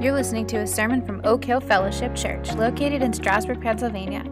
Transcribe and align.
You're 0.00 0.14
listening 0.14 0.46
to 0.48 0.58
a 0.58 0.66
sermon 0.66 1.02
from 1.02 1.20
Oak 1.24 1.44
Hill 1.44 1.58
Fellowship 1.58 2.14
Church, 2.14 2.52
located 2.54 3.02
in 3.02 3.12
Strasburg, 3.12 3.60
Pennsylvania. 3.60 4.22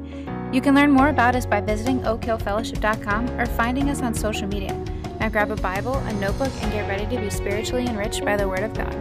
You 0.53 0.61
can 0.61 0.77
learn 0.77 0.93
more 0.93 1.09
about 1.09 1.35
us 1.35 1.45
by 1.45 1.61
visiting 1.61 2.03
oakhillfellowship.com 2.03 3.31
or 3.31 3.47
finding 3.47 3.91
us 3.91 4.01
on 4.01 4.15
social 4.15 4.47
media. 4.47 4.73
Now 5.19 5.29
grab 5.29 5.51
a 5.51 5.57
Bible, 5.57 5.95
a 5.95 6.13
notebook, 6.13 6.53
and 6.63 6.71
get 6.71 6.89
ready 6.89 7.05
to 7.13 7.21
be 7.21 7.31
spiritually 7.31 7.85
enriched 7.85 8.25
by 8.25 8.37
the 8.37 8.49
Word 8.49 8.63
of 8.63 8.75
God. 8.75 8.95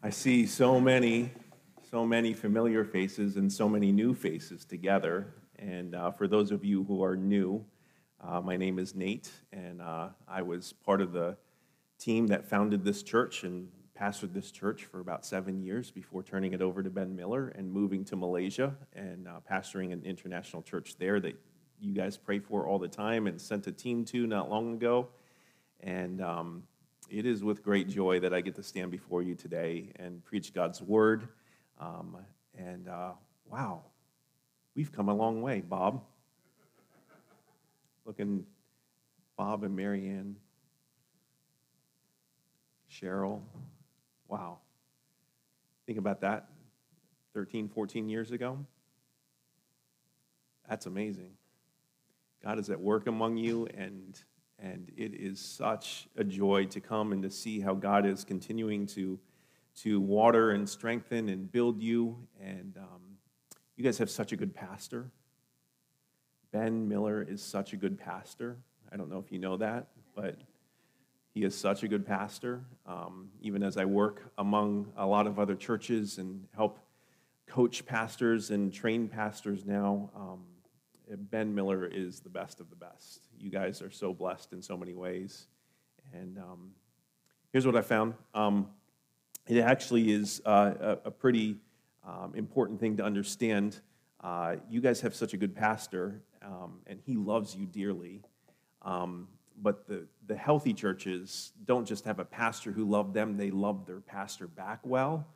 I 0.00 0.10
see 0.10 0.46
so 0.46 0.78
many, 0.78 1.32
so 1.90 2.06
many 2.06 2.32
familiar 2.32 2.84
faces 2.84 3.36
and 3.36 3.52
so 3.52 3.68
many 3.68 3.90
new 3.90 4.14
faces 4.14 4.64
together. 4.64 5.34
And 5.58 5.96
uh, 5.96 6.12
for 6.12 6.28
those 6.28 6.52
of 6.52 6.64
you 6.64 6.84
who 6.84 7.02
are 7.02 7.16
new, 7.16 7.64
uh, 8.20 8.40
my 8.40 8.56
name 8.56 8.78
is 8.78 8.94
Nate, 8.94 9.32
and 9.52 9.82
uh, 9.82 10.10
I 10.28 10.42
was 10.42 10.72
part 10.72 11.00
of 11.00 11.12
the 11.12 11.36
team 11.98 12.26
that 12.28 12.48
founded 12.48 12.84
this 12.84 13.02
church 13.02 13.44
and 13.44 13.68
pastored 13.98 14.34
this 14.34 14.50
church 14.50 14.84
for 14.84 15.00
about 15.00 15.24
seven 15.24 15.62
years 15.62 15.90
before 15.90 16.22
turning 16.22 16.52
it 16.52 16.60
over 16.60 16.82
to 16.82 16.90
Ben 16.90 17.14
Miller 17.14 17.48
and 17.48 17.70
moving 17.70 18.04
to 18.04 18.16
Malaysia 18.16 18.74
and 18.92 19.28
uh, 19.28 19.40
pastoring 19.50 19.92
an 19.92 20.02
international 20.04 20.62
church 20.62 20.96
there 20.98 21.20
that 21.20 21.40
you 21.80 21.92
guys 21.92 22.16
pray 22.16 22.38
for 22.38 22.66
all 22.66 22.78
the 22.78 22.88
time 22.88 23.26
and 23.26 23.40
sent 23.40 23.66
a 23.66 23.72
team 23.72 24.04
to 24.06 24.26
not 24.26 24.50
long 24.50 24.74
ago. 24.74 25.08
And 25.80 26.20
um, 26.20 26.64
it 27.08 27.26
is 27.26 27.44
with 27.44 27.62
great 27.62 27.88
joy 27.88 28.20
that 28.20 28.34
I 28.34 28.40
get 28.40 28.56
to 28.56 28.62
stand 28.62 28.90
before 28.90 29.22
you 29.22 29.34
today 29.34 29.92
and 29.96 30.24
preach 30.24 30.52
God's 30.52 30.82
word. 30.82 31.28
Um, 31.78 32.16
and 32.56 32.88
uh, 32.88 33.12
wow, 33.46 33.82
we've 34.74 34.90
come 34.90 35.08
a 35.08 35.14
long 35.14 35.42
way, 35.42 35.60
Bob. 35.60 36.02
Looking, 38.04 38.44
Bob 39.36 39.62
and 39.64 39.74
Marianne 39.76 40.36
Cheryl. 42.94 43.40
Wow. 44.28 44.58
Think 45.86 45.98
about 45.98 46.20
that 46.20 46.48
13, 47.34 47.68
14 47.68 48.08
years 48.08 48.30
ago. 48.30 48.58
That's 50.68 50.86
amazing. 50.86 51.32
God 52.42 52.58
is 52.58 52.70
at 52.70 52.80
work 52.80 53.06
among 53.06 53.36
you, 53.36 53.66
and, 53.76 54.18
and 54.58 54.90
it 54.96 55.14
is 55.14 55.40
such 55.40 56.08
a 56.16 56.24
joy 56.24 56.66
to 56.66 56.80
come 56.80 57.12
and 57.12 57.22
to 57.22 57.30
see 57.30 57.60
how 57.60 57.74
God 57.74 58.06
is 58.06 58.24
continuing 58.24 58.86
to, 58.88 59.18
to 59.82 60.00
water 60.00 60.52
and 60.52 60.68
strengthen 60.68 61.28
and 61.28 61.50
build 61.50 61.82
you. 61.82 62.16
And 62.40 62.76
um, 62.78 63.18
you 63.76 63.84
guys 63.84 63.98
have 63.98 64.10
such 64.10 64.32
a 64.32 64.36
good 64.36 64.54
pastor. 64.54 65.10
Ben 66.52 66.88
Miller 66.88 67.22
is 67.22 67.42
such 67.42 67.72
a 67.72 67.76
good 67.76 67.98
pastor. 67.98 68.56
I 68.92 68.96
don't 68.96 69.10
know 69.10 69.18
if 69.18 69.32
you 69.32 69.38
know 69.38 69.56
that, 69.56 69.88
but 70.14 70.38
he 71.34 71.42
is 71.42 71.58
such 71.58 71.82
a 71.82 71.88
good 71.88 72.06
pastor. 72.06 72.64
Um, 72.86 73.28
even 73.42 73.64
as 73.64 73.76
I 73.76 73.84
work 73.84 74.22
among 74.38 74.92
a 74.96 75.04
lot 75.04 75.26
of 75.26 75.40
other 75.40 75.56
churches 75.56 76.18
and 76.18 76.46
help 76.54 76.78
coach 77.48 77.84
pastors 77.84 78.50
and 78.50 78.72
train 78.72 79.08
pastors 79.08 79.66
now, 79.66 80.10
um, 80.14 80.44
Ben 81.30 81.52
Miller 81.52 81.86
is 81.86 82.20
the 82.20 82.30
best 82.30 82.60
of 82.60 82.70
the 82.70 82.76
best. 82.76 83.26
You 83.36 83.50
guys 83.50 83.82
are 83.82 83.90
so 83.90 84.14
blessed 84.14 84.52
in 84.52 84.62
so 84.62 84.76
many 84.76 84.94
ways. 84.94 85.48
And 86.12 86.38
um, 86.38 86.70
here's 87.52 87.66
what 87.66 87.76
I 87.76 87.82
found 87.82 88.14
um, 88.32 88.68
it 89.48 89.58
actually 89.60 90.12
is 90.12 90.40
uh, 90.46 90.74
a, 90.80 90.90
a, 91.06 91.10
pretty 91.10 91.56
um, 92.06 92.32
important 92.34 92.78
thing 92.80 92.96
to 92.96 93.04
understand. 93.04 93.80
Uh, 94.22 94.56
you 94.70 94.80
guys 94.80 95.00
have 95.00 95.14
such 95.14 95.34
a 95.34 95.36
good 95.36 95.54
pastor, 95.54 96.22
um, 96.42 96.80
and 96.86 97.00
he 97.04 97.16
loves 97.16 97.54
you 97.54 97.66
dearly. 97.66 98.22
Um, 98.82 99.28
but 99.62 99.86
the, 99.86 100.06
the 100.26 100.36
healthy 100.36 100.72
churches 100.72 101.52
don't 101.64 101.86
just 101.86 102.04
have 102.04 102.18
a 102.18 102.24
pastor 102.24 102.72
who 102.72 102.84
loved 102.84 103.14
them, 103.14 103.36
they 103.36 103.50
love 103.50 103.86
their 103.86 104.00
pastor 104.00 104.46
back 104.46 104.80
well. 104.84 105.26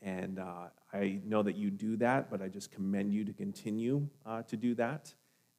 And 0.00 0.38
uh, 0.38 0.68
I 0.92 1.20
know 1.24 1.42
that 1.42 1.56
you 1.56 1.70
do 1.70 1.96
that, 1.96 2.30
but 2.30 2.40
I 2.40 2.48
just 2.48 2.70
commend 2.70 3.12
you 3.12 3.24
to 3.24 3.32
continue 3.32 4.08
uh, 4.24 4.42
to 4.42 4.56
do 4.56 4.74
that 4.76 5.12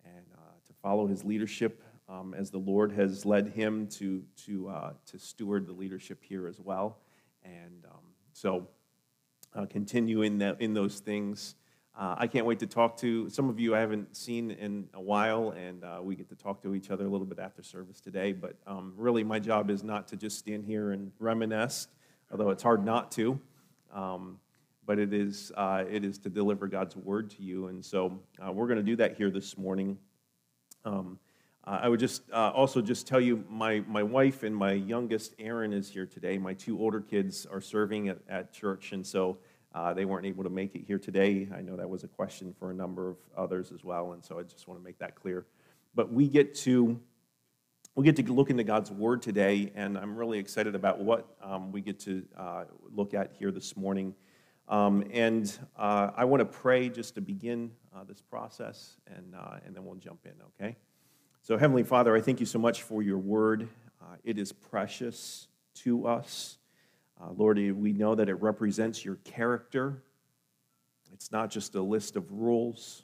and 0.05 0.25
uh, 0.33 0.51
to 0.65 0.73
follow 0.81 1.07
his 1.07 1.23
leadership 1.23 1.83
um, 2.07 2.33
as 2.33 2.49
the 2.49 2.57
Lord 2.57 2.91
has 2.93 3.25
led 3.25 3.49
him 3.49 3.87
to, 3.87 4.23
to, 4.45 4.69
uh, 4.69 4.93
to 5.07 5.19
steward 5.19 5.67
the 5.67 5.73
leadership 5.73 6.23
here 6.23 6.47
as 6.47 6.59
well. 6.59 6.99
And 7.43 7.85
um, 7.85 8.01
so 8.33 8.67
uh, 9.53 9.65
continue 9.65 10.21
in, 10.21 10.39
that, 10.39 10.61
in 10.61 10.73
those 10.73 10.99
things. 10.99 11.55
Uh, 11.99 12.15
I 12.17 12.27
can't 12.27 12.45
wait 12.45 12.59
to 12.59 12.65
talk 12.65 12.95
to 12.99 13.29
some 13.29 13.49
of 13.49 13.59
you 13.59 13.75
I 13.75 13.79
haven't 13.81 14.15
seen 14.15 14.51
in 14.51 14.87
a 14.93 15.01
while, 15.01 15.49
and 15.49 15.83
uh, 15.83 15.99
we 16.01 16.15
get 16.15 16.29
to 16.29 16.35
talk 16.35 16.61
to 16.61 16.73
each 16.73 16.91
other 16.91 17.05
a 17.05 17.09
little 17.09 17.27
bit 17.27 17.39
after 17.39 17.61
service 17.61 17.99
today. 17.99 18.31
But 18.31 18.55
um, 18.65 18.93
really, 18.95 19.21
my 19.21 19.37
job 19.37 19.69
is 19.69 19.83
not 19.83 20.07
to 20.07 20.15
just 20.15 20.39
stand 20.39 20.63
here 20.63 20.91
and 20.93 21.11
reminisce, 21.19 21.89
although 22.31 22.51
it's 22.51 22.63
hard 22.63 22.85
not 22.85 23.11
to. 23.11 23.37
Um, 23.93 24.39
but 24.85 24.97
it 24.97 25.13
is, 25.13 25.51
uh, 25.57 25.83
it 25.91 26.05
is 26.05 26.17
to 26.19 26.29
deliver 26.29 26.67
God's 26.67 26.95
word 26.95 27.31
to 27.31 27.43
you. 27.43 27.67
And 27.67 27.83
so 27.83 28.17
uh, 28.41 28.49
we're 28.49 28.67
going 28.67 28.77
to 28.77 28.83
do 28.83 28.95
that 28.95 29.17
here 29.17 29.29
this 29.29 29.57
morning. 29.57 29.97
Um, 30.85 31.19
I 31.65 31.89
would 31.89 31.99
just 31.99 32.23
uh, 32.31 32.51
also 32.55 32.81
just 32.81 33.07
tell 33.07 33.19
you 33.19 33.43
my, 33.49 33.83
my 33.87 34.03
wife 34.03 34.43
and 34.43 34.55
my 34.55 34.71
youngest, 34.71 35.35
Aaron, 35.37 35.73
is 35.73 35.89
here 35.89 36.05
today. 36.05 36.37
My 36.37 36.53
two 36.53 36.79
older 36.79 37.01
kids 37.01 37.45
are 37.45 37.59
serving 37.61 38.07
at, 38.07 38.19
at 38.29 38.53
church, 38.53 38.93
and 38.93 39.05
so 39.05 39.37
uh, 39.73 39.93
they 39.93 40.05
weren't 40.05 40.25
able 40.25 40.43
to 40.43 40.49
make 40.49 40.75
it 40.75 40.83
here 40.85 40.99
today. 40.99 41.47
I 41.55 41.61
know 41.61 41.75
that 41.75 41.89
was 41.89 42.03
a 42.03 42.07
question 42.07 42.53
for 42.57 42.71
a 42.71 42.73
number 42.73 43.09
of 43.09 43.17
others 43.37 43.71
as 43.71 43.83
well, 43.83 44.13
and 44.13 44.23
so 44.23 44.39
I 44.39 44.43
just 44.43 44.67
want 44.67 44.79
to 44.79 44.83
make 44.83 44.99
that 44.99 45.15
clear. 45.15 45.45
But 45.95 46.11
we 46.11 46.27
get 46.27 46.55
to 46.55 46.99
we 47.95 48.05
get 48.05 48.15
to 48.15 48.33
look 48.33 48.49
into 48.49 48.63
God's 48.63 48.91
Word 48.91 49.21
today, 49.21 49.71
and 49.75 49.97
I'm 49.97 50.15
really 50.15 50.39
excited 50.39 50.75
about 50.75 50.99
what 50.99 51.35
um, 51.41 51.71
we 51.71 51.81
get 51.81 51.99
to 52.01 52.23
uh, 52.37 52.63
look 52.95 53.13
at 53.13 53.33
here 53.37 53.51
this 53.51 53.75
morning. 53.75 54.15
Um, 54.69 55.03
and 55.11 55.51
uh, 55.75 56.11
I 56.15 56.25
want 56.25 56.41
to 56.41 56.45
pray 56.45 56.89
just 56.89 57.15
to 57.15 57.21
begin 57.21 57.71
uh, 57.93 58.03
this 58.03 58.21
process, 58.21 58.97
and, 59.07 59.33
uh, 59.35 59.57
and 59.65 59.75
then 59.75 59.83
we'll 59.83 59.95
jump 59.95 60.19
in, 60.25 60.33
okay? 60.53 60.77
So, 61.41 61.57
Heavenly 61.57 61.83
Father, 61.83 62.15
I 62.15 62.21
thank 62.21 62.39
you 62.39 62.45
so 62.45 62.59
much 62.59 62.83
for 62.83 63.01
your 63.01 63.17
Word. 63.17 63.67
Uh, 63.99 64.15
it 64.23 64.37
is 64.37 64.51
precious 64.51 65.47
to 65.83 66.05
us. 66.07 66.58
Uh, 67.21 67.31
Lord, 67.35 67.57
we 67.57 67.91
know 67.91 68.15
that 68.15 68.29
it 68.29 68.35
represents 68.35 69.03
your 69.03 69.15
character. 69.25 70.03
It's 71.11 71.31
not 71.31 71.49
just 71.49 71.75
a 71.75 71.81
list 71.81 72.15
of 72.15 72.31
rules. 72.31 73.03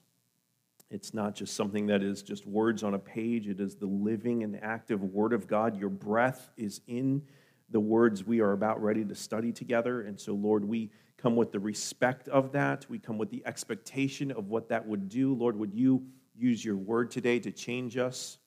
It's 0.90 1.14
not 1.14 1.36
just 1.36 1.56
something 1.56 1.88
that 1.88 2.02
is 2.02 2.22
just 2.22 2.46
words 2.46 2.84
on 2.84 2.94
a 2.94 3.00
page. 3.00 3.48
It 3.48 3.60
is 3.60 3.76
the 3.76 3.88
living 3.88 4.44
and 4.44 4.58
active 4.64 5.04
Word 5.04 5.34
of 5.34 5.48
God. 5.48 5.78
Your 5.78 5.90
breath 5.90 6.52
is 6.56 6.82
in 6.88 7.24
the 7.72 7.80
words 7.80 8.24
we 8.24 8.40
are 8.40 8.52
about 8.52 8.82
ready 8.82 9.04
to 9.04 9.16
study 9.16 9.52
together. 9.52 10.02
And 10.02 10.20
so, 10.20 10.34
Lord, 10.34 10.64
we 10.64 10.92
come 11.18 11.36
with 11.36 11.52
the 11.52 11.60
respect 11.60 12.28
of 12.30 12.52
that. 12.52 12.86
We 12.88 13.00
come 13.00 13.18
with 13.18 13.32
the 13.32 13.44
expectation 13.46 14.32
of 14.32 14.48
what 14.48 14.70
that 14.70 14.88
would 14.88 15.10
do. 15.10 15.34
Lord, 15.34 15.58
would 15.58 15.74
you 15.74 16.04
use 16.38 16.64
your 16.64 16.78
word 16.78 17.10
today 17.10 17.40
to 17.40 17.52
change 17.52 17.98
us? 17.98 18.38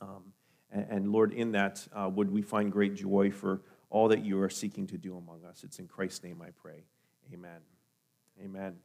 Um, 0.00 0.32
and, 0.70 0.86
and, 0.90 1.12
Lord, 1.12 1.32
in 1.32 1.52
that, 1.52 1.86
uh, 1.94 2.10
would 2.12 2.30
we 2.30 2.42
find 2.42 2.70
great 2.70 2.94
joy 2.94 3.30
for 3.30 3.62
all 3.96 4.08
that 4.08 4.22
you 4.22 4.38
are 4.42 4.50
seeking 4.50 4.86
to 4.86 4.98
do 4.98 5.16
among 5.16 5.42
us. 5.48 5.64
It's 5.64 5.78
in 5.78 5.88
Christ's 5.88 6.22
name 6.22 6.42
I 6.42 6.50
pray. 6.50 6.84
Amen. 7.32 7.60
Amen. 8.44 8.76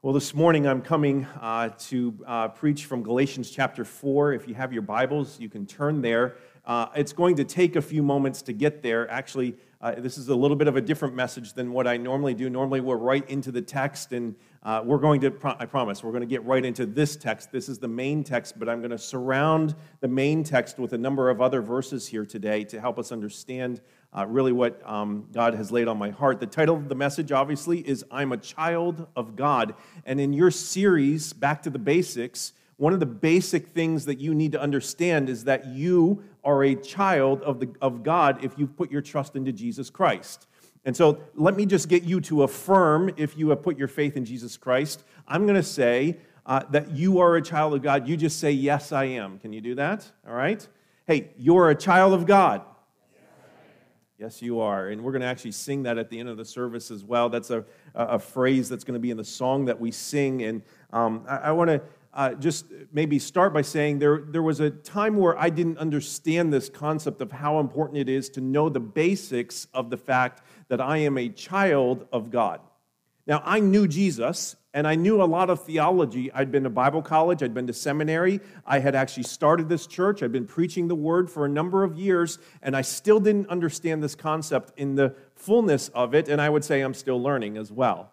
Well, 0.00 0.12
this 0.12 0.32
morning 0.32 0.68
I'm 0.68 0.80
coming 0.80 1.26
uh, 1.40 1.70
to 1.88 2.16
uh, 2.24 2.48
preach 2.48 2.84
from 2.84 3.02
Galatians 3.02 3.50
chapter 3.50 3.84
4. 3.84 4.34
If 4.34 4.46
you 4.46 4.54
have 4.54 4.72
your 4.72 4.82
Bibles, 4.82 5.40
you 5.40 5.48
can 5.48 5.66
turn 5.66 6.02
there. 6.02 6.36
Uh, 6.64 6.86
it's 6.94 7.12
going 7.12 7.34
to 7.34 7.44
take 7.44 7.74
a 7.74 7.82
few 7.82 8.04
moments 8.04 8.42
to 8.42 8.52
get 8.52 8.80
there. 8.80 9.10
Actually, 9.10 9.56
uh, 9.80 9.96
this 9.98 10.18
is 10.18 10.28
a 10.28 10.36
little 10.36 10.56
bit 10.56 10.68
of 10.68 10.76
a 10.76 10.80
different 10.80 11.16
message 11.16 11.54
than 11.54 11.72
what 11.72 11.88
I 11.88 11.96
normally 11.96 12.34
do. 12.34 12.48
Normally, 12.48 12.80
we're 12.80 12.94
right 12.94 13.28
into 13.28 13.50
the 13.50 13.62
text, 13.62 14.12
and 14.12 14.36
uh, 14.64 14.80
we're 14.84 14.98
going 14.98 15.20
to, 15.22 15.32
I 15.58 15.66
promise, 15.66 16.04
we're 16.04 16.12
going 16.12 16.22
to 16.22 16.26
get 16.26 16.44
right 16.44 16.64
into 16.64 16.86
this 16.86 17.16
text. 17.16 17.50
This 17.50 17.68
is 17.68 17.78
the 17.78 17.88
main 17.88 18.22
text, 18.22 18.58
but 18.58 18.68
I'm 18.68 18.78
going 18.78 18.92
to 18.92 18.98
surround 18.98 19.74
the 20.00 20.08
main 20.08 20.44
text 20.44 20.78
with 20.78 20.92
a 20.92 20.98
number 20.98 21.30
of 21.30 21.40
other 21.40 21.60
verses 21.60 22.06
here 22.06 22.24
today 22.24 22.62
to 22.64 22.80
help 22.80 22.98
us 22.98 23.10
understand 23.10 23.80
uh, 24.16 24.24
really 24.26 24.52
what 24.52 24.80
um, 24.88 25.26
God 25.32 25.54
has 25.54 25.72
laid 25.72 25.88
on 25.88 25.98
my 25.98 26.10
heart. 26.10 26.38
The 26.38 26.46
title 26.46 26.76
of 26.76 26.88
the 26.88 26.94
message, 26.94 27.32
obviously, 27.32 27.80
is 27.80 28.04
I'm 28.10 28.30
a 28.30 28.36
Child 28.36 29.08
of 29.16 29.34
God. 29.34 29.74
And 30.06 30.20
in 30.20 30.32
your 30.32 30.52
series, 30.52 31.32
Back 31.32 31.62
to 31.62 31.70
the 31.70 31.78
Basics, 31.80 32.52
one 32.76 32.92
of 32.92 33.00
the 33.00 33.06
basic 33.06 33.68
things 33.68 34.04
that 34.04 34.20
you 34.20 34.34
need 34.34 34.52
to 34.52 34.60
understand 34.60 35.28
is 35.28 35.44
that 35.44 35.66
you 35.66 36.22
are 36.44 36.64
a 36.64 36.74
child 36.74 37.42
of, 37.42 37.60
the, 37.60 37.70
of 37.80 38.02
God 38.02 38.44
if 38.44 38.52
you've 38.56 38.76
put 38.76 38.90
your 38.90 39.02
trust 39.02 39.36
into 39.36 39.52
Jesus 39.52 39.90
Christ. 39.90 40.46
And 40.84 40.96
so 40.96 41.20
let 41.34 41.56
me 41.56 41.64
just 41.64 41.88
get 41.88 42.02
you 42.02 42.20
to 42.22 42.42
affirm 42.42 43.12
if 43.16 43.36
you 43.36 43.50
have 43.50 43.62
put 43.62 43.78
your 43.78 43.88
faith 43.88 44.16
in 44.16 44.24
Jesus 44.24 44.56
Christ. 44.56 45.04
I'm 45.28 45.44
going 45.44 45.56
to 45.56 45.62
say 45.62 46.18
uh, 46.44 46.64
that 46.70 46.90
you 46.90 47.20
are 47.20 47.36
a 47.36 47.42
child 47.42 47.74
of 47.74 47.82
God. 47.82 48.08
You 48.08 48.16
just 48.16 48.40
say, 48.40 48.50
Yes, 48.50 48.90
I 48.90 49.04
am. 49.04 49.38
Can 49.38 49.52
you 49.52 49.60
do 49.60 49.76
that? 49.76 50.10
All 50.26 50.34
right? 50.34 50.66
Hey, 51.06 51.30
you're 51.36 51.70
a 51.70 51.74
child 51.74 52.14
of 52.14 52.26
God. 52.26 52.62
Yes, 54.18 54.40
you 54.40 54.60
are. 54.60 54.88
And 54.88 55.02
we're 55.02 55.10
going 55.10 55.22
to 55.22 55.26
actually 55.26 55.50
sing 55.50 55.82
that 55.82 55.98
at 55.98 56.08
the 56.08 56.20
end 56.20 56.28
of 56.28 56.36
the 56.36 56.44
service 56.44 56.92
as 56.92 57.02
well. 57.02 57.28
That's 57.28 57.50
a, 57.50 57.64
a 57.94 58.20
phrase 58.20 58.68
that's 58.68 58.84
going 58.84 58.94
to 58.94 59.00
be 59.00 59.10
in 59.10 59.16
the 59.16 59.24
song 59.24 59.64
that 59.64 59.80
we 59.80 59.90
sing. 59.90 60.42
And 60.42 60.62
um, 60.92 61.24
I, 61.28 61.36
I 61.38 61.52
want 61.52 61.70
to 61.70 61.82
uh, 62.14 62.34
just 62.34 62.66
maybe 62.92 63.18
start 63.18 63.52
by 63.52 63.62
saying 63.62 63.98
there, 63.98 64.18
there 64.28 64.42
was 64.42 64.60
a 64.60 64.70
time 64.70 65.16
where 65.16 65.36
I 65.38 65.48
didn't 65.48 65.78
understand 65.78 66.52
this 66.52 66.68
concept 66.68 67.20
of 67.20 67.32
how 67.32 67.58
important 67.58 67.98
it 67.98 68.08
is 68.08 68.28
to 68.30 68.40
know 68.40 68.68
the 68.68 68.80
basics 68.80 69.66
of 69.74 69.90
the 69.90 69.96
fact 69.96 70.42
that 70.72 70.80
I 70.80 70.96
am 70.96 71.18
a 71.18 71.28
child 71.28 72.06
of 72.14 72.30
God. 72.30 72.58
Now, 73.26 73.42
I 73.44 73.60
knew 73.60 73.86
Jesus 73.86 74.56
and 74.72 74.88
I 74.88 74.94
knew 74.94 75.22
a 75.22 75.24
lot 75.24 75.50
of 75.50 75.62
theology. 75.66 76.32
I'd 76.32 76.50
been 76.50 76.62
to 76.62 76.70
Bible 76.70 77.02
college, 77.02 77.42
I'd 77.42 77.52
been 77.52 77.66
to 77.66 77.74
seminary, 77.74 78.40
I 78.64 78.78
had 78.78 78.94
actually 78.94 79.24
started 79.24 79.68
this 79.68 79.86
church, 79.86 80.22
I'd 80.22 80.32
been 80.32 80.46
preaching 80.46 80.88
the 80.88 80.94
word 80.94 81.30
for 81.30 81.44
a 81.44 81.48
number 81.50 81.84
of 81.84 81.98
years, 81.98 82.38
and 82.62 82.74
I 82.74 82.80
still 82.80 83.20
didn't 83.20 83.50
understand 83.50 84.02
this 84.02 84.14
concept 84.14 84.72
in 84.78 84.94
the 84.94 85.14
fullness 85.34 85.90
of 85.90 86.14
it, 86.14 86.28
and 86.28 86.40
I 86.40 86.48
would 86.48 86.64
say 86.64 86.80
I'm 86.80 86.94
still 86.94 87.20
learning 87.20 87.58
as 87.58 87.70
well. 87.70 88.10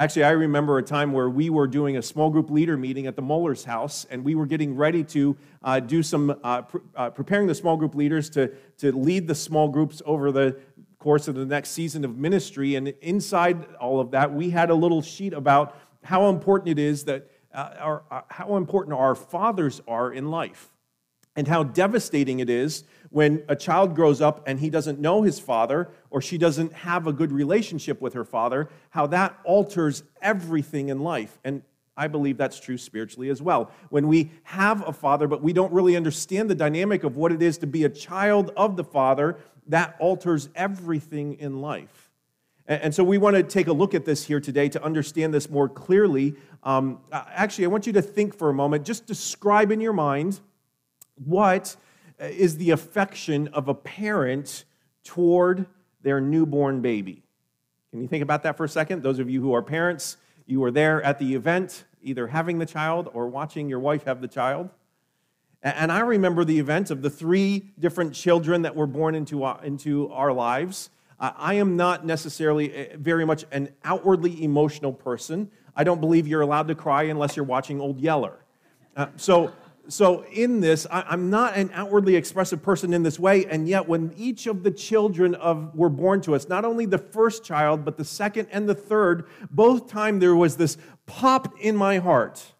Actually, 0.00 0.22
I 0.22 0.30
remember 0.30 0.78
a 0.78 0.82
time 0.82 1.12
where 1.12 1.28
we 1.28 1.50
were 1.50 1.66
doing 1.66 1.96
a 1.96 2.02
small 2.02 2.30
group 2.30 2.50
leader 2.50 2.76
meeting 2.76 3.08
at 3.08 3.16
the 3.16 3.22
Muller's 3.22 3.64
house, 3.64 4.06
and 4.08 4.24
we 4.24 4.36
were 4.36 4.46
getting 4.46 4.76
ready 4.76 5.02
to 5.02 5.36
uh, 5.64 5.80
do 5.80 6.04
some 6.04 6.38
uh, 6.44 6.62
pr- 6.62 6.78
uh, 6.94 7.10
preparing 7.10 7.48
the 7.48 7.54
small 7.54 7.76
group 7.76 7.96
leaders 7.96 8.30
to, 8.30 8.46
to 8.78 8.92
lead 8.92 9.26
the 9.26 9.34
small 9.34 9.66
groups 9.66 10.00
over 10.06 10.30
the 10.30 10.56
course 10.98 11.28
of 11.28 11.34
the 11.34 11.46
next 11.46 11.70
season 11.70 12.04
of 12.04 12.16
ministry. 12.16 12.74
And 12.74 12.88
inside 13.00 13.74
all 13.76 14.00
of 14.00 14.10
that, 14.12 14.32
we 14.32 14.50
had 14.50 14.70
a 14.70 14.74
little 14.74 15.02
sheet 15.02 15.32
about 15.32 15.76
how 16.02 16.28
important 16.28 16.70
it 16.70 16.78
is 16.78 17.04
that 17.04 17.30
uh, 17.54 17.74
our, 17.78 18.02
uh, 18.10 18.20
how 18.28 18.56
important 18.56 18.96
our 18.96 19.14
fathers 19.14 19.80
are 19.88 20.12
in 20.12 20.30
life 20.30 20.70
and 21.36 21.46
how 21.46 21.62
devastating 21.62 22.40
it 22.40 22.50
is 22.50 22.84
when 23.10 23.44
a 23.48 23.54
child 23.54 23.94
grows 23.94 24.20
up 24.20 24.42
and 24.46 24.58
he 24.58 24.68
doesn't 24.68 24.98
know 24.98 25.22
his 25.22 25.38
father 25.38 25.88
or 26.10 26.20
she 26.20 26.36
doesn't 26.36 26.72
have 26.72 27.06
a 27.06 27.12
good 27.12 27.32
relationship 27.32 28.00
with 28.00 28.12
her 28.14 28.24
father, 28.24 28.68
how 28.90 29.06
that 29.06 29.38
alters 29.44 30.02
everything 30.20 30.88
in 30.88 30.98
life. 30.98 31.38
And 31.44 31.62
I 31.98 32.06
believe 32.06 32.38
that's 32.38 32.60
true 32.60 32.78
spiritually 32.78 33.28
as 33.28 33.42
well. 33.42 33.70
When 33.90 34.06
we 34.08 34.30
have 34.44 34.86
a 34.86 34.92
father, 34.92 35.26
but 35.26 35.42
we 35.42 35.52
don't 35.52 35.72
really 35.72 35.96
understand 35.96 36.48
the 36.48 36.54
dynamic 36.54 37.04
of 37.04 37.16
what 37.16 37.32
it 37.32 37.42
is 37.42 37.58
to 37.58 37.66
be 37.66 37.84
a 37.84 37.88
child 37.88 38.52
of 38.56 38.76
the 38.76 38.84
father, 38.84 39.36
that 39.66 39.96
alters 39.98 40.48
everything 40.54 41.34
in 41.34 41.60
life. 41.60 42.10
And 42.68 42.94
so 42.94 43.02
we 43.02 43.18
want 43.18 43.34
to 43.34 43.42
take 43.42 43.66
a 43.66 43.72
look 43.72 43.94
at 43.94 44.04
this 44.04 44.24
here 44.24 44.40
today 44.40 44.68
to 44.68 44.82
understand 44.82 45.34
this 45.34 45.50
more 45.50 45.68
clearly. 45.68 46.34
Um, 46.62 47.00
actually, 47.12 47.64
I 47.64 47.68
want 47.68 47.86
you 47.86 47.94
to 47.94 48.02
think 48.02 48.34
for 48.36 48.50
a 48.50 48.54
moment, 48.54 48.84
just 48.84 49.06
describe 49.06 49.72
in 49.72 49.80
your 49.80 49.94
mind 49.94 50.40
what 51.24 51.76
is 52.20 52.58
the 52.58 52.70
affection 52.70 53.48
of 53.48 53.68
a 53.68 53.74
parent 53.74 54.64
toward 55.02 55.66
their 56.02 56.20
newborn 56.20 56.80
baby? 56.80 57.22
Can 57.90 58.02
you 58.02 58.08
think 58.08 58.22
about 58.22 58.42
that 58.42 58.56
for 58.56 58.64
a 58.64 58.68
second? 58.68 59.02
Those 59.02 59.18
of 59.18 59.30
you 59.30 59.40
who 59.40 59.54
are 59.54 59.62
parents, 59.62 60.18
you 60.46 60.60
were 60.60 60.70
there 60.70 61.02
at 61.02 61.18
the 61.18 61.34
event, 61.34 61.84
either 62.02 62.28
having 62.28 62.58
the 62.58 62.66
child 62.66 63.08
or 63.12 63.28
watching 63.28 63.68
your 63.68 63.80
wife 63.80 64.04
have 64.04 64.20
the 64.20 64.28
child. 64.28 64.70
And 65.62 65.90
I 65.90 66.00
remember 66.00 66.44
the 66.44 66.58
event 66.58 66.90
of 66.90 67.02
the 67.02 67.10
three 67.10 67.72
different 67.78 68.14
children 68.14 68.62
that 68.62 68.76
were 68.76 68.86
born 68.86 69.14
into 69.14 69.42
our, 69.42 69.62
into 69.64 70.10
our 70.12 70.32
lives. 70.32 70.90
I 71.20 71.54
am 71.54 71.76
not 71.76 72.06
necessarily 72.06 72.72
eh, 72.72 72.96
very 72.96 73.24
much 73.24 73.44
an 73.50 73.70
outwardly 73.82 74.44
emotional 74.44 74.92
person. 74.92 75.50
I 75.74 75.82
don't 75.82 76.00
believe 76.00 76.28
you're 76.28 76.42
allowed 76.42 76.68
to 76.68 76.76
cry 76.76 77.04
unless 77.04 77.36
you're 77.36 77.44
watching 77.44 77.80
Old 77.80 77.98
Yeller. 77.98 78.44
Uh, 78.96 79.08
so 79.16 79.52
so 79.88 80.24
in 80.24 80.60
this 80.60 80.86
I, 80.90 81.12
am 81.12 81.30
not 81.30 81.56
an 81.56 81.70
outwardly 81.72 82.16
expressive 82.16 82.62
person 82.62 82.92
in 82.92 83.02
this 83.02 83.18
way 83.18 83.46
and 83.46 83.68
yet 83.68 83.88
when 83.88 84.12
each 84.16 84.46
of 84.46 84.62
the 84.62 84.70
children 84.70 85.34
of 85.34 85.74
were 85.74 85.88
born 85.88 86.20
to 86.22 86.34
us 86.34 86.48
not 86.48 86.64
only 86.64 86.86
the 86.86 86.98
first 86.98 87.44
child 87.44 87.84
but 87.84 87.96
the 87.96 88.04
second 88.04 88.48
and 88.52 88.68
the 88.68 88.74
third 88.74 89.26
both 89.50 89.88
time 89.90 90.20
there 90.20 90.36
was 90.36 90.56
this 90.56 90.76
pop 91.06 91.54
in 91.60 91.74
my 91.74 91.98
heart. 91.98 92.54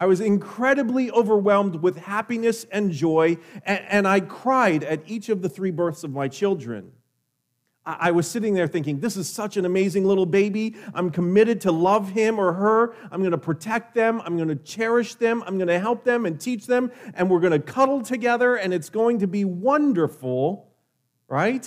I 0.00 0.06
was 0.06 0.20
incredibly 0.20 1.10
overwhelmed 1.10 1.76
with 1.76 1.96
happiness 1.96 2.64
and 2.70 2.92
joy 2.92 3.38
and 3.64 4.06
i 4.06 4.20
cried 4.20 4.84
at 4.84 5.00
each 5.06 5.28
of 5.28 5.42
the 5.42 5.48
three 5.48 5.70
births 5.70 6.04
of 6.04 6.10
my 6.10 6.28
children 6.28 6.92
I 7.90 8.10
was 8.10 8.30
sitting 8.30 8.52
there 8.52 8.66
thinking, 8.66 9.00
this 9.00 9.16
is 9.16 9.26
such 9.26 9.56
an 9.56 9.64
amazing 9.64 10.04
little 10.04 10.26
baby. 10.26 10.76
I'm 10.92 11.08
committed 11.08 11.62
to 11.62 11.72
love 11.72 12.10
him 12.10 12.38
or 12.38 12.52
her. 12.52 12.94
I'm 13.10 13.20
going 13.20 13.30
to 13.30 13.38
protect 13.38 13.94
them. 13.94 14.20
I'm 14.26 14.36
going 14.36 14.50
to 14.50 14.56
cherish 14.56 15.14
them. 15.14 15.42
I'm 15.46 15.56
going 15.56 15.68
to 15.68 15.78
help 15.78 16.04
them 16.04 16.26
and 16.26 16.38
teach 16.38 16.66
them. 16.66 16.92
And 17.14 17.30
we're 17.30 17.40
going 17.40 17.52
to 17.52 17.58
cuddle 17.58 18.02
together, 18.02 18.56
and 18.56 18.74
it's 18.74 18.90
going 18.90 19.20
to 19.20 19.26
be 19.26 19.46
wonderful, 19.46 20.68
right? 21.28 21.66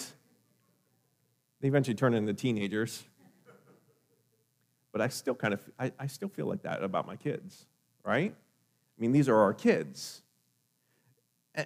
They 1.60 1.68
eventually 1.68 1.96
turn 1.96 2.14
into 2.14 2.36
teenagers. 2.36 3.04
But 4.92 5.02
I 5.02 5.08
still 5.08 5.34
kind 5.34 5.56
of, 5.56 5.62
I, 5.80 5.92
I 5.98 6.06
still 6.06 6.30
feel 6.30 6.46
like 6.46 6.62
that 6.62 6.84
about 6.84 7.08
my 7.08 7.16
kids, 7.16 7.66
right? 8.06 8.32
I 8.32 9.02
mean, 9.02 9.12
these 9.12 9.28
are 9.28 9.38
our 9.38 9.56
kids. 9.56 10.22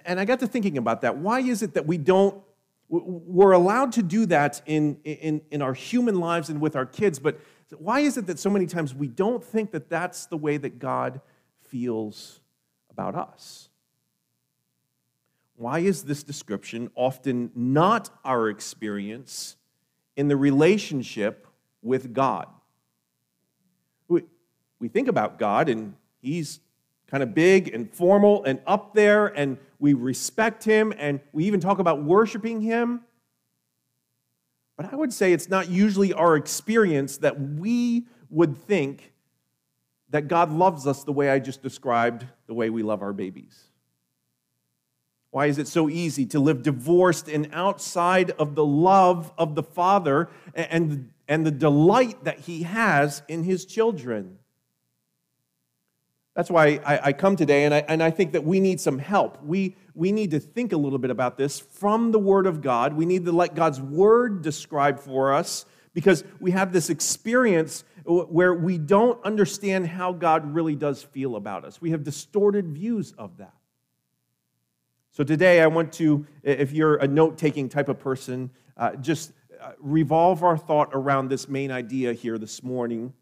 And 0.06 0.18
I 0.18 0.24
got 0.24 0.40
to 0.40 0.48
thinking 0.48 0.78
about 0.78 1.02
that. 1.02 1.18
Why 1.18 1.42
is 1.42 1.62
it 1.62 1.74
that 1.74 1.86
we 1.86 1.98
don't 1.98 2.42
we're 2.88 3.52
allowed 3.52 3.94
to 3.94 4.04
do 4.04 4.26
that 4.28 4.62
in, 4.66 4.98
in, 5.04 5.42
in 5.50 5.62
our 5.62 5.74
human 5.74 6.20
lives 6.20 6.50
and 6.50 6.62
with 6.62 6.76
our 6.76 6.86
kids, 6.86 7.20
but 7.20 7.40
why 7.78 8.02
is 8.02 8.18
it 8.18 8.28
that 8.28 8.38
so 8.38 8.50
many 8.50 8.68
times 8.68 8.94
we 8.94 9.08
don't 9.08 9.44
think 9.44 9.72
that 9.72 9.90
that's 9.90 10.28
the 10.28 10.38
way 10.38 10.58
that 10.58 10.78
God 10.78 11.22
feels 11.62 12.40
about 12.92 13.16
us? 13.16 13.70
Why 15.56 15.80
is 15.80 16.04
this 16.04 16.22
description 16.22 16.92
often 16.96 17.52
not 17.56 18.10
our 18.24 18.50
experience 18.50 19.56
in 20.16 20.28
the 20.28 20.38
relationship 20.38 21.48
with 21.82 22.14
God? 22.14 22.48
We, 24.08 24.24
we 24.80 24.90
think 24.90 25.08
about 25.08 25.40
God 25.40 25.70
and 25.70 25.96
He's 26.22 26.60
kind 27.08 27.24
of 27.24 27.34
big 27.34 27.74
and 27.74 27.92
formal 27.94 28.44
and 28.44 28.60
up 28.66 28.94
there, 28.94 29.28
and 29.28 29.58
we 29.80 29.94
respect 29.94 30.64
him, 30.64 30.94
and 30.98 31.20
we 31.34 31.46
even 31.46 31.60
talk 31.60 31.80
about 31.80 32.04
worshiping 32.04 32.62
him. 32.62 33.02
But 34.78 34.92
I 34.92 34.96
would 34.96 35.14
say 35.14 35.32
it's 35.32 35.50
not 35.50 35.70
usually 35.70 36.14
our 36.14 36.36
experience 36.36 37.18
that 37.18 37.40
we 37.40 38.08
would 38.30 38.58
think 38.58 39.14
that 40.10 40.28
God 40.28 40.52
loves 40.52 40.86
us 40.88 41.04
the 41.04 41.14
way 41.14 41.30
I 41.30 41.40
just 41.40 41.62
described 41.62 42.26
the 42.48 42.54
way 42.54 42.70
we 42.70 42.84
love 42.84 43.02
our 43.02 43.14
babies. 43.14 43.66
Why 45.32 45.48
is 45.48 45.58
it 45.58 45.68
so 45.68 45.90
easy 45.90 46.26
to 46.28 46.40
live 46.40 46.64
divorced 46.64 47.28
and 47.28 47.50
outside 47.52 48.32
of 48.32 48.56
the 48.56 48.66
love 48.66 49.34
of 49.38 49.56
the 49.56 49.64
Father 49.64 50.30
and, 50.54 51.12
and 51.28 51.46
the 51.46 51.52
delight 51.52 52.24
that 52.24 52.40
He 52.40 52.64
has 52.64 53.22
in 53.28 53.44
His 53.44 53.66
children? 53.66 54.40
That's 56.36 56.50
why 56.50 56.82
I, 56.86 57.00
I, 57.02 57.14
come 57.14 57.38
today, 57.38 57.64
and 57.64 57.74
I, 57.74 57.86
and 57.88 58.04
I 58.04 58.12
think 58.12 58.34
that 58.34 58.44
we 58.44 58.60
need 58.60 58.82
some 58.82 59.00
help. 59.00 59.42
We, 59.42 59.78
we 59.94 60.12
need 60.12 60.32
to 60.32 60.40
think 60.40 60.74
a 60.74 60.78
little 60.78 61.00
bit 61.00 61.10
about 61.10 61.38
this 61.38 61.62
from 61.62 62.12
the 62.12 62.20
Word 62.20 62.46
of 62.46 62.62
God. 62.62 62.94
We 62.94 63.06
need 63.06 63.24
to 63.26 63.32
let 63.32 63.56
God's 63.56 63.80
Word 63.80 64.42
describe 64.42 65.00
for 65.00 65.34
us 65.34 65.66
because 65.94 66.26
we 66.42 66.52
have 66.52 66.74
this 66.74 66.90
experience 66.90 67.86
where 68.04 68.54
we 68.54 68.78
don't 68.78 69.24
understand 69.24 69.88
how 69.88 70.12
God 70.12 70.54
really 70.54 70.76
does 70.76 71.02
feel 71.02 71.38
about 71.38 71.64
us. 71.64 71.82
We 71.82 71.92
have 71.92 72.04
distorted 72.04 72.68
views 72.68 73.14
of 73.18 73.38
that. 73.38 73.54
So 75.12 75.24
today, 75.24 75.62
I 75.62 75.68
want 75.68 75.94
to, 75.94 76.28
if 76.44 76.74
you're 76.74 76.98
a 76.98 77.08
note 77.08 77.38
taking 77.38 77.70
type 77.70 77.88
of 77.88 77.98
person, 77.98 78.52
uh, 78.76 78.98
just 78.98 79.32
uh, 79.62 79.72
revolve 79.80 80.44
our 80.44 80.58
thought 80.58 80.90
around 80.92 81.30
this 81.30 81.48
main 81.48 81.72
idea 81.72 82.12
here 82.12 82.38
this 82.38 82.62
morning 82.62 83.14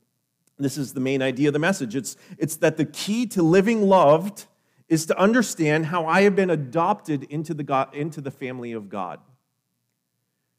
this 0.59 0.77
is 0.77 0.93
the 0.93 0.99
main 0.99 1.21
idea 1.21 1.49
of 1.49 1.53
the 1.53 1.59
message. 1.59 1.95
It's, 1.95 2.15
it's 2.37 2.57
that 2.57 2.77
the 2.77 2.85
key 2.85 3.25
to 3.27 3.41
living 3.41 3.83
loved 3.83 4.45
is 4.87 5.05
to 5.07 5.17
understand 5.17 5.87
how 5.87 6.05
I 6.05 6.21
have 6.21 6.35
been 6.35 6.49
adopted 6.49 7.23
into 7.23 7.53
the, 7.53 7.63
God, 7.63 7.93
into 7.95 8.21
the 8.21 8.31
family 8.31 8.73
of 8.73 8.89
God. 8.89 9.19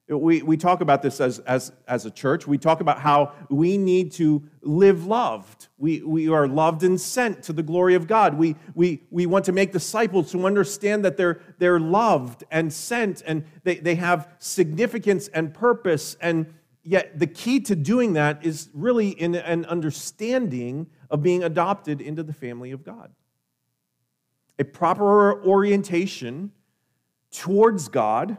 We, 0.07 0.43
we 0.43 0.59
talk 0.59 0.83
about 0.83 1.01
this 1.01 1.19
as, 1.19 1.39
as, 1.41 1.73
as 1.89 2.05
a 2.05 2.11
church. 2.11 2.47
We 2.47 2.59
talk 2.59 2.81
about 2.81 2.99
how 2.99 3.33
we 3.49 3.79
need 3.79 4.13
to 4.13 4.43
live 4.61 5.07
loved. 5.07 5.69
We, 5.79 6.03
we 6.03 6.29
are 6.29 6.47
loved 6.47 6.83
and 6.83 7.01
sent 7.01 7.45
to 7.45 7.55
the 7.55 7.63
glory 7.63 7.95
of 7.95 8.07
God. 8.07 8.37
We, 8.37 8.57
we, 8.75 9.03
we 9.11 9.25
want 9.25 9.47
to 9.47 9.53
make 9.53 9.73
disciples 9.73 10.31
who 10.31 10.45
understand 10.45 11.07
that 11.07 11.17
they're, 11.17 11.41
they're 11.59 11.81
loved 11.81 12.45
and 12.51 12.71
sent 12.71 13.23
and 13.25 13.47
they, 13.63 13.77
they 13.77 13.95
have 13.95 14.29
significance 14.41 15.29
and 15.29 15.55
purpose 15.55 16.19
and, 16.21 16.53
Yet 16.85 17.19
the 17.19 17.27
key 17.27 17.61
to 17.61 17.75
doing 17.75 18.13
that 18.13 18.45
is 18.45 18.69
really 18.75 19.09
in 19.09 19.35
an 19.35 19.65
understanding 19.65 20.87
of 21.11 21.23
being 21.23 21.43
adopted 21.43 22.03
into 22.03 22.23
the 22.23 22.35
family 22.35 22.73
of 22.73 22.85
God. 22.85 23.11
A 24.59 24.65
proper 24.65 25.43
orientation 25.43 26.53
towards 27.31 27.89
God 27.89 28.37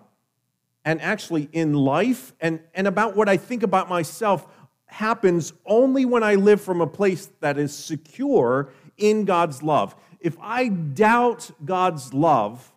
and 0.85 1.01
actually 1.01 1.49
in 1.51 1.73
life 1.73 2.33
and, 2.39 2.59
and 2.75 2.85
about 2.87 3.15
what 3.15 3.27
I 3.27 3.35
think 3.35 3.63
about 3.63 3.89
myself 3.89 4.47
happens 4.85 5.51
only 5.65 6.05
when 6.05 6.21
I 6.21 6.35
live 6.35 6.61
from 6.61 6.81
a 6.81 6.87
place 6.87 7.29
that 7.39 7.57
is 7.57 7.75
secure 7.75 8.69
in 8.97 9.25
God's 9.25 9.63
love. 9.63 9.95
If 10.19 10.37
I 10.39 10.67
doubt 10.67 11.49
God's 11.65 12.13
love, 12.13 12.71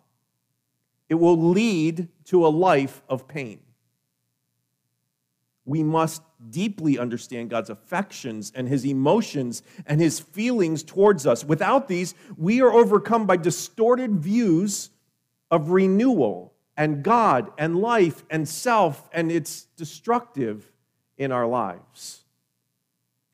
it 1.07 1.15
will 1.15 1.37
lead 1.37 2.07
to 2.25 2.45
a 2.45 2.49
life 2.49 3.03
of 3.07 3.27
pain 3.27 3.59
we 5.69 5.83
must 5.83 6.23
deeply 6.49 6.97
understand 6.97 7.51
God's 7.51 7.69
affections 7.69 8.51
and 8.55 8.67
his 8.67 8.85
emotions 8.85 9.61
and 9.85 10.01
his 10.01 10.19
feelings 10.19 10.81
towards 10.81 11.27
us. 11.27 11.45
Without 11.45 11.87
these, 11.87 12.15
we 12.37 12.59
are 12.61 12.71
overcome 12.73 13.27
by 13.27 13.37
distorted 13.37 14.15
views 14.15 14.89
of 15.51 15.69
renewal 15.69 16.53
and 16.75 17.03
God 17.03 17.51
and 17.57 17.79
life 17.79 18.23
and 18.31 18.49
self, 18.49 19.09
and 19.13 19.31
it's 19.31 19.65
destructive 19.77 20.71
in 21.17 21.31
our 21.31 21.45
lives. 21.45 22.23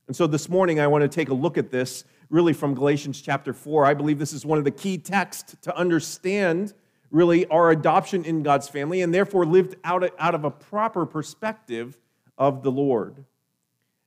And 0.08 0.16
so 0.16 0.28
this 0.28 0.50
morning, 0.50 0.80
I 0.82 0.88
want 0.88 1.04
to 1.04 1.08
take 1.08 1.30
a 1.30 1.34
look 1.34 1.58
at 1.58 1.72
this 1.72 2.04
really 2.30 2.54
from 2.54 2.76
Galatians 2.76 3.22
chapter 3.22 3.54
4. 3.54 3.86
I 3.86 3.94
believe 3.94 4.20
this 4.20 4.34
is 4.34 4.46
one 4.46 4.58
of 4.58 4.66
the 4.66 4.72
key 4.72 4.98
texts 4.98 5.56
to 5.62 5.76
understand 5.78 6.74
really 7.12 7.46
our 7.48 7.72
adoption 7.72 8.26
in 8.26 8.44
God's 8.44 8.68
family 8.68 9.02
and 9.02 9.14
therefore 9.14 9.46
lived 9.46 9.76
out, 9.86 10.04
out 10.20 10.36
of 10.36 10.44
a 10.44 10.52
proper 10.52 11.06
perspective 11.06 11.98
of 12.38 12.64
the 12.64 12.72
Lord. 12.72 13.24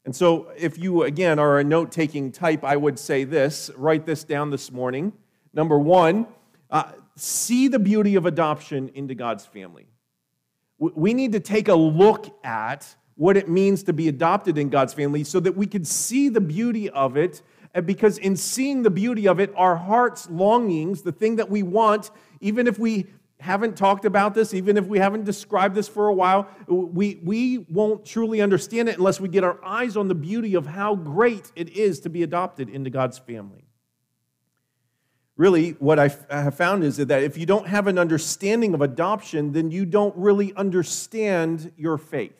And 0.04 0.16
so, 0.16 0.50
if 0.56 0.78
you 0.78 1.02
again 1.02 1.38
are 1.38 1.58
a 1.58 1.64
note 1.64 1.92
taking 1.92 2.32
type, 2.32 2.64
I 2.64 2.76
would 2.76 2.98
say 2.98 3.24
this 3.24 3.70
write 3.76 4.06
this 4.06 4.24
down 4.24 4.50
this 4.50 4.72
morning. 4.72 5.12
Number 5.52 5.78
one, 5.78 6.26
uh, 6.70 6.92
see 7.16 7.68
the 7.68 7.78
beauty 7.78 8.14
of 8.14 8.24
adoption 8.24 8.90
into 8.94 9.14
God's 9.14 9.44
family. 9.44 9.86
We 10.78 11.12
need 11.12 11.32
to 11.32 11.40
take 11.40 11.68
a 11.68 11.74
look 11.74 12.34
at 12.44 12.94
what 13.16 13.36
it 13.36 13.48
means 13.48 13.82
to 13.82 13.92
be 13.92 14.08
adopted 14.08 14.56
in 14.56 14.68
God's 14.68 14.94
family 14.94 15.24
so 15.24 15.40
that 15.40 15.56
we 15.56 15.66
can 15.66 15.84
see 15.84 16.28
the 16.28 16.40
beauty 16.40 16.88
of 16.88 17.16
it. 17.16 17.42
Because 17.84 18.16
in 18.16 18.36
seeing 18.36 18.82
the 18.82 18.90
beauty 18.90 19.28
of 19.28 19.40
it, 19.40 19.52
our 19.56 19.76
heart's 19.76 20.30
longings, 20.30 21.02
the 21.02 21.12
thing 21.12 21.36
that 21.36 21.50
we 21.50 21.62
want, 21.62 22.10
even 22.40 22.66
if 22.66 22.78
we 22.78 23.08
haven't 23.40 23.76
talked 23.76 24.04
about 24.04 24.34
this, 24.34 24.52
even 24.52 24.76
if 24.76 24.86
we 24.86 24.98
haven't 24.98 25.24
described 25.24 25.74
this 25.74 25.88
for 25.88 26.08
a 26.08 26.14
while, 26.14 26.48
we, 26.66 27.20
we 27.22 27.58
won't 27.70 28.04
truly 28.04 28.40
understand 28.40 28.88
it 28.88 28.98
unless 28.98 29.20
we 29.20 29.28
get 29.28 29.44
our 29.44 29.58
eyes 29.64 29.96
on 29.96 30.08
the 30.08 30.14
beauty 30.14 30.54
of 30.54 30.66
how 30.66 30.96
great 30.96 31.52
it 31.54 31.70
is 31.70 32.00
to 32.00 32.10
be 32.10 32.22
adopted 32.22 32.68
into 32.68 32.90
God's 32.90 33.18
family. 33.18 33.64
Really, 35.36 35.70
what 35.78 36.00
I 36.00 36.10
have 36.30 36.56
found 36.56 36.82
is 36.82 36.96
that 36.96 37.22
if 37.22 37.38
you 37.38 37.46
don't 37.46 37.68
have 37.68 37.86
an 37.86 37.96
understanding 37.96 38.74
of 38.74 38.80
adoption, 38.80 39.52
then 39.52 39.70
you 39.70 39.86
don't 39.86 40.16
really 40.16 40.52
understand 40.54 41.72
your 41.76 41.96
faith. 41.96 42.34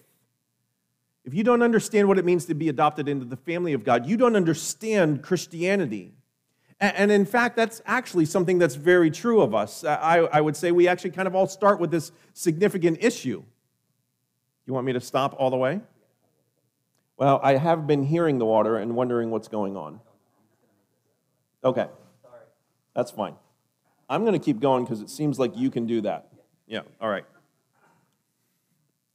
If 1.24 1.32
you 1.32 1.44
don't 1.44 1.62
understand 1.62 2.08
what 2.08 2.18
it 2.18 2.24
means 2.24 2.46
to 2.46 2.54
be 2.54 2.68
adopted 2.68 3.08
into 3.08 3.24
the 3.24 3.36
family 3.36 3.72
of 3.72 3.84
God, 3.84 4.06
you 4.06 4.16
don't 4.16 4.34
understand 4.34 5.22
Christianity. 5.22 6.14
And 6.80 7.10
in 7.10 7.24
fact, 7.24 7.56
that's 7.56 7.82
actually 7.86 8.24
something 8.24 8.58
that's 8.58 8.76
very 8.76 9.10
true 9.10 9.40
of 9.40 9.52
us. 9.52 9.82
Uh, 9.82 9.98
I, 10.00 10.18
I 10.18 10.40
would 10.40 10.56
say 10.56 10.70
we 10.70 10.86
actually 10.86 11.10
kind 11.10 11.26
of 11.26 11.34
all 11.34 11.48
start 11.48 11.80
with 11.80 11.90
this 11.90 12.12
significant 12.34 12.98
issue. 13.00 13.42
You 14.64 14.74
want 14.74 14.86
me 14.86 14.92
to 14.92 15.00
stop 15.00 15.34
all 15.38 15.50
the 15.50 15.56
way? 15.56 15.80
Well, 17.16 17.40
I 17.42 17.56
have 17.56 17.88
been 17.88 18.04
hearing 18.04 18.38
the 18.38 18.44
water 18.44 18.76
and 18.76 18.94
wondering 18.94 19.30
what's 19.30 19.48
going 19.48 19.76
on. 19.76 19.98
Okay. 21.64 21.88
That's 22.94 23.10
fine. 23.10 23.34
I'm 24.08 24.22
going 24.22 24.34
to 24.34 24.44
keep 24.44 24.60
going 24.60 24.84
because 24.84 25.00
it 25.00 25.10
seems 25.10 25.38
like 25.38 25.56
you 25.56 25.70
can 25.70 25.86
do 25.86 26.00
that. 26.02 26.28
Yeah, 26.68 26.82
all 27.00 27.08
right. 27.08 27.24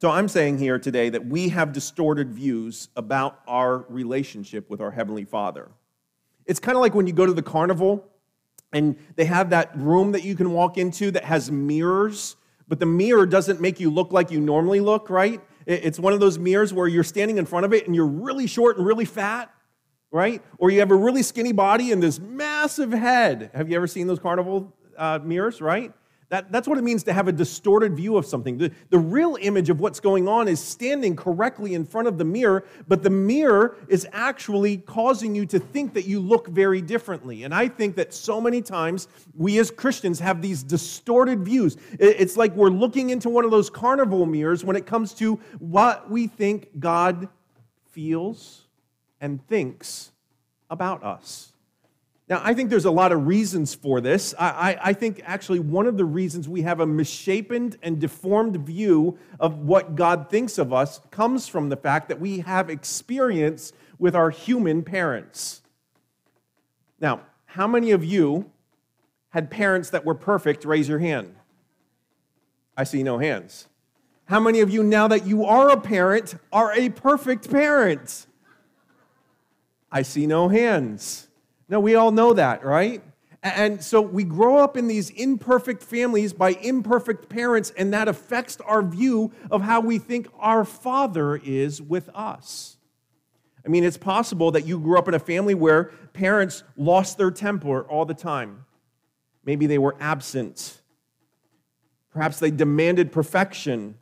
So 0.01 0.09
I'm 0.09 0.27
saying 0.27 0.57
here 0.57 0.79
today 0.79 1.09
that 1.09 1.25
we 1.25 1.47
have 1.49 1.71
distorted 1.71 2.33
views 2.33 2.89
about 2.97 3.39
our 3.47 3.85
relationship 3.87 4.69
with 4.69 4.81
our 4.81 4.91
Heavenly 4.91 5.23
Father. 5.23 5.71
It's 6.45 6.59
kind 6.59 6.75
of 6.75 6.81
like 6.81 6.93
when 6.93 7.07
you 7.07 7.13
go 7.13 7.25
to 7.25 7.33
the 7.33 7.41
carnival 7.41 8.05
and 8.71 8.95
they 9.15 9.25
have 9.25 9.51
that 9.51 9.75
room 9.77 10.11
that 10.13 10.23
you 10.23 10.35
can 10.35 10.51
walk 10.51 10.77
into 10.77 11.11
that 11.11 11.23
has 11.23 11.51
mirrors, 11.51 12.35
but 12.67 12.79
the 12.79 12.85
mirror 12.85 13.25
doesn't 13.25 13.61
make 13.61 13.79
you 13.79 13.89
look 13.89 14.11
like 14.11 14.31
you 14.31 14.39
normally 14.39 14.79
look, 14.79 15.09
right? 15.09 15.41
It's 15.65 15.99
one 15.99 16.13
of 16.13 16.19
those 16.19 16.37
mirrors 16.37 16.73
where 16.73 16.87
you're 16.87 17.03
standing 17.03 17.37
in 17.37 17.45
front 17.45 17.65
of 17.65 17.73
it 17.73 17.85
and 17.85 17.95
you're 17.95 18.07
really 18.07 18.47
short 18.47 18.77
and 18.77 18.85
really 18.85 19.05
fat, 19.05 19.53
right? 20.11 20.41
Or 20.57 20.69
you 20.69 20.79
have 20.79 20.91
a 20.91 20.95
really 20.95 21.23
skinny 21.23 21.53
body 21.53 21.91
and 21.91 22.01
this 22.01 22.19
massive 22.19 22.91
head. 22.91 23.51
Have 23.53 23.69
you 23.69 23.75
ever 23.75 23.87
seen 23.87 24.07
those 24.07 24.19
carnival 24.19 24.73
uh, 24.97 25.19
mirrors, 25.23 25.61
right? 25.61 25.93
That, 26.29 26.51
that's 26.51 26.67
what 26.67 26.77
it 26.77 26.83
means 26.83 27.03
to 27.03 27.13
have 27.13 27.27
a 27.27 27.31
distorted 27.31 27.95
view 27.95 28.17
of 28.17 28.25
something. 28.25 28.57
The, 28.57 28.71
the 28.89 28.97
real 28.97 29.37
image 29.39 29.69
of 29.69 29.79
what's 29.79 29.99
going 29.99 30.27
on 30.27 30.47
is 30.47 30.59
standing 30.59 31.15
correctly 31.15 31.73
in 31.75 31.85
front 31.85 32.07
of 32.07 32.17
the 32.17 32.25
mirror, 32.25 32.65
but 32.87 33.03
the 33.03 33.09
mirror 33.09 33.77
is 33.87 34.07
actually 34.11 34.77
causing 34.77 35.35
you 35.35 35.45
to 35.47 35.59
think 35.59 35.93
that 35.93 36.05
you 36.05 36.19
look 36.19 36.47
very 36.47 36.81
differently. 36.81 37.43
And 37.43 37.53
I 37.53 37.67
think 37.67 37.95
that 37.97 38.13
so 38.13 38.41
many 38.41 38.61
times 38.61 39.07
we 39.35 39.59
as 39.59 39.69
Christians 39.69 40.19
have 40.19 40.41
these 40.41 40.63
distorted 40.63 41.43
views. 41.43 41.77
It's 41.99 42.35
like 42.35 42.55
we're 42.55 42.69
looking 42.69 43.11
into 43.11 43.29
one 43.29 43.45
of 43.45 43.51
those 43.51 43.69
carnival 43.69 44.25
mirrors 44.25 44.65
when 44.65 44.75
it 44.75 44.85
comes 44.85 45.13
to 45.15 45.35
what 45.59 46.09
we 46.09 46.27
think 46.27 46.79
God 46.79 47.29
feels 47.91 48.63
and 49.21 49.45
thinks 49.47 50.11
about 50.69 51.03
us. 51.03 51.52
Now, 52.33 52.41
I 52.43 52.55
think 52.55 52.71
there's 52.71 52.85
a 52.85 52.89
lot 52.89 53.11
of 53.11 53.27
reasons 53.27 53.75
for 53.75 54.01
this. 54.01 54.33
I, 54.39 54.47
I, 54.47 54.79
I, 54.85 54.93
think 54.93 55.21
actually 55.23 55.59
one 55.59 55.85
of 55.85 55.97
the 55.97 56.05
reasons 56.05 56.49
we 56.49 56.63
have 56.63 56.79
a 56.79 56.85
misshapen 56.87 57.75
and 57.83 57.99
deformed 57.99 58.57
view 58.65 59.19
of 59.39 59.59
what 59.59 59.93
God 59.93 60.31
thinks 60.31 60.57
of 60.57 60.73
us 60.73 60.99
comes 61.11 61.47
from 61.47 61.69
the 61.69 61.77
fact 61.77 62.09
that 62.09 62.19
we 62.19 62.39
have 62.39 62.71
experience 62.71 63.71
with 63.99 64.15
our 64.15 64.31
human 64.31 64.81
parents. 64.81 65.61
Now, 66.99 67.21
how 67.45 67.67
many 67.67 67.91
of 67.91 68.03
you 68.03 68.49
had 69.29 69.51
parents 69.51 69.91
that 69.91 70.03
were 70.03 70.15
perfect? 70.15 70.65
Raise 70.65 70.89
your 70.89 70.97
hand. 70.97 71.35
I 72.75 72.83
see 72.83 73.03
no 73.03 73.19
hands. 73.19 73.67
How 74.25 74.39
many 74.39 74.59
of 74.61 74.71
you, 74.71 74.81
now 74.81 75.07
that 75.07 75.27
you 75.27 75.45
are 75.45 75.69
a 75.69 75.79
parent, 75.79 76.33
are 76.51 76.73
a 76.73 76.89
perfect 76.89 77.51
parent? 77.51 78.25
I 79.91 80.01
see 80.01 80.25
no 80.25 80.47
hands. 80.47 81.27
No, 81.69 81.79
we 81.79 81.95
all 81.95 82.11
know 82.11 82.33
that, 82.33 82.63
right? 82.63 83.03
And 83.41 83.83
so 83.83 84.01
we 84.01 84.23
grow 84.23 84.57
up 84.57 84.77
in 84.77 84.87
these 84.87 85.09
imperfect 85.09 85.83
families 85.83 86.31
by 86.31 86.51
imperfect 86.51 87.27
parents, 87.27 87.73
and 87.77 87.93
that 87.93 88.07
affects 88.07 88.57
our 88.61 88.81
view 88.81 89.33
of 89.51 89.61
how 89.61 89.81
we 89.81 89.97
think 89.97 90.27
our 90.39 90.63
Father 90.63 91.35
is 91.35 91.81
with 91.81 92.09
us. 92.15 92.77
I 93.65 93.69
mean, 93.69 93.83
it's 93.83 93.97
possible 93.97 94.51
that 94.51 94.65
you 94.65 94.79
grew 94.79 94.97
up 94.97 95.07
in 95.07 95.13
a 95.13 95.19
family 95.19 95.55
where 95.55 95.91
parents 96.13 96.63
lost 96.77 97.17
their 97.17 97.31
temper 97.31 97.83
all 97.83 98.05
the 98.05 98.13
time. 98.13 98.65
Maybe 99.45 99.67
they 99.67 99.77
were 99.77 99.95
absent. 99.99 100.81
Perhaps 102.11 102.39
they 102.39 102.51
demanded 102.51 103.11
perfection. 103.11 103.95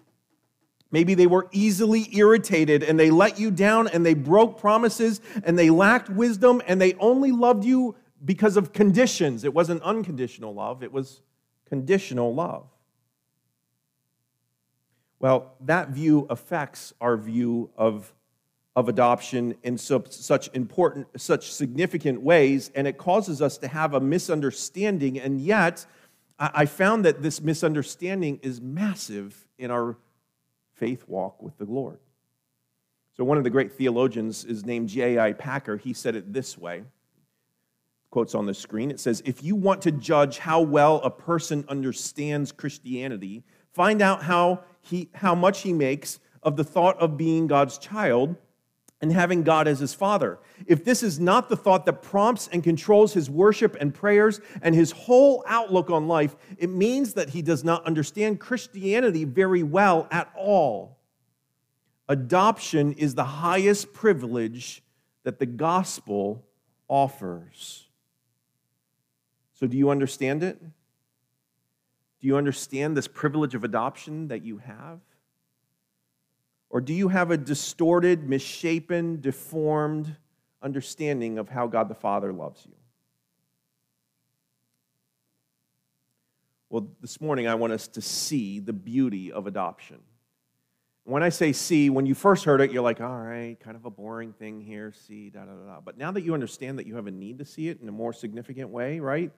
Maybe 0.91 1.13
they 1.13 1.27
were 1.27 1.47
easily 1.51 2.09
irritated 2.15 2.83
and 2.83 2.99
they 2.99 3.09
let 3.09 3.39
you 3.39 3.49
down 3.49 3.87
and 3.87 4.05
they 4.05 4.13
broke 4.13 4.59
promises 4.59 5.21
and 5.43 5.57
they 5.57 5.69
lacked 5.69 6.09
wisdom 6.09 6.61
and 6.67 6.81
they 6.81 6.93
only 6.95 7.31
loved 7.31 7.63
you 7.63 7.95
because 8.23 8.57
of 8.57 8.73
conditions. 8.73 9.43
It 9.43 9.53
wasn't 9.53 9.81
unconditional 9.83 10.53
love, 10.53 10.83
it 10.83 10.91
was 10.91 11.21
conditional 11.67 12.35
love. 12.35 12.67
Well, 15.19 15.53
that 15.61 15.89
view 15.89 16.25
affects 16.29 16.93
our 16.99 17.15
view 17.15 17.69
of, 17.77 18.11
of 18.75 18.89
adoption 18.89 19.55
in 19.61 19.77
so, 19.77 20.03
such 20.09 20.49
important, 20.55 21.07
such 21.15 21.53
significant 21.53 22.21
ways, 22.21 22.71
and 22.73 22.87
it 22.87 22.97
causes 22.97 23.39
us 23.39 23.59
to 23.59 23.67
have 23.67 23.93
a 23.93 23.99
misunderstanding. 23.99 25.19
And 25.19 25.39
yet, 25.39 25.85
I 26.39 26.65
found 26.65 27.05
that 27.05 27.21
this 27.21 27.39
misunderstanding 27.39 28.39
is 28.41 28.59
massive 28.59 29.47
in 29.59 29.69
our 29.69 29.97
faith 30.81 31.05
walk 31.07 31.41
with 31.43 31.55
the 31.59 31.65
Lord. 31.65 31.99
So, 33.15 33.23
one 33.23 33.37
of 33.37 33.43
the 33.43 33.51
great 33.51 33.71
theologians 33.71 34.43
is 34.43 34.65
named 34.65 34.89
J.I. 34.89 35.33
Packer. 35.33 35.77
He 35.77 35.93
said 35.93 36.15
it 36.15 36.33
this 36.33 36.57
way 36.57 36.83
quotes 38.09 38.33
on 38.35 38.47
the 38.47 38.53
screen. 38.53 38.89
It 38.89 38.99
says, 38.99 39.21
If 39.23 39.43
you 39.43 39.55
want 39.55 39.83
to 39.83 39.91
judge 39.91 40.39
how 40.39 40.59
well 40.61 40.97
a 40.97 41.11
person 41.11 41.63
understands 41.69 42.51
Christianity, 42.51 43.43
find 43.73 44.01
out 44.01 44.23
how, 44.23 44.63
he, 44.81 45.09
how 45.13 45.35
much 45.35 45.61
he 45.61 45.71
makes 45.71 46.19
of 46.43 46.57
the 46.57 46.63
thought 46.63 46.97
of 46.99 47.15
being 47.15 47.45
God's 47.45 47.77
child 47.77 48.35
and 49.01 49.11
having 49.11 49.43
God 49.43 49.67
as 49.67 49.79
his 49.79 49.93
father. 49.93 50.39
If 50.67 50.85
this 50.85 51.01
is 51.01 51.19
not 51.19 51.49
the 51.49 51.57
thought 51.57 51.85
that 51.87 52.01
prompts 52.01 52.47
and 52.47 52.63
controls 52.63 53.13
his 53.13 53.29
worship 53.29 53.75
and 53.79 53.93
prayers 53.93 54.39
and 54.61 54.75
his 54.75 54.91
whole 54.91 55.43
outlook 55.47 55.89
on 55.89 56.07
life, 56.07 56.35
it 56.57 56.69
means 56.69 57.13
that 57.13 57.29
he 57.29 57.41
does 57.41 57.63
not 57.63 57.85
understand 57.85 58.39
Christianity 58.39 59.25
very 59.25 59.63
well 59.63 60.07
at 60.11 60.31
all. 60.37 60.99
Adoption 62.07 62.93
is 62.93 63.15
the 63.15 63.23
highest 63.23 63.93
privilege 63.93 64.83
that 65.23 65.39
the 65.39 65.45
gospel 65.45 66.45
offers. 66.87 67.87
So, 69.53 69.67
do 69.67 69.77
you 69.77 69.89
understand 69.89 70.43
it? 70.43 70.61
Do 70.61 72.27
you 72.27 72.37
understand 72.37 72.95
this 72.95 73.07
privilege 73.07 73.55
of 73.55 73.63
adoption 73.63 74.27
that 74.27 74.43
you 74.43 74.57
have? 74.59 74.99
Or 76.71 76.79
do 76.79 76.93
you 76.93 77.09
have 77.09 77.31
a 77.31 77.37
distorted, 77.37 78.27
misshapen, 78.27 79.19
deformed 79.19 80.15
understanding 80.61 81.37
of 81.37 81.49
how 81.49 81.67
God 81.67 81.89
the 81.89 81.95
Father 81.95 82.31
loves 82.31 82.65
you? 82.65 82.73
Well, 86.69 86.87
this 87.01 87.19
morning 87.19 87.45
I 87.47 87.55
want 87.55 87.73
us 87.73 87.89
to 87.89 88.01
see 88.01 88.59
the 88.59 88.71
beauty 88.71 89.33
of 89.33 89.47
adoption. 89.47 89.97
When 91.03 91.23
I 91.23 91.27
say 91.27 91.51
see, 91.51 91.89
when 91.89 92.05
you 92.05 92.15
first 92.15 92.45
heard 92.45 92.61
it, 92.61 92.71
you're 92.71 92.83
like, 92.83 93.01
all 93.01 93.19
right, 93.19 93.59
kind 93.59 93.75
of 93.75 93.83
a 93.83 93.89
boring 93.89 94.31
thing 94.31 94.61
here, 94.61 94.93
see, 94.93 95.29
da 95.29 95.41
da 95.43 95.51
da. 95.51 95.81
But 95.81 95.97
now 95.97 96.11
that 96.11 96.21
you 96.21 96.33
understand 96.33 96.79
that 96.79 96.87
you 96.87 96.95
have 96.95 97.07
a 97.07 97.11
need 97.11 97.39
to 97.39 97.45
see 97.45 97.67
it 97.67 97.81
in 97.81 97.89
a 97.89 97.91
more 97.91 98.13
significant 98.13 98.69
way, 98.69 99.01
right? 99.01 99.29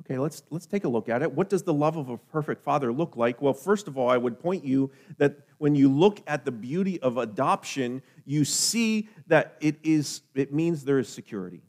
Okay, 0.00 0.18
let's, 0.18 0.42
let's 0.50 0.66
take 0.66 0.84
a 0.84 0.88
look 0.88 1.08
at 1.08 1.22
it. 1.22 1.32
What 1.32 1.48
does 1.48 1.62
the 1.62 1.72
love 1.72 1.96
of 1.96 2.10
a 2.10 2.18
perfect 2.18 2.62
father 2.62 2.92
look 2.92 3.16
like? 3.16 3.40
Well, 3.40 3.54
first 3.54 3.88
of 3.88 3.96
all, 3.96 4.10
I 4.10 4.18
would 4.18 4.38
point 4.38 4.64
you 4.64 4.90
that 5.16 5.43
when 5.58 5.74
you 5.74 5.88
look 5.88 6.20
at 6.26 6.44
the 6.44 6.52
beauty 6.52 7.00
of 7.00 7.16
adoption, 7.16 8.02
you 8.24 8.44
see 8.44 9.08
that 9.26 9.56
it, 9.60 9.76
is, 9.82 10.22
it 10.34 10.52
means 10.52 10.84
there 10.84 10.98
is 10.98 11.08
security. 11.08 11.62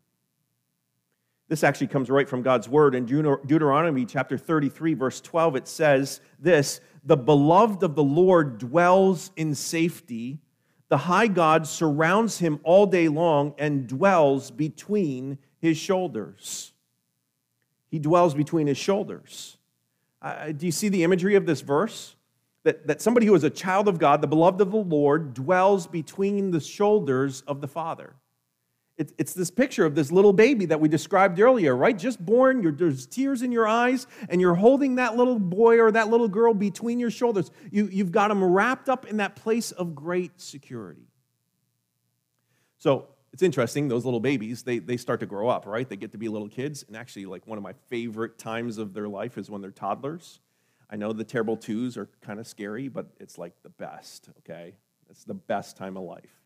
This 1.47 1.63
actually 1.63 1.87
comes 1.87 2.09
right 2.09 2.27
from 2.27 2.41
God's 2.41 2.67
word. 2.67 2.95
In 2.95 3.05
Deuteronomy 3.05 4.05
chapter 4.05 4.37
33, 4.37 4.95
verse 4.95 5.21
12, 5.21 5.55
it 5.57 5.67
says 5.67 6.19
this 6.39 6.81
The 7.03 7.17
beloved 7.17 7.83
of 7.83 7.95
the 7.95 8.03
Lord 8.03 8.57
dwells 8.57 9.31
in 9.35 9.53
safety. 9.53 10.39
The 10.89 10.97
high 10.97 11.27
God 11.27 11.67
surrounds 11.67 12.39
him 12.39 12.59
all 12.63 12.85
day 12.85 13.07
long 13.07 13.53
and 13.57 13.87
dwells 13.87 14.51
between 14.51 15.37
his 15.59 15.77
shoulders. 15.77 16.73
He 17.89 17.99
dwells 17.99 18.33
between 18.33 18.67
his 18.67 18.77
shoulders. 18.77 19.57
Uh, 20.21 20.51
do 20.51 20.65
you 20.65 20.71
see 20.71 20.89
the 20.89 21.03
imagery 21.03 21.35
of 21.35 21.45
this 21.45 21.61
verse? 21.61 22.14
That, 22.65 22.87
that 22.87 23.01
somebody 23.01 23.27
who 23.27 23.35
is 23.35 23.43
a 23.43 23.49
child 23.49 23.87
of 23.87 23.99
God, 23.99 24.21
the 24.21 24.27
beloved 24.27 24.59
of 24.59 24.71
the 24.71 24.77
Lord, 24.77 25.33
dwells 25.35 25.85
between 25.87 26.49
the 26.51 26.59
shoulders 26.59 27.41
of 27.41 27.61
the 27.61 27.67
Father. 27.67 28.15
It, 28.97 29.11
it's 29.17 29.33
this 29.33 29.51
picture 29.51 29.85
of 29.85 29.93
this 29.93 30.11
little 30.11 30.33
baby 30.33 30.65
that 30.65 30.81
we 30.81 30.89
described 30.89 31.39
earlier, 31.39 31.75
right? 31.75 31.95
Just 31.95 32.25
born, 32.25 32.75
there's 32.75 33.05
tears 33.05 33.43
in 33.43 33.51
your 33.51 33.67
eyes, 33.67 34.07
and 34.29 34.41
you're 34.41 34.55
holding 34.55 34.95
that 34.95 35.15
little 35.15 35.37
boy 35.37 35.79
or 35.79 35.91
that 35.91 36.09
little 36.09 36.27
girl 36.27 36.53
between 36.55 36.99
your 36.99 37.11
shoulders. 37.11 37.51
You, 37.71 37.87
you've 37.91 38.11
got 38.11 38.29
them 38.29 38.43
wrapped 38.43 38.89
up 38.89 39.05
in 39.05 39.17
that 39.17 39.35
place 39.35 39.71
of 39.71 39.93
great 39.93 40.41
security. 40.41 41.07
So 42.79 43.09
it's 43.31 43.43
interesting, 43.43 43.89
those 43.89 44.05
little 44.05 44.19
babies, 44.19 44.63
they, 44.63 44.79
they 44.79 44.97
start 44.97 45.19
to 45.19 45.27
grow 45.27 45.49
up, 45.49 45.67
right? 45.67 45.87
They 45.87 45.97
get 45.97 46.13
to 46.13 46.17
be 46.17 46.29
little 46.29 46.49
kids. 46.49 46.83
And 46.87 46.97
actually, 46.97 47.27
like 47.27 47.45
one 47.45 47.59
of 47.59 47.63
my 47.63 47.73
favorite 47.89 48.39
times 48.39 48.79
of 48.79 48.93
their 48.93 49.07
life 49.07 49.37
is 49.37 49.51
when 49.51 49.61
they're 49.61 49.71
toddlers. 49.71 50.39
I 50.89 50.95
know 50.95 51.13
the 51.13 51.23
terrible 51.23 51.57
twos 51.57 51.97
are 51.97 52.09
kind 52.21 52.39
of 52.39 52.47
scary, 52.47 52.87
but 52.87 53.07
it's 53.19 53.37
like 53.37 53.53
the 53.63 53.69
best, 53.69 54.29
okay? 54.39 54.75
It's 55.09 55.23
the 55.23 55.33
best 55.33 55.77
time 55.77 55.97
of 55.97 56.03
life. 56.03 56.41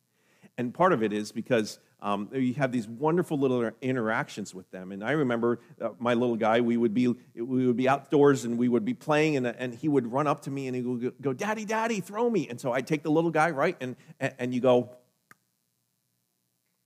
And 0.58 0.74
part 0.74 0.94
of 0.94 1.04
it 1.04 1.14
is 1.14 1.32
because 1.32 1.80
um, 2.02 2.30
you 2.34 2.54
have 2.56 2.72
these 2.72 2.88
wonderful 2.88 3.38
little 3.38 3.72
interactions 3.82 4.54
with 4.54 4.70
them. 4.72 4.92
And 4.92 5.04
I 5.04 5.12
remember 5.12 5.60
uh, 5.82 5.90
my 6.00 6.14
little 6.14 6.36
guy, 6.36 6.62
we 6.62 6.78
would, 6.78 6.94
be, 6.94 7.08
we 7.08 7.68
would 7.68 7.76
be 7.76 7.90
outdoors 7.90 8.46
and 8.46 8.58
we 8.58 8.70
would 8.70 8.86
be 8.86 8.94
playing, 8.94 9.38
and, 9.38 9.48
and 9.48 9.74
he 9.74 9.88
would 9.88 10.12
run 10.12 10.28
up 10.28 10.42
to 10.44 10.52
me 10.52 10.68
and 10.68 10.76
he 10.76 10.82
would 10.82 11.14
go, 11.22 11.34
Daddy, 11.34 11.66
Daddy, 11.66 12.00
throw 12.00 12.30
me. 12.30 12.48
And 12.50 12.60
so 12.60 12.72
I'd 12.72 12.88
take 12.88 13.04
the 13.04 13.12
little 13.12 13.32
guy, 13.32 13.52
right? 13.52 13.76
And, 13.82 13.96
and 14.20 14.54
you 14.54 14.62
go, 14.62 14.96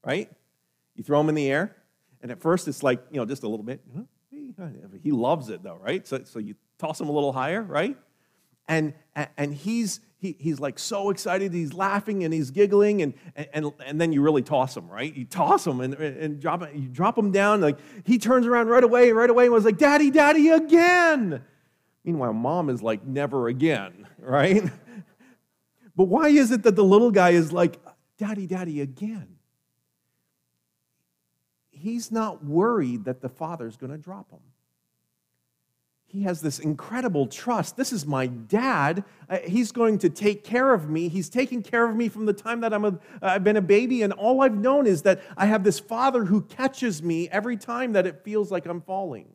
right? 0.04 0.32
You 0.96 1.04
throw 1.04 1.20
him 1.20 1.30
in 1.30 1.36
the 1.36 1.50
air, 1.50 1.76
and 2.22 2.32
at 2.32 2.42
first 2.42 2.68
it's 2.68 2.84
like, 2.84 3.04
you 3.12 3.20
know, 3.20 3.26
just 3.26 3.44
a 3.44 3.48
little 3.48 3.66
bit. 3.66 3.82
He 5.02 5.12
loves 5.12 5.50
it 5.50 5.64
though, 5.64 5.80
right? 5.82 6.06
So, 6.08 6.24
so 6.24 6.40
you 6.40 6.56
toss 6.86 7.00
him 7.00 7.10
a 7.10 7.12
little 7.12 7.34
higher, 7.34 7.62
right? 7.62 7.98
And, 8.68 8.94
and 9.38 9.54
he's, 9.54 10.00
he, 10.18 10.36
he's 10.40 10.60
like 10.60 10.80
so 10.80 11.10
excited, 11.10 11.54
he's 11.54 11.74
laughing 11.74 12.24
and 12.24 12.34
he's 12.34 12.52
giggling, 12.52 13.02
and, 13.02 13.14
and, 13.54 13.72
and 13.86 14.00
then 14.00 14.12
you 14.12 14.22
really 14.22 14.42
toss 14.42 14.76
him, 14.76 14.90
right? 14.90 15.14
You 15.14 15.26
toss 15.26 15.66
him 15.68 15.82
and, 15.82 15.94
and 15.94 16.40
drop, 16.40 16.64
you 16.74 16.88
drop 16.88 17.18
him 17.18 17.32
down. 17.32 17.62
Like 17.62 17.78
he 18.06 18.18
turns 18.18 18.48
around 18.48 18.68
right 18.68 18.84
away, 18.84 19.12
right 19.12 19.30
away, 19.30 19.46
and 19.46 19.54
was 19.54 19.66
like, 19.66 19.78
Daddy, 19.78 20.12
Daddy, 20.12 20.50
again. 20.50 21.44
Meanwhile, 22.04 22.34
mom 22.34 22.70
is 22.70 22.82
like, 22.82 23.06
never 23.06 23.48
again, 23.48 24.08
right? 24.20 24.64
but 25.96 26.06
why 26.06 26.30
is 26.30 26.52
it 26.52 26.64
that 26.64 26.76
the 26.76 26.84
little 26.84 27.12
guy 27.12 27.32
is 27.32 27.52
like, 27.52 27.80
Daddy, 28.18 28.48
Daddy, 28.48 28.82
again? 28.82 29.34
he's 31.84 32.12
not 32.12 32.44
worried 32.46 33.04
that 33.04 33.22
the 33.22 33.28
father's 33.28 33.76
going 33.76 33.92
to 33.92 33.98
drop 33.98 34.32
him. 34.32 34.40
He 36.14 36.22
has 36.22 36.42
this 36.42 36.60
incredible 36.60 37.26
trust. 37.26 37.76
This 37.76 37.92
is 37.92 38.06
my 38.06 38.28
dad. 38.28 39.04
Uh, 39.28 39.40
he's 39.40 39.72
going 39.72 39.98
to 39.98 40.10
take 40.12 40.44
care 40.44 40.72
of 40.72 40.88
me. 40.88 41.08
He's 41.08 41.28
taken 41.28 41.64
care 41.64 41.90
of 41.90 41.96
me 41.96 42.08
from 42.08 42.28
the 42.28 42.34
time 42.34 42.62
that 42.62 42.72
I'm 42.72 42.86
a, 42.86 43.00
I've 43.20 43.44
been 43.44 43.58
a 43.58 43.64
baby, 43.64 44.04
and 44.04 44.14
all 44.14 44.44
I've 44.44 44.56
known 44.56 44.86
is 44.86 45.02
that 45.02 45.24
I 45.36 45.48
have 45.48 45.64
this 45.64 45.80
father 45.80 46.26
who 46.26 46.42
catches 46.42 47.02
me 47.02 47.30
every 47.30 47.58
time 47.58 47.94
that 47.94 48.06
it 48.06 48.22
feels 48.24 48.52
like 48.52 48.68
I'm 48.68 48.82
falling. 48.82 49.28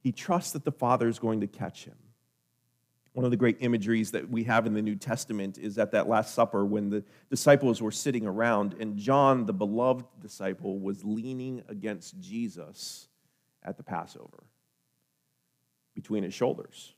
He 0.00 0.12
trusts 0.12 0.52
that 0.52 0.64
the 0.64 0.70
father 0.70 1.08
is 1.08 1.18
going 1.18 1.40
to 1.40 1.48
catch 1.48 1.86
him. 1.86 1.96
One 3.14 3.24
of 3.24 3.32
the 3.32 3.36
great 3.36 3.56
imageries 3.58 4.12
that 4.12 4.30
we 4.30 4.44
have 4.44 4.64
in 4.64 4.74
the 4.74 4.82
New 4.82 4.94
Testament 4.94 5.58
is 5.58 5.76
at 5.76 5.90
that 5.90 6.08
Last 6.08 6.34
Supper 6.34 6.64
when 6.64 6.88
the 6.88 7.02
disciples 7.30 7.82
were 7.82 7.90
sitting 7.90 8.26
around, 8.26 8.76
and 8.78 8.96
John, 8.96 9.44
the 9.44 9.52
beloved 9.52 10.04
disciple, 10.20 10.78
was 10.78 11.04
leaning 11.04 11.64
against 11.68 12.20
Jesus 12.20 13.08
at 13.64 13.76
the 13.76 13.82
Passover 13.82 14.44
between 15.94 16.22
his 16.22 16.34
shoulders. 16.34 16.94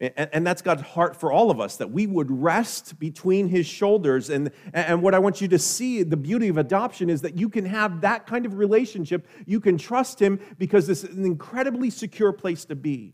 And, 0.00 0.46
that's 0.46 0.62
God's 0.62 0.80
heart 0.80 1.14
for 1.14 1.30
all 1.30 1.50
of 1.50 1.60
us, 1.60 1.76
that 1.76 1.90
we 1.90 2.06
would 2.06 2.30
rest 2.30 2.98
between 2.98 3.48
his 3.48 3.66
shoulders. 3.66 4.30
And, 4.30 4.50
and 4.72 5.02
what 5.02 5.14
I 5.14 5.18
want 5.18 5.42
you 5.42 5.48
to 5.48 5.58
see, 5.58 6.02
the 6.02 6.16
beauty 6.16 6.48
of 6.48 6.56
adoption, 6.56 7.10
is 7.10 7.20
that 7.20 7.36
you 7.36 7.50
can 7.50 7.66
have 7.66 8.00
that 8.00 8.26
kind 8.26 8.46
of 8.46 8.56
relationship. 8.56 9.28
You 9.44 9.60
can 9.60 9.76
trust 9.76 10.18
him 10.18 10.40
because 10.56 10.86
this 10.86 11.04
is 11.04 11.14
an 11.14 11.26
incredibly 11.26 11.90
secure 11.90 12.32
place 12.32 12.64
to 12.66 12.74
be. 12.74 13.12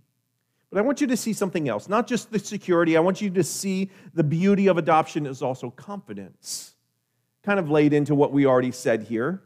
But 0.70 0.78
I 0.78 0.82
want 0.82 1.00
you 1.00 1.08
to 1.08 1.16
see 1.16 1.32
something 1.32 1.68
else, 1.68 1.88
not 1.88 2.06
just 2.06 2.30
the 2.30 2.38
security. 2.38 2.96
I 2.96 3.00
want 3.00 3.20
you 3.20 3.30
to 3.30 3.42
see 3.42 3.90
the 4.14 4.24
beauty 4.24 4.68
of 4.68 4.78
adoption 4.78 5.26
is 5.26 5.42
also 5.42 5.70
confidence. 5.70 6.76
Kind 7.42 7.58
of 7.58 7.68
laid 7.68 7.94
into 7.94 8.14
what 8.14 8.30
we 8.32 8.46
already 8.46 8.70
said 8.70 9.02
here. 9.02 9.42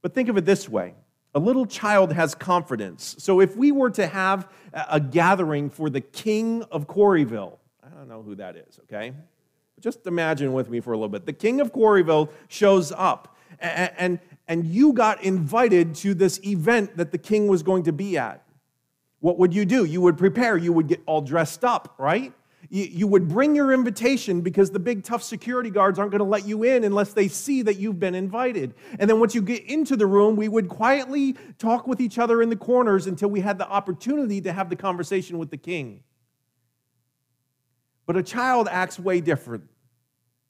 But 0.00 0.14
think 0.14 0.28
of 0.28 0.36
it 0.36 0.44
this 0.44 0.68
way 0.68 0.94
a 1.34 1.38
little 1.38 1.66
child 1.66 2.12
has 2.12 2.34
confidence. 2.34 3.16
So 3.18 3.40
if 3.40 3.56
we 3.56 3.72
were 3.72 3.90
to 3.90 4.06
have 4.06 4.48
a 4.72 5.00
gathering 5.00 5.70
for 5.70 5.90
the 5.90 6.00
king 6.00 6.62
of 6.70 6.86
Quarryville, 6.86 7.58
I 7.82 7.88
don't 7.88 8.08
know 8.08 8.22
who 8.22 8.34
that 8.36 8.56
is, 8.56 8.78
okay? 8.84 9.12
Just 9.80 10.06
imagine 10.06 10.52
with 10.52 10.70
me 10.70 10.80
for 10.80 10.92
a 10.92 10.96
little 10.96 11.08
bit. 11.08 11.26
The 11.26 11.32
king 11.32 11.60
of 11.60 11.72
Quarryville 11.72 12.30
shows 12.48 12.92
up, 12.92 13.36
and, 13.58 13.92
and, 13.98 14.20
and 14.48 14.64
you 14.64 14.92
got 14.92 15.22
invited 15.22 15.94
to 15.96 16.14
this 16.14 16.40
event 16.44 16.96
that 16.96 17.12
the 17.12 17.18
king 17.18 17.48
was 17.48 17.62
going 17.62 17.82
to 17.84 17.92
be 17.92 18.16
at 18.16 18.44
what 19.24 19.38
would 19.38 19.54
you 19.54 19.64
do? 19.64 19.86
You 19.86 20.02
would 20.02 20.18
prepare, 20.18 20.54
you 20.58 20.70
would 20.74 20.86
get 20.86 21.00
all 21.06 21.22
dressed 21.22 21.64
up, 21.64 21.94
right? 21.96 22.34
You, 22.74 22.88
you 22.90 23.06
would 23.06 23.28
bring 23.28 23.54
your 23.54 23.72
invitation 23.72 24.40
because 24.40 24.72
the 24.72 24.80
big 24.80 25.04
tough 25.04 25.22
security 25.22 25.70
guards 25.70 25.96
aren't 25.96 26.10
going 26.10 26.18
to 26.18 26.24
let 26.24 26.44
you 26.44 26.64
in 26.64 26.82
unless 26.82 27.12
they 27.12 27.28
see 27.28 27.62
that 27.62 27.76
you've 27.76 28.00
been 28.00 28.16
invited. 28.16 28.74
And 28.98 29.08
then 29.08 29.20
once 29.20 29.32
you 29.32 29.42
get 29.42 29.62
into 29.66 29.94
the 29.94 30.08
room, 30.08 30.34
we 30.34 30.48
would 30.48 30.68
quietly 30.68 31.36
talk 31.56 31.86
with 31.86 32.00
each 32.00 32.18
other 32.18 32.42
in 32.42 32.48
the 32.48 32.56
corners 32.56 33.06
until 33.06 33.28
we 33.28 33.38
had 33.38 33.58
the 33.58 33.68
opportunity 33.68 34.40
to 34.40 34.52
have 34.52 34.70
the 34.70 34.74
conversation 34.74 35.38
with 35.38 35.52
the 35.52 35.56
king. 35.56 36.02
But 38.06 38.16
a 38.16 38.24
child 38.24 38.66
acts 38.68 38.98
way 38.98 39.20
different. 39.20 39.70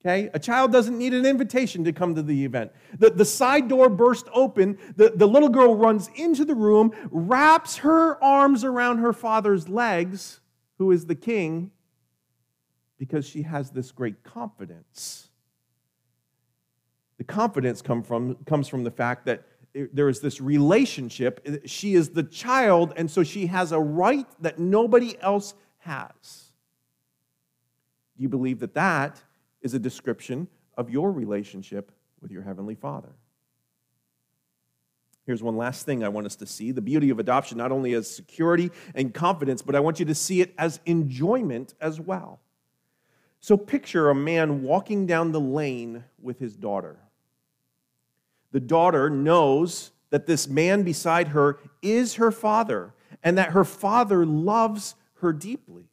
Okay? 0.00 0.30
A 0.32 0.38
child 0.38 0.72
doesn't 0.72 0.96
need 0.96 1.12
an 1.12 1.26
invitation 1.26 1.84
to 1.84 1.92
come 1.92 2.14
to 2.14 2.22
the 2.22 2.46
event. 2.46 2.72
The, 2.98 3.10
the 3.10 3.26
side 3.26 3.68
door 3.68 3.90
burst 3.90 4.28
open. 4.32 4.78
The, 4.96 5.12
the 5.14 5.28
little 5.28 5.50
girl 5.50 5.76
runs 5.76 6.08
into 6.14 6.46
the 6.46 6.54
room, 6.54 6.92
wraps 7.10 7.76
her 7.78 8.22
arms 8.24 8.64
around 8.64 9.00
her 9.00 9.12
father's 9.12 9.68
legs, 9.68 10.40
who 10.78 10.90
is 10.90 11.04
the 11.04 11.14
king, 11.14 11.70
because 12.98 13.26
she 13.26 13.42
has 13.42 13.70
this 13.70 13.90
great 13.90 14.22
confidence. 14.22 15.28
The 17.18 17.24
confidence 17.24 17.82
come 17.82 18.02
from, 18.02 18.36
comes 18.44 18.68
from 18.68 18.84
the 18.84 18.90
fact 18.90 19.26
that 19.26 19.44
there 19.92 20.08
is 20.08 20.20
this 20.20 20.40
relationship. 20.40 21.62
She 21.66 21.94
is 21.94 22.10
the 22.10 22.22
child, 22.22 22.92
and 22.96 23.10
so 23.10 23.22
she 23.22 23.46
has 23.46 23.72
a 23.72 23.80
right 23.80 24.26
that 24.40 24.58
nobody 24.58 25.16
else 25.20 25.54
has. 25.78 26.52
Do 28.16 28.22
you 28.22 28.28
believe 28.28 28.60
that 28.60 28.74
that 28.74 29.20
is 29.62 29.74
a 29.74 29.78
description 29.78 30.46
of 30.76 30.90
your 30.90 31.10
relationship 31.10 31.90
with 32.20 32.30
your 32.30 32.42
Heavenly 32.42 32.74
Father. 32.74 33.12
Here's 35.26 35.42
one 35.42 35.56
last 35.56 35.86
thing 35.86 36.04
I 36.04 36.08
want 36.08 36.26
us 36.26 36.36
to 36.36 36.46
see 36.46 36.70
the 36.70 36.82
beauty 36.82 37.10
of 37.10 37.18
adoption, 37.18 37.56
not 37.56 37.72
only 37.72 37.94
as 37.94 38.14
security 38.14 38.70
and 38.94 39.12
confidence, 39.14 39.62
but 39.62 39.74
I 39.74 39.80
want 39.80 39.98
you 39.98 40.06
to 40.06 40.14
see 40.14 40.42
it 40.42 40.54
as 40.58 40.80
enjoyment 40.84 41.74
as 41.80 41.98
well. 41.98 42.40
So 43.44 43.58
picture 43.58 44.08
a 44.08 44.14
man 44.14 44.62
walking 44.62 45.04
down 45.04 45.32
the 45.32 45.38
lane 45.38 46.04
with 46.18 46.38
his 46.38 46.56
daughter. 46.56 46.96
The 48.52 48.60
daughter 48.60 49.10
knows 49.10 49.90
that 50.08 50.24
this 50.24 50.48
man 50.48 50.82
beside 50.82 51.28
her 51.28 51.58
is 51.82 52.14
her 52.14 52.30
father 52.30 52.94
and 53.22 53.36
that 53.36 53.50
her 53.50 53.66
father 53.66 54.24
loves 54.24 54.94
her 55.16 55.30
deeply. 55.34 55.90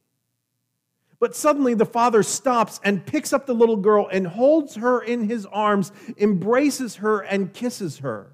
But 1.20 1.36
suddenly 1.36 1.74
the 1.74 1.86
father 1.86 2.24
stops 2.24 2.80
and 2.86 3.06
picks 3.06 3.34
up 3.34 3.48
the 3.48 3.54
little 3.54 3.76
girl 3.76 4.08
and 4.10 4.28
holds 4.28 4.76
her 4.76 5.02
in 5.02 5.28
his 5.28 5.46
arms, 5.48 5.92
embraces 6.18 6.96
her, 6.96 7.20
and 7.20 7.52
kisses 7.52 7.98
her. 7.98 8.32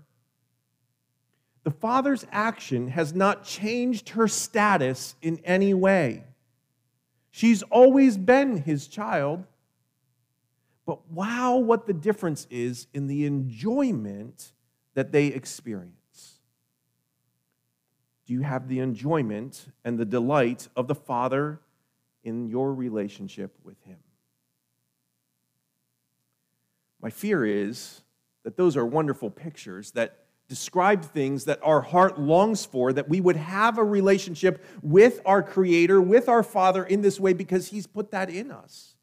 the 1.64 1.72
father's 1.72 2.28
action 2.32 2.90
has 2.90 3.16
not 3.16 3.44
changed 3.44 4.10
her 4.10 4.28
status 4.28 5.16
in 5.24 5.40
any 5.44 5.74
way. 5.74 6.27
She's 7.38 7.62
always 7.62 8.18
been 8.18 8.58
his 8.58 8.88
child. 8.88 9.44
But 10.88 11.08
wow, 11.12 11.58
what 11.58 11.86
the 11.86 11.94
difference 11.94 12.48
is 12.50 12.88
in 12.96 13.06
the 13.06 13.28
enjoyment 13.28 14.54
that 14.96 15.12
they 15.12 15.28
experience. 15.28 16.40
Do 18.26 18.34
you 18.34 18.42
have 18.42 18.68
the 18.68 18.80
enjoyment 18.80 19.68
and 19.86 20.00
the 20.00 20.06
delight 20.06 20.68
of 20.76 20.88
the 20.88 20.96
Father 20.96 21.62
in 22.24 22.48
your 22.48 22.74
relationship 22.74 23.56
with 23.64 23.80
Him? 23.84 24.00
My 27.00 27.12
fear 27.12 27.46
is 27.46 28.02
that 28.46 28.58
those 28.58 28.76
are 28.76 28.84
wonderful 28.84 29.30
pictures 29.30 29.92
that 29.92 30.26
describe 30.48 31.04
things 31.04 31.46
that 31.46 31.60
our 31.62 31.82
heart 31.82 32.20
longs 32.20 32.66
for, 32.66 32.94
that 32.94 33.10
we 33.10 33.20
would 33.20 33.36
have 33.36 33.78
a 33.78 33.84
relationship 33.84 34.64
with 34.82 35.22
our 35.26 35.44
Creator, 35.44 36.02
with 36.02 36.30
our 36.30 36.44
Father 36.44 36.84
in 36.84 37.02
this 37.02 37.20
way 37.20 37.34
because 37.34 37.68
He's 37.68 37.88
put 37.88 38.12
that 38.12 38.30
in 38.30 38.52
us. 38.52 38.96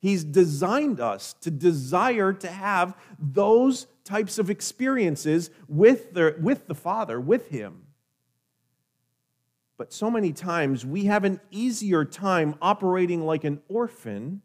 He's 0.00 0.24
designed 0.24 0.98
us 0.98 1.34
to 1.42 1.50
desire 1.50 2.32
to 2.32 2.48
have 2.48 2.96
those 3.18 3.86
types 4.04 4.38
of 4.38 4.48
experiences 4.48 5.50
with 5.68 6.14
the, 6.14 6.34
with 6.40 6.66
the 6.66 6.74
Father, 6.74 7.20
with 7.20 7.48
Him. 7.48 7.82
But 9.76 9.92
so 9.92 10.10
many 10.10 10.32
times 10.32 10.84
we 10.84 11.04
have 11.04 11.24
an 11.24 11.40
easier 11.50 12.04
time 12.04 12.54
operating 12.60 13.24
like 13.24 13.44
an 13.44 13.60
orphan 13.68 14.42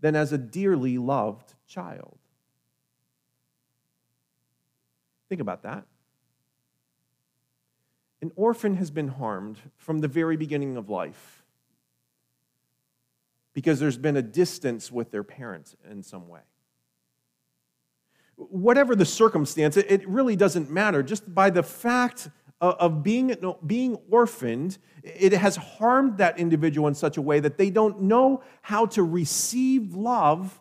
than 0.00 0.16
as 0.16 0.32
a 0.32 0.38
dearly 0.38 0.96
loved 0.96 1.54
child. 1.66 2.19
Think 5.30 5.40
about 5.40 5.62
that. 5.62 5.86
An 8.20 8.32
orphan 8.36 8.74
has 8.74 8.90
been 8.90 9.08
harmed 9.08 9.58
from 9.78 10.00
the 10.00 10.08
very 10.08 10.36
beginning 10.36 10.76
of 10.76 10.90
life 10.90 11.44
because 13.54 13.78
there's 13.78 13.96
been 13.96 14.16
a 14.16 14.22
distance 14.22 14.90
with 14.90 15.12
their 15.12 15.22
parents 15.22 15.76
in 15.88 16.02
some 16.02 16.28
way. 16.28 16.40
Whatever 18.36 18.96
the 18.96 19.04
circumstance, 19.04 19.76
it 19.76 20.06
really 20.08 20.34
doesn't 20.34 20.68
matter. 20.68 21.02
Just 21.02 21.32
by 21.32 21.48
the 21.48 21.62
fact 21.62 22.28
of 22.60 23.02
being, 23.02 23.34
being 23.64 23.98
orphaned, 24.10 24.78
it 25.04 25.32
has 25.32 25.56
harmed 25.56 26.18
that 26.18 26.38
individual 26.38 26.88
in 26.88 26.94
such 26.94 27.16
a 27.16 27.22
way 27.22 27.38
that 27.38 27.56
they 27.56 27.70
don't 27.70 28.02
know 28.02 28.42
how 28.62 28.84
to 28.86 29.02
receive 29.02 29.94
love 29.94 30.60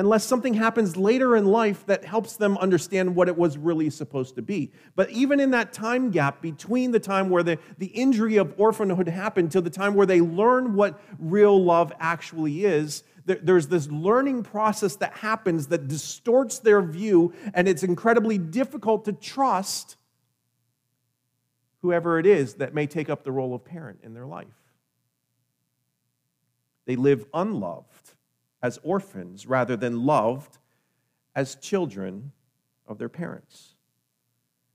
unless 0.00 0.24
something 0.24 0.54
happens 0.54 0.96
later 0.96 1.36
in 1.36 1.44
life 1.44 1.84
that 1.84 2.02
helps 2.06 2.36
them 2.36 2.56
understand 2.56 3.14
what 3.14 3.28
it 3.28 3.36
was 3.36 3.58
really 3.58 3.90
supposed 3.90 4.34
to 4.34 4.40
be. 4.40 4.72
But 4.96 5.10
even 5.10 5.40
in 5.40 5.50
that 5.50 5.74
time 5.74 6.10
gap 6.10 6.40
between 6.40 6.90
the 6.90 6.98
time 6.98 7.28
where 7.28 7.42
the, 7.42 7.58
the 7.76 7.88
injury 7.88 8.38
of 8.38 8.54
orphanhood 8.56 9.08
happened 9.08 9.52
to 9.52 9.60
the 9.60 9.68
time 9.68 9.94
where 9.94 10.06
they 10.06 10.22
learn 10.22 10.72
what 10.72 11.02
real 11.18 11.62
love 11.62 11.92
actually 12.00 12.64
is, 12.64 13.02
there's 13.26 13.66
this 13.66 13.90
learning 13.90 14.42
process 14.42 14.96
that 14.96 15.12
happens 15.18 15.66
that 15.66 15.86
distorts 15.86 16.60
their 16.60 16.80
view, 16.80 17.34
and 17.52 17.68
it's 17.68 17.82
incredibly 17.82 18.38
difficult 18.38 19.04
to 19.04 19.12
trust 19.12 19.96
whoever 21.82 22.18
it 22.18 22.24
is 22.24 22.54
that 22.54 22.72
may 22.72 22.86
take 22.86 23.10
up 23.10 23.22
the 23.22 23.32
role 23.32 23.54
of 23.54 23.66
parent 23.66 24.00
in 24.02 24.14
their 24.14 24.26
life. 24.26 24.46
They 26.86 26.96
live 26.96 27.26
unloved 27.34 28.14
as 28.62 28.78
orphans 28.82 29.46
rather 29.46 29.76
than 29.76 30.04
loved 30.04 30.58
as 31.34 31.54
children 31.56 32.32
of 32.86 32.98
their 32.98 33.08
parents. 33.08 33.74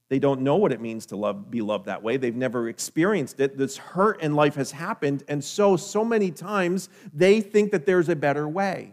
They 0.07 0.19
don't 0.19 0.41
know 0.41 0.55
what 0.55 0.71
it 0.71 0.79
means 0.79 1.07
to 1.07 1.15
love, 1.15 1.49
be 1.49 1.61
loved 1.61 1.85
that 1.85 2.03
way. 2.03 2.17
They've 2.17 2.35
never 2.35 2.69
experienced 2.69 3.39
it. 3.39 3.57
This 3.57 3.77
hurt 3.77 4.21
in 4.21 4.35
life 4.35 4.55
has 4.55 4.71
happened. 4.71 5.23
And 5.27 5.43
so, 5.43 5.77
so 5.77 6.05
many 6.05 6.29
times, 6.31 6.89
they 7.13 7.41
think 7.41 7.71
that 7.71 7.85
there's 7.85 8.07
a 8.07 8.15
better 8.15 8.47
way. 8.47 8.91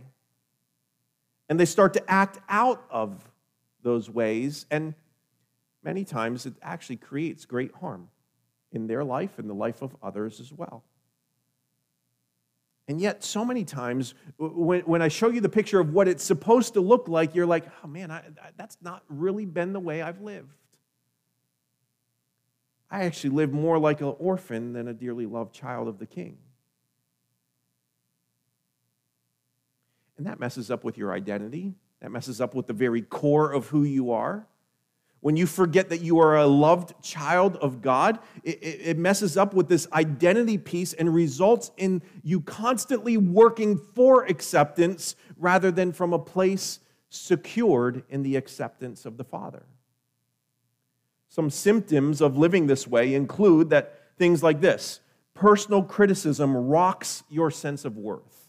And 1.48 1.60
they 1.60 1.66
start 1.66 1.92
to 1.94 2.10
act 2.10 2.38
out 2.48 2.82
of 2.90 3.28
those 3.82 4.08
ways. 4.08 4.64
And 4.70 4.94
many 5.82 6.04
times 6.04 6.46
it 6.46 6.54
actually 6.62 6.96
creates 6.96 7.44
great 7.44 7.74
harm 7.74 8.08
in 8.70 8.86
their 8.86 9.04
life 9.04 9.38
and 9.38 9.50
the 9.50 9.54
life 9.54 9.82
of 9.82 9.94
others 10.02 10.40
as 10.40 10.50
well. 10.50 10.82
And 12.88 13.00
yet, 13.00 13.22
so 13.22 13.44
many 13.44 13.64
times, 13.64 14.14
when, 14.38 14.80
when 14.82 15.02
I 15.02 15.08
show 15.08 15.28
you 15.28 15.40
the 15.40 15.48
picture 15.48 15.78
of 15.78 15.92
what 15.92 16.08
it's 16.08 16.24
supposed 16.24 16.74
to 16.74 16.80
look 16.80 17.08
like, 17.08 17.34
you're 17.34 17.46
like, 17.46 17.64
oh 17.84 17.86
man, 17.86 18.10
I, 18.10 18.22
that's 18.56 18.76
not 18.82 19.04
really 19.08 19.46
been 19.46 19.72
the 19.72 19.80
way 19.80 20.02
I've 20.02 20.20
lived. 20.20 20.52
I 22.90 23.04
actually 23.04 23.30
live 23.30 23.52
more 23.52 23.78
like 23.78 24.00
an 24.00 24.14
orphan 24.18 24.72
than 24.72 24.88
a 24.88 24.92
dearly 24.92 25.26
loved 25.26 25.54
child 25.54 25.88
of 25.88 25.98
the 25.98 26.06
king. 26.06 26.38
And 30.18 30.26
that 30.26 30.38
messes 30.38 30.70
up 30.70 30.84
with 30.84 30.98
your 30.98 31.12
identity. 31.12 31.74
That 32.00 32.10
messes 32.10 32.40
up 32.40 32.54
with 32.54 32.66
the 32.66 32.72
very 32.72 33.00
core 33.00 33.52
of 33.52 33.68
who 33.68 33.84
you 33.84 34.10
are 34.10 34.46
when 35.22 35.36
you 35.36 35.46
forget 35.46 35.88
that 35.88 36.00
you 36.00 36.18
are 36.18 36.36
a 36.36 36.46
loved 36.46 37.00
child 37.00 37.56
of 37.56 37.80
God, 37.80 38.18
it, 38.42 38.58
it, 38.60 38.98
messes 38.98 39.36
up 39.36 39.54
with 39.54 39.68
this 39.68 39.86
identity 39.92 40.58
piece 40.58 40.92
and 40.94 41.14
results 41.14 41.70
in 41.76 42.02
you 42.24 42.40
constantly 42.40 43.16
working 43.16 43.78
for 43.94 44.24
acceptance 44.24 45.14
rather 45.36 45.70
than 45.70 45.92
from 45.92 46.12
a 46.12 46.18
place 46.18 46.80
secured 47.08 48.02
in 48.08 48.24
the 48.24 48.34
acceptance 48.34 49.06
of 49.06 49.16
the 49.16 49.22
Father. 49.22 49.62
Some 51.28 51.50
symptoms 51.50 52.20
of 52.20 52.36
living 52.36 52.66
this 52.66 52.88
way 52.88 53.14
include 53.14 53.70
that 53.70 54.00
things 54.18 54.42
like 54.42 54.60
this 54.60 54.98
personal 55.34 55.84
criticism 55.84 56.56
rocks 56.56 57.22
your 57.30 57.52
sense 57.52 57.84
of 57.84 57.96
worth. 57.96 58.48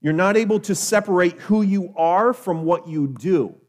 You're 0.00 0.14
not 0.14 0.36
able 0.36 0.58
to 0.60 0.74
separate 0.74 1.38
who 1.42 1.62
you 1.62 1.94
are 1.96 2.32
from 2.32 2.64
what 2.64 2.88
you 2.88 3.06
do. 3.06 3.59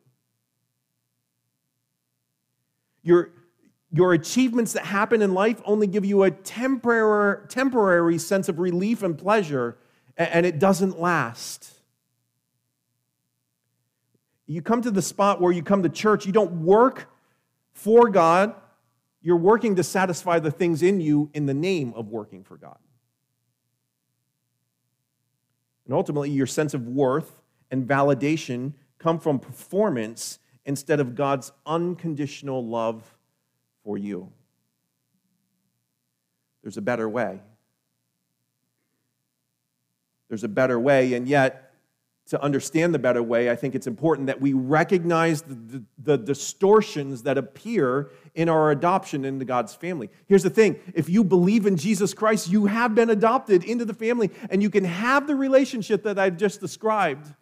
Your, 3.03 3.31
your 3.91 4.13
achievements 4.13 4.73
that 4.73 4.85
happen 4.85 5.21
in 5.21 5.33
life 5.33 5.61
only 5.65 5.87
give 5.87 6.05
you 6.05 6.23
a 6.23 6.31
temporary, 6.31 7.47
temporary 7.47 8.17
sense 8.17 8.47
of 8.49 8.59
relief 8.59 9.03
and 9.03 9.17
pleasure, 9.17 9.77
and 10.17 10.45
it 10.45 10.59
doesn't 10.59 10.99
last. 10.99 11.71
You 14.47 14.61
come 14.61 14.81
to 14.81 14.91
the 14.91 15.01
spot 15.01 15.39
where 15.41 15.51
you 15.51 15.63
come 15.63 15.83
to 15.83 15.89
church, 15.89 16.25
you 16.25 16.31
don't 16.31 16.63
work 16.63 17.09
for 17.73 18.09
God, 18.09 18.53
you're 19.21 19.37
working 19.37 19.75
to 19.75 19.83
satisfy 19.83 20.39
the 20.39 20.51
things 20.51 20.83
in 20.83 20.99
you 20.99 21.29
in 21.33 21.45
the 21.45 21.53
name 21.53 21.93
of 21.95 22.07
working 22.07 22.43
for 22.43 22.57
God. 22.57 22.77
And 25.85 25.93
ultimately, 25.93 26.31
your 26.31 26.47
sense 26.47 26.73
of 26.73 26.87
worth 26.87 27.41
and 27.69 27.87
validation 27.87 28.73
come 28.97 29.19
from 29.19 29.39
performance 29.39 30.39
instead 30.65 30.99
of 30.99 31.15
God's 31.15 31.51
unconditional 31.65 32.65
love 32.65 33.03
for 33.83 33.97
you. 33.97 34.31
There's 36.61 36.77
a 36.77 36.81
better 36.81 37.09
way. 37.09 37.41
There's 40.29 40.43
a 40.43 40.49
better 40.49 40.79
way, 40.79 41.13
and 41.13 41.27
yet, 41.27 41.73
to 42.27 42.41
understand 42.41 42.93
the 42.93 42.99
better 42.99 43.21
way, 43.21 43.49
I 43.49 43.57
think 43.57 43.75
it's 43.75 43.87
important 43.87 44.27
that 44.27 44.39
we 44.39 44.53
recognize 44.53 45.41
the, 45.41 45.55
the, 45.55 45.83
the, 45.97 46.17
distortions 46.17 47.23
that 47.23 47.37
appear 47.37 48.11
in 48.35 48.47
our 48.47 48.71
adoption 48.71 49.25
into 49.25 49.43
God's 49.43 49.75
family. 49.75 50.09
Here's 50.27 50.43
the 50.43 50.49
thing 50.49 50.79
if 50.93 51.09
you 51.09 51.25
believe 51.25 51.65
in 51.65 51.75
Jesus 51.75 52.13
Christ, 52.13 52.49
you 52.49 52.67
have 52.67 52.95
been 52.95 53.09
adopted 53.09 53.65
into 53.65 53.83
the 53.83 53.93
family, 53.93 54.31
and 54.49 54.63
you 54.63 54.69
can 54.69 54.85
have 54.85 55.27
the 55.27 55.35
relationship 55.35 56.03
that 56.03 56.17
I've 56.17 56.37
just 56.37 56.61
described. 56.61 57.33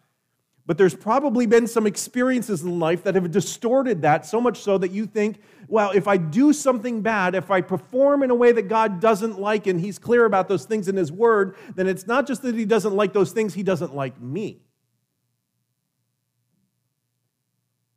But 0.70 0.78
there's 0.78 0.94
probably 0.94 1.46
been 1.46 1.66
some 1.66 1.84
experiences 1.84 2.62
in 2.62 2.78
life 2.78 3.02
that 3.02 3.16
have 3.16 3.32
distorted 3.32 4.02
that 4.02 4.24
so 4.24 4.40
much 4.40 4.60
so 4.60 4.78
that 4.78 4.92
you 4.92 5.04
think, 5.04 5.42
well, 5.66 5.90
if 5.90 6.06
I 6.06 6.16
do 6.16 6.52
something 6.52 7.02
bad, 7.02 7.34
if 7.34 7.50
I 7.50 7.60
perform 7.60 8.22
in 8.22 8.30
a 8.30 8.36
way 8.36 8.52
that 8.52 8.68
God 8.68 9.00
doesn't 9.00 9.40
like, 9.40 9.66
and 9.66 9.80
He's 9.80 9.98
clear 9.98 10.26
about 10.26 10.46
those 10.46 10.66
things 10.66 10.86
in 10.86 10.94
His 10.94 11.10
Word, 11.10 11.56
then 11.74 11.88
it's 11.88 12.06
not 12.06 12.24
just 12.24 12.42
that 12.42 12.54
He 12.54 12.66
doesn't 12.66 12.94
like 12.94 13.12
those 13.12 13.32
things, 13.32 13.52
He 13.52 13.64
doesn't 13.64 13.96
like 13.96 14.20
me. 14.20 14.62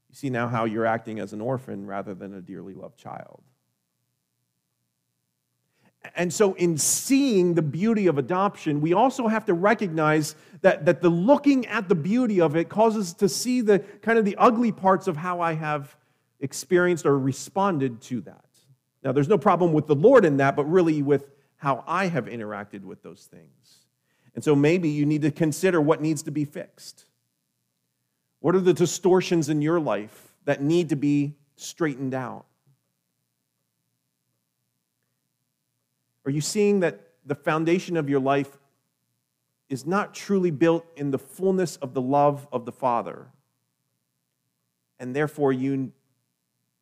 You 0.09 0.15
see 0.15 0.31
now 0.31 0.47
how 0.47 0.65
you're 0.65 0.87
acting 0.87 1.19
as 1.19 1.31
an 1.31 1.41
orphan 1.41 1.85
rather 1.85 2.15
than 2.15 2.33
a 2.33 2.41
dearly 2.41 2.73
loved 2.73 2.97
child. 2.97 3.43
And 6.15 6.33
so, 6.33 6.53
in 6.55 6.77
seeing 6.77 7.53
the 7.53 7.61
beauty 7.61 8.07
of 8.07 8.17
adoption, 8.17 8.81
we 8.81 8.93
also 8.93 9.27
have 9.27 9.45
to 9.45 9.53
recognize 9.53 10.35
that, 10.61 10.85
that 10.85 11.01
the 11.01 11.09
looking 11.09 11.65
at 11.67 11.87
the 11.87 11.95
beauty 11.95 12.41
of 12.41 12.55
it 12.55 12.69
causes 12.69 13.11
us 13.11 13.13
to 13.15 13.29
see 13.29 13.61
the 13.61 13.79
kind 14.01 14.19
of 14.19 14.25
the 14.25 14.35
ugly 14.37 14.71
parts 14.71 15.07
of 15.07 15.15
how 15.15 15.39
I 15.39 15.53
have 15.53 15.95
experienced 16.41 17.05
or 17.05 17.17
responded 17.17 18.01
to 18.01 18.21
that. 18.21 18.45
Now, 19.03 19.11
there's 19.13 19.29
no 19.29 19.37
problem 19.37 19.71
with 19.71 19.87
the 19.87 19.95
Lord 19.95 20.25
in 20.25 20.37
that, 20.37 20.55
but 20.55 20.65
really 20.65 21.01
with 21.01 21.31
how 21.55 21.83
I 21.87 22.07
have 22.07 22.25
interacted 22.25 22.83
with 22.83 23.01
those 23.01 23.27
things. 23.31 23.77
And 24.35 24.43
so, 24.43 24.55
maybe 24.55 24.89
you 24.89 25.05
need 25.05 25.21
to 25.21 25.31
consider 25.31 25.79
what 25.79 26.01
needs 26.01 26.23
to 26.23 26.31
be 26.31 26.43
fixed. 26.43 27.05
What 28.39 28.55
are 28.55 28.59
the 28.59 28.73
distortions 28.73 29.47
in 29.47 29.61
your 29.61 29.79
life 29.79 30.33
that 30.43 30.61
need 30.61 30.89
to 30.89 30.97
be 30.97 31.35
straightened 31.55 32.13
out? 32.13 32.45
Are 36.25 36.31
you 36.31 36.41
seeing 36.41 36.79
that 36.81 37.01
the 37.25 37.35
foundation 37.35 37.97
of 37.97 38.09
your 38.09 38.19
life 38.19 38.57
is 39.69 39.85
not 39.85 40.13
truly 40.13 40.51
built 40.51 40.85
in 40.95 41.11
the 41.11 41.17
fullness 41.17 41.77
of 41.77 41.93
the 41.93 42.01
love 42.01 42.47
of 42.51 42.65
the 42.65 42.71
Father? 42.71 43.27
And 44.99 45.15
therefore, 45.15 45.51
you, 45.51 45.91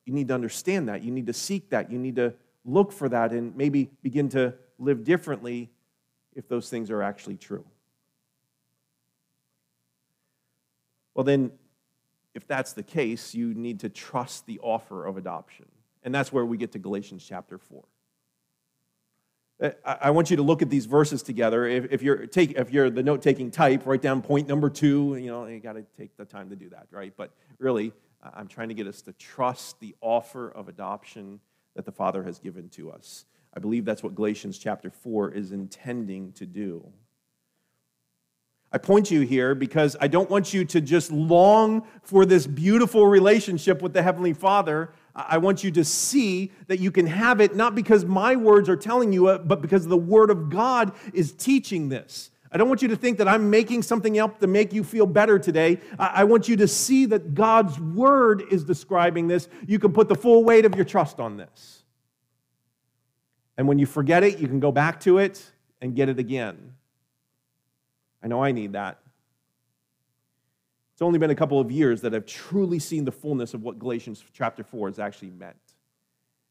you 0.06 0.14
need 0.14 0.28
to 0.28 0.34
understand 0.34 0.90
that. 0.90 1.04
You 1.04 1.12
need 1.12 1.28
to 1.28 1.34
seek 1.34 1.70
that. 1.70 1.92
You 1.92 1.98
need 1.98 2.18
to 2.18 2.34
look 2.66 2.92
for 2.92 3.10
that 3.10 3.32
and 3.32 3.56
maybe 3.56 3.90
begin 4.04 4.30
to 4.30 4.54
live 4.78 5.04
differently 5.04 5.72
if 6.36 6.48
those 6.48 6.70
things 6.70 6.92
are 6.92 7.02
actually 7.02 7.38
true. 7.38 7.66
Well, 11.14 11.24
then, 11.24 11.52
if 12.34 12.48
that's 12.48 12.74
the 12.74 12.84
case, 12.84 13.34
you 13.36 13.54
need 13.54 13.82
to 13.82 13.90
trust 13.90 14.46
the 14.46 14.60
offer 14.60 15.06
of 15.06 15.18
adoption. 15.18 15.66
And 16.04 16.16
that's 16.16 16.32
where 16.32 16.46
we 16.46 16.58
get 16.58 16.72
to 16.72 16.80
Galatians 16.80 17.26
chapter 17.28 17.58
4. 17.58 17.84
Uh, 19.62 19.70
I 19.86 20.10
want 20.10 20.32
you 20.32 20.38
to 20.38 20.44
look 20.44 20.62
at 20.62 20.70
these 20.70 20.88
verses 20.88 21.22
together. 21.22 21.68
If, 21.68 22.02
you're, 22.02 22.26
take, 22.26 22.52
if 22.52 22.72
you're 22.72 22.90
the 22.90 23.04
note 23.04 23.22
taking 23.22 23.52
type, 23.52 23.86
write 23.86 24.02
down 24.02 24.22
point 24.22 24.48
number 24.48 24.70
two. 24.70 25.16
You 25.18 25.28
know, 25.28 25.46
you 25.46 25.60
got 25.60 25.74
to 25.74 25.86
take 25.98 26.18
the 26.18 26.26
time 26.26 26.50
to 26.50 26.56
do 26.56 26.70
that, 26.70 26.88
right? 26.90 27.14
But 27.16 27.32
really, 27.60 27.94
I'm 28.24 28.48
trying 28.48 28.70
to 28.70 28.74
get 28.74 28.88
us 28.88 29.02
to 29.04 29.14
trust 29.14 29.80
the 29.80 29.96
offer 30.02 30.50
of 30.50 30.68
adoption 30.68 31.40
that 31.76 31.86
the 31.86 31.92
Father 31.92 32.24
has 32.24 32.40
given 32.40 32.70
to 32.70 32.92
us. 32.92 33.26
I 33.56 33.60
believe 33.60 33.86
that's 33.86 34.02
what 34.02 34.16
Galatians 34.16 34.58
chapter 34.58 34.90
4 34.90 35.32
is 35.32 35.52
intending 35.52 36.32
to 36.34 36.46
do. 36.46 36.86
I 38.74 38.78
point 38.78 39.12
you 39.12 39.22
here 39.22 39.54
because 39.54 39.98
I 40.00 40.08
don't 40.08 40.30
want 40.30 40.54
you 40.54 40.64
to 40.66 40.80
just 40.80 41.12
long 41.12 41.86
for 42.04 42.26
this 42.26 42.48
beautiful 42.48 43.06
relationship 43.06 43.82
with 43.82 43.92
the 43.92 44.02
Heavenly 44.02 44.32
Father. 44.34 44.94
I 45.16 45.38
want 45.38 45.64
you 45.64 45.72
to 45.72 45.84
see 45.84 46.52
that 46.68 46.80
you 46.80 46.92
can 46.92 47.06
have 47.08 47.42
it 47.42 47.56
not 47.56 47.76
because 47.76 48.06
my 48.06 48.36
words 48.36 48.70
are 48.70 48.78
telling 48.78 49.12
you 49.12 49.28
uh, 49.28 49.40
but 49.40 49.62
because 49.62 49.88
the 49.88 49.98
Word 49.98 50.30
of 50.30 50.50
God 50.50 50.94
is 51.14 51.34
teaching 51.34 51.90
this. 51.90 52.32
I 52.52 52.58
don't 52.58 52.68
want 52.68 52.82
you 52.82 52.90
to 52.90 52.98
think 52.98 53.18
that 53.20 53.28
I'm 53.28 53.50
making 53.50 53.82
something 53.82 54.20
up 54.20 54.40
to 54.40 54.48
make 54.48 54.74
you 54.74 54.84
feel 54.84 55.06
better 55.06 55.40
today. 55.40 55.80
I 55.98 56.26
want 56.26 56.50
you 56.50 56.58
to 56.58 56.68
see 56.68 57.06
that 57.06 57.34
God's 57.34 57.80
Word 57.80 58.44
is 58.52 58.66
describing 58.66 59.28
this. 59.28 59.48
You 59.68 59.80
can 59.80 59.94
put 59.94 60.10
the 60.10 60.16
full 60.16 60.44
weight 60.44 60.66
of 60.66 60.76
your 60.76 60.84
trust 60.84 61.20
on 61.20 61.38
this. 61.38 61.84
And 63.58 63.68
when 63.68 63.80
you 63.80 63.86
forget 63.86 64.24
it, 64.24 64.40
you 64.40 64.48
can 64.48 64.60
go 64.60 64.72
back 64.72 65.00
to 65.02 65.18
it 65.18 65.44
and 65.82 65.96
get 65.96 66.10
it 66.10 66.20
again. 66.20 66.74
I 68.24 68.28
know 68.28 68.44
I 68.44 68.52
need 68.52 68.74
that. 68.74 69.01
It's 71.02 71.06
only 71.08 71.18
been 71.18 71.32
a 71.32 71.36
couple 71.36 71.60
of 71.60 71.72
years 71.72 72.02
that 72.02 72.14
I've 72.14 72.28
truly 72.28 72.78
seen 72.78 73.06
the 73.06 73.12
fullness 73.12 73.56
of 73.56 73.64
what 73.64 73.80
Galatians 73.80 74.24
chapter 74.34 74.64
4 74.64 74.90
has 74.90 75.00
actually 75.00 75.32
meant. 75.32 75.58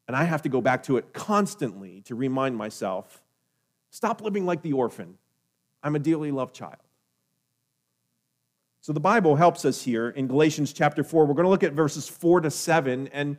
And 0.08 0.16
I 0.16 0.24
have 0.24 0.42
to 0.42 0.48
go 0.48 0.60
back 0.60 0.82
to 0.86 0.96
it 0.96 1.12
constantly 1.12 2.00
to 2.06 2.16
remind 2.16 2.56
myself 2.56 3.22
stop 3.90 4.20
living 4.20 4.46
like 4.46 4.62
the 4.62 4.72
orphan. 4.72 5.18
I'm 5.84 5.94
a 5.94 6.00
dearly 6.00 6.32
loved 6.32 6.52
child. 6.52 6.82
So 8.80 8.92
the 8.92 8.98
Bible 8.98 9.36
helps 9.36 9.64
us 9.64 9.84
here 9.84 10.08
in 10.08 10.26
Galatians 10.26 10.72
chapter 10.72 11.04
4. 11.04 11.26
We're 11.26 11.34
going 11.34 11.44
to 11.44 11.50
look 11.50 11.62
at 11.62 11.74
verses 11.74 12.08
4 12.08 12.40
to 12.40 12.50
7. 12.50 13.06
And 13.12 13.36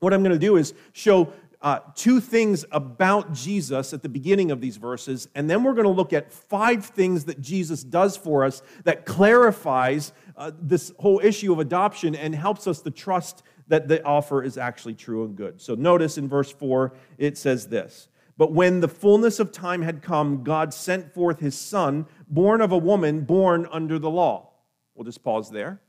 what 0.00 0.12
I'm 0.12 0.24
going 0.24 0.32
to 0.32 0.46
do 0.46 0.56
is 0.56 0.74
show 0.92 1.32
uh, 1.62 1.80
two 1.94 2.20
things 2.20 2.64
about 2.72 3.34
Jesus 3.34 3.92
at 3.92 4.02
the 4.02 4.08
beginning 4.08 4.50
of 4.50 4.60
these 4.62 4.78
verses, 4.78 5.28
and 5.34 5.48
then 5.48 5.62
we're 5.62 5.74
going 5.74 5.84
to 5.84 5.90
look 5.90 6.14
at 6.14 6.32
five 6.32 6.86
things 6.86 7.26
that 7.26 7.40
Jesus 7.40 7.84
does 7.84 8.16
for 8.16 8.44
us 8.44 8.62
that 8.84 9.04
clarifies 9.04 10.12
uh, 10.40 10.50
this 10.58 10.90
whole 10.98 11.20
issue 11.22 11.52
of 11.52 11.58
adoption 11.58 12.14
and 12.14 12.34
helps 12.34 12.66
us 12.66 12.80
to 12.80 12.90
trust 12.90 13.42
that 13.68 13.88
the 13.88 14.02
offer 14.04 14.42
is 14.42 14.56
actually 14.56 14.94
true 14.94 15.22
and 15.26 15.36
good. 15.36 15.60
So 15.60 15.74
notice 15.74 16.16
in 16.16 16.28
verse 16.28 16.50
4, 16.50 16.94
it 17.18 17.36
says 17.36 17.68
this 17.68 18.08
But 18.38 18.50
when 18.50 18.80
the 18.80 18.88
fullness 18.88 19.38
of 19.38 19.52
time 19.52 19.82
had 19.82 20.00
come, 20.00 20.42
God 20.42 20.72
sent 20.72 21.12
forth 21.12 21.40
his 21.40 21.54
son, 21.54 22.06
born 22.26 22.62
of 22.62 22.72
a 22.72 22.78
woman, 22.78 23.20
born 23.20 23.68
under 23.70 23.98
the 23.98 24.08
law. 24.08 24.52
We'll 24.94 25.04
just 25.04 25.22
pause 25.22 25.50
there. 25.50 25.82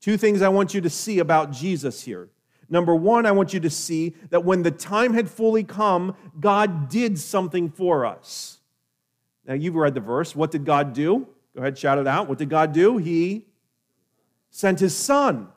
Two 0.00 0.16
things 0.16 0.42
I 0.42 0.48
want 0.48 0.74
you 0.74 0.80
to 0.80 0.90
see 0.90 1.20
about 1.20 1.52
Jesus 1.52 2.02
here. 2.02 2.30
Number 2.68 2.96
one, 2.96 3.26
I 3.26 3.32
want 3.32 3.54
you 3.54 3.60
to 3.60 3.70
see 3.70 4.16
that 4.30 4.44
when 4.44 4.64
the 4.64 4.72
time 4.72 5.14
had 5.14 5.30
fully 5.30 5.62
come, 5.62 6.16
God 6.40 6.88
did 6.88 7.16
something 7.16 7.70
for 7.70 8.04
us. 8.04 8.58
Now, 9.46 9.54
you've 9.54 9.76
read 9.76 9.94
the 9.94 10.00
verse. 10.00 10.34
What 10.34 10.50
did 10.50 10.64
God 10.64 10.94
do? 10.94 11.28
Go 11.54 11.62
ahead, 11.62 11.78
shout 11.78 11.98
it 11.98 12.08
out. 12.08 12.28
What 12.28 12.38
did 12.38 12.50
God 12.50 12.72
do? 12.72 12.98
He 12.98 13.47
sent 14.50 14.80
his 14.80 14.96
son. 14.96 15.48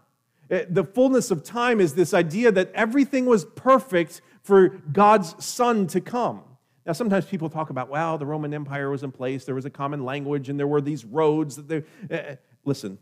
Eh, 0.49 0.65
the 0.69 0.83
fullness 0.83 1.31
of 1.31 1.43
time 1.43 1.79
is 1.79 1.95
this 1.95 2.13
idea 2.13 2.51
that 2.51 2.71
everything 2.73 3.25
was 3.25 3.45
perfect 3.45 4.21
for 4.43 4.69
God's 4.69 5.43
son 5.43 5.87
to 5.87 6.01
come. 6.01 6.43
Now, 6.85 6.93
sometimes 6.93 7.25
people 7.25 7.49
talk 7.49 7.69
about, 7.69 7.89
wow, 7.89 8.17
the 8.17 8.25
Roman 8.25 8.53
Empire 8.53 8.89
was 8.89 9.03
in 9.03 9.11
place, 9.11 9.45
there 9.45 9.55
was 9.55 9.65
a 9.65 9.69
common 9.69 10.03
language, 10.03 10.49
and 10.49 10.59
there 10.59 10.67
were 10.67 10.81
these 10.81 11.05
roads 11.05 11.55
that 11.55 11.67
they. 11.67 11.83
Uh, 12.09 12.35
listen, 12.65 12.97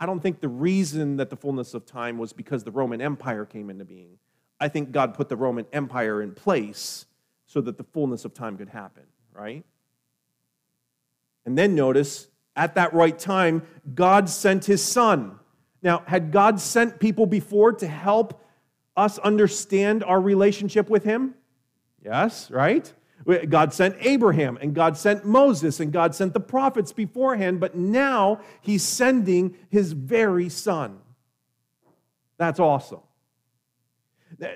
I 0.00 0.06
don't 0.06 0.20
think 0.20 0.40
the 0.40 0.48
reason 0.48 1.16
that 1.18 1.30
the 1.30 1.36
fullness 1.36 1.74
of 1.74 1.86
time 1.86 2.18
was 2.18 2.32
because 2.32 2.64
the 2.64 2.70
Roman 2.70 3.00
Empire 3.00 3.44
came 3.44 3.70
into 3.70 3.84
being. 3.84 4.18
I 4.58 4.68
think 4.68 4.92
God 4.92 5.14
put 5.14 5.28
the 5.28 5.36
Roman 5.36 5.66
Empire 5.72 6.22
in 6.22 6.32
place 6.32 7.06
so 7.46 7.60
that 7.60 7.76
the 7.76 7.84
fullness 7.84 8.24
of 8.24 8.32
time 8.32 8.56
could 8.56 8.70
happen, 8.70 9.04
right? 9.32 9.64
And 11.44 11.58
then 11.58 11.74
notice, 11.74 12.28
at 12.56 12.74
that 12.76 12.94
right 12.94 13.18
time, 13.18 13.62
God 13.94 14.28
sent 14.28 14.64
his 14.64 14.82
son. 14.82 15.38
Now, 15.82 16.02
had 16.06 16.32
God 16.32 16.60
sent 16.60 17.00
people 17.00 17.26
before 17.26 17.72
to 17.74 17.86
help 17.86 18.42
us 18.96 19.18
understand 19.18 20.04
our 20.04 20.20
relationship 20.20 20.88
with 20.88 21.04
him? 21.04 21.34
Yes, 22.02 22.50
right? 22.50 22.92
God 23.48 23.72
sent 23.72 23.96
Abraham 24.00 24.58
and 24.60 24.74
God 24.74 24.96
sent 24.96 25.24
Moses 25.24 25.80
and 25.80 25.92
God 25.92 26.14
sent 26.14 26.34
the 26.34 26.40
prophets 26.40 26.92
beforehand, 26.92 27.58
but 27.58 27.74
now 27.74 28.40
he's 28.60 28.82
sending 28.82 29.56
his 29.70 29.92
very 29.92 30.48
son. 30.48 30.98
That's 32.36 32.60
awesome. 32.60 33.00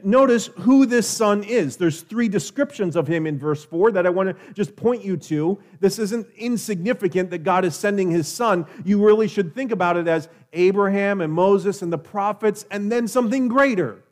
Notice 0.02 0.46
who 0.58 0.86
this 0.86 1.08
son 1.08 1.44
is. 1.44 1.76
There's 1.76 2.00
three 2.00 2.28
descriptions 2.28 2.96
of 2.96 3.06
him 3.06 3.26
in 3.26 3.38
verse 3.38 3.64
4 3.64 3.92
that 3.92 4.06
I 4.06 4.10
want 4.10 4.28
to 4.28 4.52
just 4.54 4.74
point 4.74 5.04
you 5.04 5.16
to. 5.16 5.58
This 5.80 5.98
isn't 5.98 6.26
insignificant 6.36 7.30
that 7.30 7.38
God 7.38 7.64
is 7.64 7.76
sending 7.76 8.10
his 8.10 8.26
son. 8.26 8.66
You 8.84 9.04
really 9.04 9.28
should 9.28 9.54
think 9.54 9.70
about 9.70 9.96
it 9.96 10.08
as 10.08 10.28
Abraham 10.52 11.20
and 11.20 11.32
Moses 11.32 11.82
and 11.82 11.92
the 11.92 11.98
prophets, 11.98 12.64
and 12.70 12.90
then 12.90 13.06
something 13.06 13.48
greater. 13.48 14.02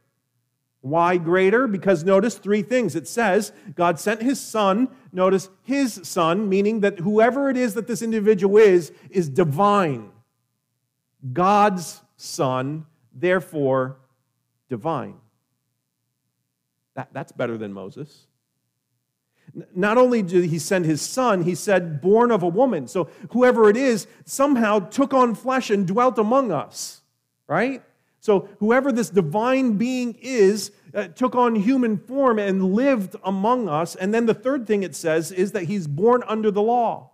Why 0.82 1.16
greater? 1.16 1.66
Because 1.66 2.04
notice 2.04 2.38
three 2.38 2.62
things. 2.62 2.94
It 2.94 3.08
says 3.08 3.50
God 3.74 3.98
sent 3.98 4.22
his 4.22 4.40
son. 4.40 4.88
Notice 5.10 5.48
his 5.64 6.00
son, 6.04 6.48
meaning 6.48 6.80
that 6.80 7.00
whoever 7.00 7.50
it 7.50 7.56
is 7.56 7.74
that 7.74 7.88
this 7.88 8.02
individual 8.02 8.58
is, 8.58 8.92
is 9.10 9.28
divine. 9.28 10.10
God's 11.32 12.02
son, 12.16 12.86
therefore 13.12 13.96
divine. 14.68 15.16
That, 16.96 17.10
that's 17.12 17.32
better 17.32 17.56
than 17.56 17.72
Moses. 17.72 18.26
Not 19.74 19.96
only 19.96 20.22
did 20.22 20.46
he 20.46 20.58
send 20.58 20.84
his 20.84 21.00
son, 21.00 21.44
he 21.44 21.54
said, 21.54 22.00
born 22.00 22.30
of 22.32 22.42
a 22.42 22.48
woman. 22.48 22.88
So 22.88 23.08
whoever 23.30 23.70
it 23.70 23.76
is 23.76 24.06
somehow 24.24 24.80
took 24.80 25.14
on 25.14 25.34
flesh 25.34 25.70
and 25.70 25.86
dwelt 25.86 26.18
among 26.18 26.50
us, 26.50 27.02
right? 27.46 27.82
So, 28.18 28.48
whoever 28.58 28.90
this 28.90 29.08
divine 29.08 29.74
being 29.74 30.18
is, 30.20 30.72
uh, 30.92 31.06
took 31.08 31.36
on 31.36 31.54
human 31.54 31.96
form 31.96 32.40
and 32.40 32.74
lived 32.74 33.14
among 33.22 33.68
us. 33.68 33.94
And 33.94 34.12
then 34.12 34.26
the 34.26 34.34
third 34.34 34.66
thing 34.66 34.82
it 34.82 34.96
says 34.96 35.30
is 35.30 35.52
that 35.52 35.64
he's 35.64 35.86
born 35.86 36.24
under 36.26 36.50
the 36.50 36.60
law. 36.60 37.12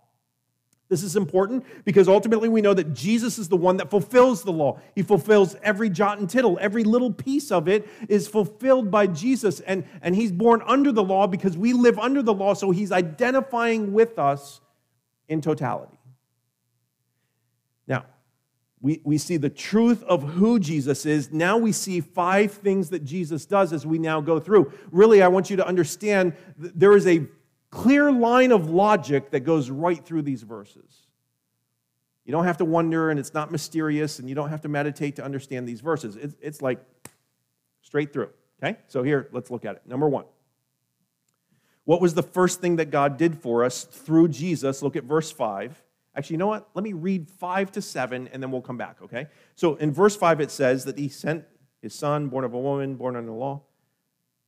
This 0.89 1.01
is 1.01 1.15
important 1.15 1.65
because 1.85 2.07
ultimately 2.07 2.49
we 2.49 2.61
know 2.61 2.73
that 2.73 2.93
Jesus 2.93 3.39
is 3.39 3.49
the 3.49 3.57
one 3.57 3.77
that 3.77 3.89
fulfills 3.89 4.43
the 4.43 4.51
law. 4.51 4.79
He 4.95 5.01
fulfills 5.01 5.55
every 5.63 5.89
jot 5.89 6.19
and 6.19 6.29
tittle, 6.29 6.57
every 6.61 6.83
little 6.83 7.11
piece 7.11 7.51
of 7.51 7.67
it 7.67 7.87
is 8.09 8.27
fulfilled 8.27 8.91
by 8.91 9.07
Jesus. 9.07 9.59
And, 9.61 9.85
and 10.01 10.15
he's 10.15 10.31
born 10.31 10.61
under 10.67 10.91
the 10.91 11.03
law 11.03 11.25
because 11.25 11.57
we 11.57 11.73
live 11.73 11.97
under 11.97 12.21
the 12.21 12.33
law, 12.33 12.53
so 12.53 12.71
he's 12.71 12.91
identifying 12.91 13.93
with 13.93 14.19
us 14.19 14.61
in 15.27 15.41
totality. 15.41 15.97
Now, 17.87 18.05
we, 18.81 19.01
we 19.05 19.17
see 19.17 19.37
the 19.37 19.49
truth 19.49 20.03
of 20.03 20.23
who 20.23 20.59
Jesus 20.59 21.05
is. 21.05 21.31
Now 21.31 21.57
we 21.57 21.71
see 21.71 22.01
five 22.01 22.51
things 22.51 22.89
that 22.89 23.05
Jesus 23.05 23.45
does 23.45 23.71
as 23.71 23.85
we 23.85 23.97
now 23.97 24.19
go 24.19 24.39
through. 24.39 24.73
Really, 24.91 25.23
I 25.23 25.29
want 25.29 25.49
you 25.49 25.55
to 25.55 25.65
understand 25.65 26.33
there 26.57 26.95
is 26.95 27.07
a 27.07 27.25
clear 27.73 28.11
line 28.11 28.51
of 28.51 28.69
logic 28.69 29.31
that 29.31 29.39
goes 29.39 29.71
right 29.71 30.05
through 30.05 30.21
these 30.21 30.43
verses. 30.43 31.07
You 32.23 32.31
don't 32.31 32.45
have 32.45 32.57
to 32.57 32.65
wonder, 32.65 33.09
and 33.09 33.19
it's 33.19 33.33
not 33.33 33.51
mysterious, 33.51 34.19
and 34.19 34.29
you 34.29 34.35
don't 34.35 34.49
have 34.49 34.61
to 34.61 34.69
meditate 34.69 35.15
to 35.15 35.25
understand 35.25 35.67
these 35.67 35.81
verses. 35.81 36.15
It's, 36.15 36.35
it's 36.39 36.61
like 36.61 36.79
straight 37.81 38.13
through. 38.13 38.29
Okay? 38.61 38.77
So 38.87 39.01
here, 39.01 39.27
let's 39.31 39.49
look 39.49 39.65
at 39.65 39.75
it. 39.75 39.81
Number 39.87 40.07
one. 40.07 40.25
What 41.85 41.99
was 41.99 42.13
the 42.13 42.23
first 42.23 42.61
thing 42.61 42.77
that 42.77 42.91
God 42.91 43.17
did 43.17 43.39
for 43.39 43.65
us 43.65 43.83
through 43.83 44.29
Jesus? 44.29 44.81
Look 44.81 44.95
at 44.95 45.03
verse 45.03 45.31
5. 45.31 45.83
Actually, 46.15 46.35
you 46.35 46.37
know 46.37 46.47
what? 46.47 46.69
Let 46.75 46.83
me 46.83 46.93
read 46.93 47.27
5 47.27 47.71
to 47.73 47.81
7 47.81 48.29
and 48.31 48.41
then 48.41 48.51
we'll 48.51 48.61
come 48.61 48.77
back, 48.77 48.97
okay? 49.01 49.27
So 49.55 49.75
in 49.75 49.91
verse 49.91 50.15
5, 50.15 50.39
it 50.39 50.51
says 50.51 50.85
that 50.85 50.97
he 50.97 51.09
sent 51.09 51.43
his 51.81 51.95
son, 51.95 52.29
born 52.29 52.45
of 52.45 52.53
a 52.53 52.59
woman, 52.59 52.95
born 52.95 53.15
under 53.15 53.31
the 53.31 53.35
law, 53.35 53.63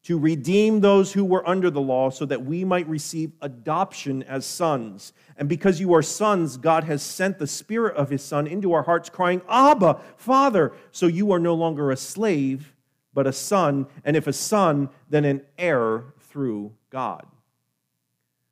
to 0.06 0.20
redeem 0.20 0.82
those 0.82 1.14
who 1.14 1.26
were 1.26 1.48
under 1.48 1.72
the 1.72 1.82
law, 1.82 2.12
so 2.12 2.26
that 2.26 2.46
we 2.46 2.64
might 2.64 2.88
receive 2.88 3.32
adoption 3.42 4.22
as 4.24 4.46
sons. 4.46 5.14
And 5.36 5.50
because 5.50 5.80
you 5.80 5.94
are 5.96 6.04
sons, 6.04 6.58
God 6.58 6.84
has 6.84 7.02
sent 7.02 7.40
the 7.40 7.48
Spirit 7.48 7.96
of 7.96 8.12
his 8.12 8.24
Son 8.24 8.46
into 8.46 8.72
our 8.74 8.84
hearts, 8.84 9.10
crying, 9.10 9.42
Abba, 9.50 10.00
Father. 10.16 10.74
So 10.92 11.08
you 11.08 11.32
are 11.32 11.40
no 11.40 11.56
longer 11.56 11.90
a 11.90 11.98
slave, 11.98 12.76
but 13.16 13.26
a 13.26 13.34
son. 13.34 13.88
And 14.04 14.16
if 14.16 14.28
a 14.28 14.34
son, 14.34 14.90
then 15.10 15.26
an 15.26 15.42
heir 15.58 16.04
through 16.20 16.74
God. 16.92 17.26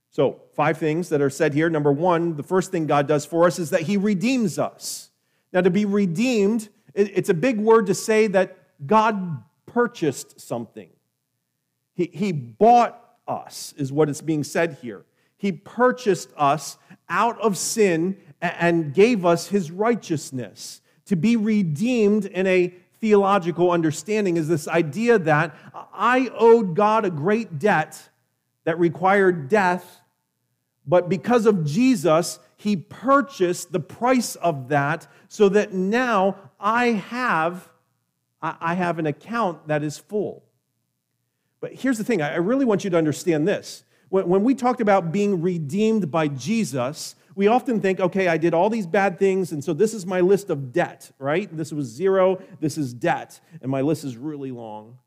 So, 0.09 0.41
five 0.55 0.77
things 0.77 1.09
that 1.09 1.21
are 1.21 1.29
said 1.29 1.53
here. 1.53 1.69
Number 1.69 1.91
one, 1.91 2.35
the 2.35 2.43
first 2.43 2.71
thing 2.71 2.87
God 2.87 3.07
does 3.07 3.25
for 3.25 3.45
us 3.45 3.59
is 3.59 3.71
that 3.71 3.81
He 3.81 3.97
redeems 3.97 4.57
us. 4.57 5.09
Now, 5.51 5.61
to 5.61 5.69
be 5.69 5.85
redeemed, 5.85 6.69
it's 6.95 7.29
a 7.29 7.33
big 7.33 7.59
word 7.59 7.87
to 7.87 7.93
say 7.93 8.27
that 8.27 8.57
God 8.87 9.43
purchased 9.65 10.39
something. 10.39 10.89
He, 11.93 12.09
he 12.13 12.31
bought 12.31 12.99
us, 13.27 13.73
is 13.77 13.91
what 13.91 14.09
is 14.09 14.21
being 14.21 14.43
said 14.43 14.77
here. 14.81 15.05
He 15.37 15.51
purchased 15.51 16.29
us 16.37 16.77
out 17.09 17.39
of 17.39 17.57
sin 17.57 18.17
and 18.41 18.93
gave 18.93 19.25
us 19.25 19.47
His 19.47 19.71
righteousness. 19.71 20.81
To 21.07 21.15
be 21.15 21.35
redeemed 21.35 22.25
in 22.25 22.47
a 22.47 22.73
theological 22.99 23.71
understanding 23.71 24.37
is 24.37 24.47
this 24.47 24.67
idea 24.67 25.19
that 25.19 25.55
I 25.93 26.31
owed 26.33 26.75
God 26.75 27.03
a 27.03 27.09
great 27.09 27.59
debt 27.59 28.09
that 28.63 28.79
required 28.79 29.49
death 29.49 30.01
but 30.85 31.09
because 31.09 31.45
of 31.45 31.65
Jesus, 31.65 32.39
he 32.57 32.75
purchased 32.75 33.71
the 33.71 33.79
price 33.79 34.35
of 34.35 34.69
that 34.69 35.07
so 35.27 35.49
that 35.49 35.73
now 35.73 36.51
I 36.59 36.87
have, 36.87 37.69
I 38.41 38.73
have 38.73 38.99
an 38.99 39.05
account 39.05 39.67
that 39.67 39.83
is 39.83 39.97
full. 39.97 40.42
But 41.63 41.75
here's 41.75 41.97
the 41.97 42.03
thing 42.03 42.21
I 42.21 42.35
really 42.35 42.65
want 42.65 42.83
you 42.83 42.89
to 42.89 42.97
understand 42.97 43.47
this. 43.47 43.85
When 44.09 44.43
we 44.43 44.53
talked 44.53 44.81
about 44.81 45.13
being 45.13 45.41
redeemed 45.41 46.11
by 46.11 46.27
Jesus, 46.27 47.15
we 47.35 47.47
often 47.47 47.79
think, 47.79 48.01
okay, 48.01 48.27
I 48.27 48.35
did 48.35 48.53
all 48.53 48.69
these 48.69 48.85
bad 48.85 49.17
things, 49.17 49.53
and 49.53 49.63
so 49.63 49.71
this 49.73 49.93
is 49.93 50.05
my 50.05 50.19
list 50.19 50.49
of 50.49 50.73
debt, 50.73 51.09
right? 51.19 51.47
This 51.55 51.71
was 51.71 51.87
zero, 51.87 52.41
this 52.59 52.77
is 52.77 52.93
debt, 52.93 53.39
and 53.61 53.71
my 53.71 53.79
list 53.79 54.03
is 54.03 54.17
really 54.17 54.51
long. 54.51 54.97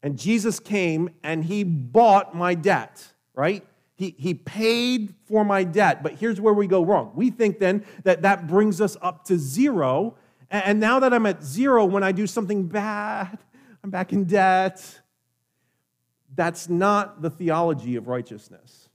And 0.00 0.16
Jesus 0.16 0.60
came 0.60 1.10
and 1.24 1.44
he 1.44 1.64
bought 1.64 2.36
my 2.36 2.54
debt, 2.54 3.04
right? 3.34 3.66
He, 3.96 4.14
he 4.16 4.32
paid 4.32 5.12
for 5.24 5.44
my 5.44 5.64
debt. 5.64 6.04
But 6.04 6.12
here's 6.12 6.40
where 6.40 6.54
we 6.54 6.68
go 6.68 6.84
wrong. 6.84 7.10
We 7.16 7.30
think 7.30 7.58
then 7.58 7.84
that 8.04 8.22
that 8.22 8.46
brings 8.46 8.80
us 8.80 8.96
up 9.02 9.24
to 9.24 9.36
zero. 9.36 10.14
And 10.52 10.78
now 10.78 11.00
that 11.00 11.12
I'm 11.12 11.26
at 11.26 11.42
zero, 11.42 11.84
when 11.84 12.04
I 12.04 12.12
do 12.12 12.28
something 12.28 12.68
bad, 12.68 13.40
I'm 13.82 13.90
back 13.90 14.12
in 14.12 14.22
debt. 14.22 15.00
That's 16.34 16.68
not 16.68 17.22
the 17.22 17.30
theology 17.30 17.96
of 17.96 18.08
righteousness. 18.08 18.88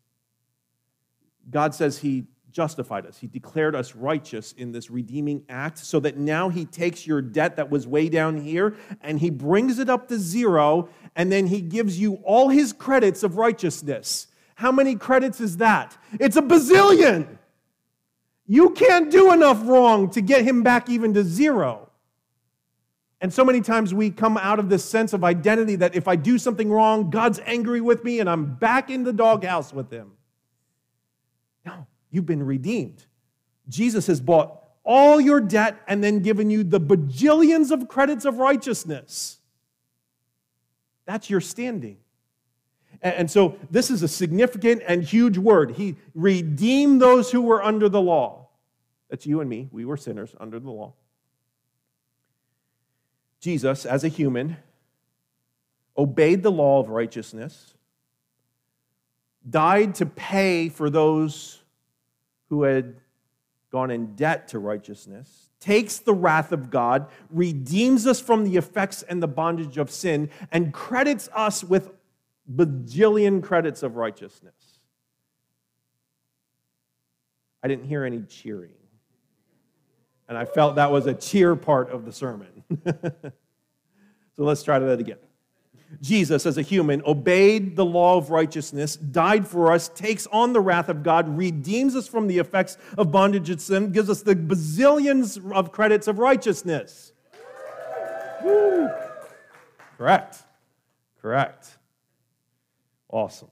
God 1.50 1.76
says 1.76 1.98
He 2.00 2.26
justified 2.52 3.06
us. 3.06 3.18
He 3.18 3.28
declared 3.28 3.76
us 3.76 3.96
righteous 3.96 4.54
in 4.54 4.72
this 4.72 4.90
redeeming 4.90 5.44
act 5.50 5.78
so 5.78 6.00
that 6.00 6.18
now 6.18 6.50
He 6.50 6.66
takes 6.66 7.06
your 7.06 7.22
debt 7.22 7.58
that 7.58 7.70
was 7.70 7.86
way 7.86 8.08
down 8.08 8.38
here 8.38 8.76
and 9.02 9.20
He 9.20 9.30
brings 9.30 9.80
it 9.80 9.90
up 9.90 10.08
to 10.08 10.18
zero, 10.18 10.90
and 11.16 11.32
then 11.32 11.48
He 11.48 11.62
gives 11.62 12.00
you 12.00 12.16
all 12.24 12.50
His 12.50 12.72
credits 12.72 13.24
of 13.24 13.38
righteousness. 13.38 14.28
How 14.56 14.72
many 14.72 14.96
credits 14.96 15.42
is 15.42 15.58
that? 15.58 15.98
It's 16.14 16.38
a 16.38 16.42
bazillion. 16.42 17.38
You 18.48 18.70
can't 18.72 19.12
do 19.12 19.34
enough 19.34 19.68
wrong 19.68 20.10
to 20.12 20.22
get 20.22 20.44
him 20.46 20.64
back 20.64 20.90
even 20.90 21.14
to 21.16 21.24
zero. 21.24 21.85
And 23.26 23.34
so 23.34 23.44
many 23.44 23.60
times 23.60 23.92
we 23.92 24.12
come 24.12 24.38
out 24.38 24.60
of 24.60 24.70
this 24.70 24.86
sense 24.86 25.12
of 25.12 25.24
identity 25.24 25.76
that 25.78 25.96
if 25.96 26.08
I 26.08 26.16
do 26.16 26.38
something 26.38 26.70
wrong, 26.70 27.10
God's 27.10 27.40
angry 27.48 27.82
with 27.82 28.04
me 28.04 28.20
and 28.20 28.30
I'm 28.30 28.54
back 28.54 28.92
in 28.92 29.04
the 29.04 29.12
doghouse 29.12 29.74
with 29.74 29.90
him. 29.90 30.12
No, 31.66 31.88
you've 32.12 32.28
been 32.28 32.44
redeemed. 32.44 33.04
Jesus 33.68 34.06
has 34.06 34.22
bought 34.22 34.62
all 34.84 35.20
your 35.20 35.42
debt 35.42 35.76
and 35.88 36.04
then 36.04 36.20
given 36.20 36.52
you 36.52 36.64
the 36.64 36.80
bajillions 36.80 37.72
of 37.72 37.88
credits 37.88 38.26
of 38.26 38.38
righteousness. 38.38 39.40
That's 41.08 41.28
your 41.28 41.42
standing. 41.42 41.98
And 43.02 43.32
so 43.32 43.58
this 43.72 43.90
is 43.90 44.04
a 44.04 44.08
significant 44.08 44.84
and 44.88 45.04
huge 45.04 45.40
word. 45.40 45.72
He 45.72 45.96
redeemed 46.14 47.02
those 47.02 47.32
who 47.32 47.42
were 47.42 47.64
under 47.64 47.90
the 47.90 48.02
law. 48.02 48.50
That's 49.10 49.26
you 49.26 49.42
and 49.42 49.50
me. 49.50 49.68
We 49.72 49.84
were 49.84 49.98
sinners 49.98 50.36
under 50.40 50.60
the 50.60 50.70
law. 50.70 50.94
Jesus, 53.46 53.86
as 53.86 54.04
a 54.04 54.08
human, 54.08 54.58
obeyed 55.96 56.42
the 56.42 56.52
law 56.52 56.80
of 56.80 56.90
righteousness, 56.90 57.76
died 59.48 59.94
to 59.94 60.08
pay 60.08 60.68
for 60.68 60.90
those 60.90 61.62
who 62.50 62.64
had 62.64 62.96
gone 63.72 63.92
in 63.92 64.16
debt 64.16 64.48
to 64.48 64.58
righteousness, 64.58 65.52
takes 65.60 66.00
the 66.00 66.12
wrath 66.12 66.54
of 66.54 66.72
God, 66.72 67.08
redeems 67.30 68.08
us 68.08 68.20
from 68.20 68.46
the 68.46 68.58
effects 68.58 69.04
and 69.04 69.22
the 69.22 69.28
bondage 69.28 69.78
of 69.78 69.92
sin, 69.92 70.32
and 70.52 70.74
credits 70.74 71.30
us 71.36 71.64
with 71.64 71.92
bajillion 72.52 73.44
credits 73.44 73.84
of 73.84 73.96
righteousness. 73.96 74.80
I 77.62 77.68
didn't 77.68 77.86
hear 77.86 78.06
any 78.06 78.24
cheering. 78.24 78.72
And 80.28 80.38
I 80.38 80.46
felt 80.46 80.76
that 80.76 80.92
was 80.92 81.06
a 81.06 81.14
cheer 81.14 81.56
part 81.56 81.92
of 81.92 82.06
the 82.06 82.12
sermon. 82.12 82.64
so 82.86 83.32
let's 84.38 84.64
try 84.64 84.80
that 84.80 85.00
again. 85.00 85.18
Jesus, 86.02 86.46
as 86.46 86.58
a 86.58 86.62
human, 86.62 87.02
obeyed 87.06 87.76
the 87.76 87.86
law 87.86 88.18
of 88.18 88.32
righteousness, 88.32 88.96
died 88.96 89.48
for 89.48 89.72
us, 89.72 89.88
takes 89.90 90.28
on 90.28 90.54
the 90.54 90.60
wrath 90.60 90.90
of 90.90 91.04
God, 91.04 91.38
redeems 91.38 91.96
us 91.96 92.08
from 92.08 92.28
the 92.28 92.40
effects 92.40 92.78
of 92.98 93.12
bondage 93.12 93.50
and 93.50 93.62
sin, 93.62 93.92
gives 93.92 94.10
us 94.10 94.22
the 94.22 94.36
bazillions 94.36 95.52
of 95.54 95.72
credits 95.72 96.08
of 96.08 96.20
righteousness. 96.20 97.14
Woo. 98.44 98.90
Correct. 99.98 100.38
Correct. 101.22 101.78
Awesome. 103.10 103.50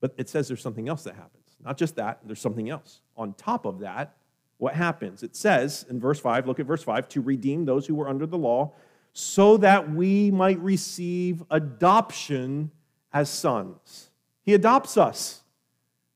But 0.00 0.14
it 0.16 0.28
says 0.28 0.48
there's 0.48 0.62
something 0.62 0.88
else 0.88 1.04
that 1.04 1.14
happens. 1.14 1.33
Not 1.64 1.78
just 1.78 1.96
that, 1.96 2.20
there's 2.24 2.40
something 2.40 2.68
else. 2.68 3.00
On 3.16 3.32
top 3.34 3.64
of 3.64 3.80
that, 3.80 4.16
what 4.58 4.74
happens? 4.74 5.22
It 5.22 5.34
says 5.34 5.84
in 5.88 5.98
verse 5.98 6.20
5, 6.20 6.46
look 6.46 6.60
at 6.60 6.66
verse 6.66 6.82
5, 6.82 7.08
to 7.10 7.20
redeem 7.20 7.64
those 7.64 7.86
who 7.86 7.94
were 7.94 8.08
under 8.08 8.26
the 8.26 8.38
law, 8.38 8.72
so 9.12 9.56
that 9.58 9.92
we 9.92 10.30
might 10.30 10.58
receive 10.58 11.42
adoption 11.50 12.70
as 13.12 13.30
sons. 13.30 14.10
He 14.42 14.54
adopts 14.54 14.96
us. 14.96 15.42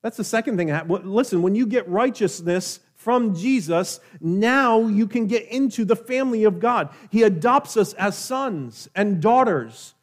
That's 0.03 0.17
the 0.17 0.25
second 0.25 0.57
thing. 0.57 0.73
Listen, 0.89 1.43
when 1.43 1.55
you 1.55 1.67
get 1.67 1.89
righteousness 1.89 2.81
from 2.95 3.35
Jesus, 3.35 4.01
now 4.21 4.87
you 4.87 5.07
can 5.07 5.27
get 5.27 5.47
into 5.49 5.85
the 5.85 5.97
family 5.97 6.45
of 6.45 6.61
God. 6.61 6.91
He 7.11 7.23
adopts 7.23 7.77
us 7.77 7.95
as 7.95 8.17
sons 8.17 8.89
and 8.95 9.21
daughters. 9.21 9.95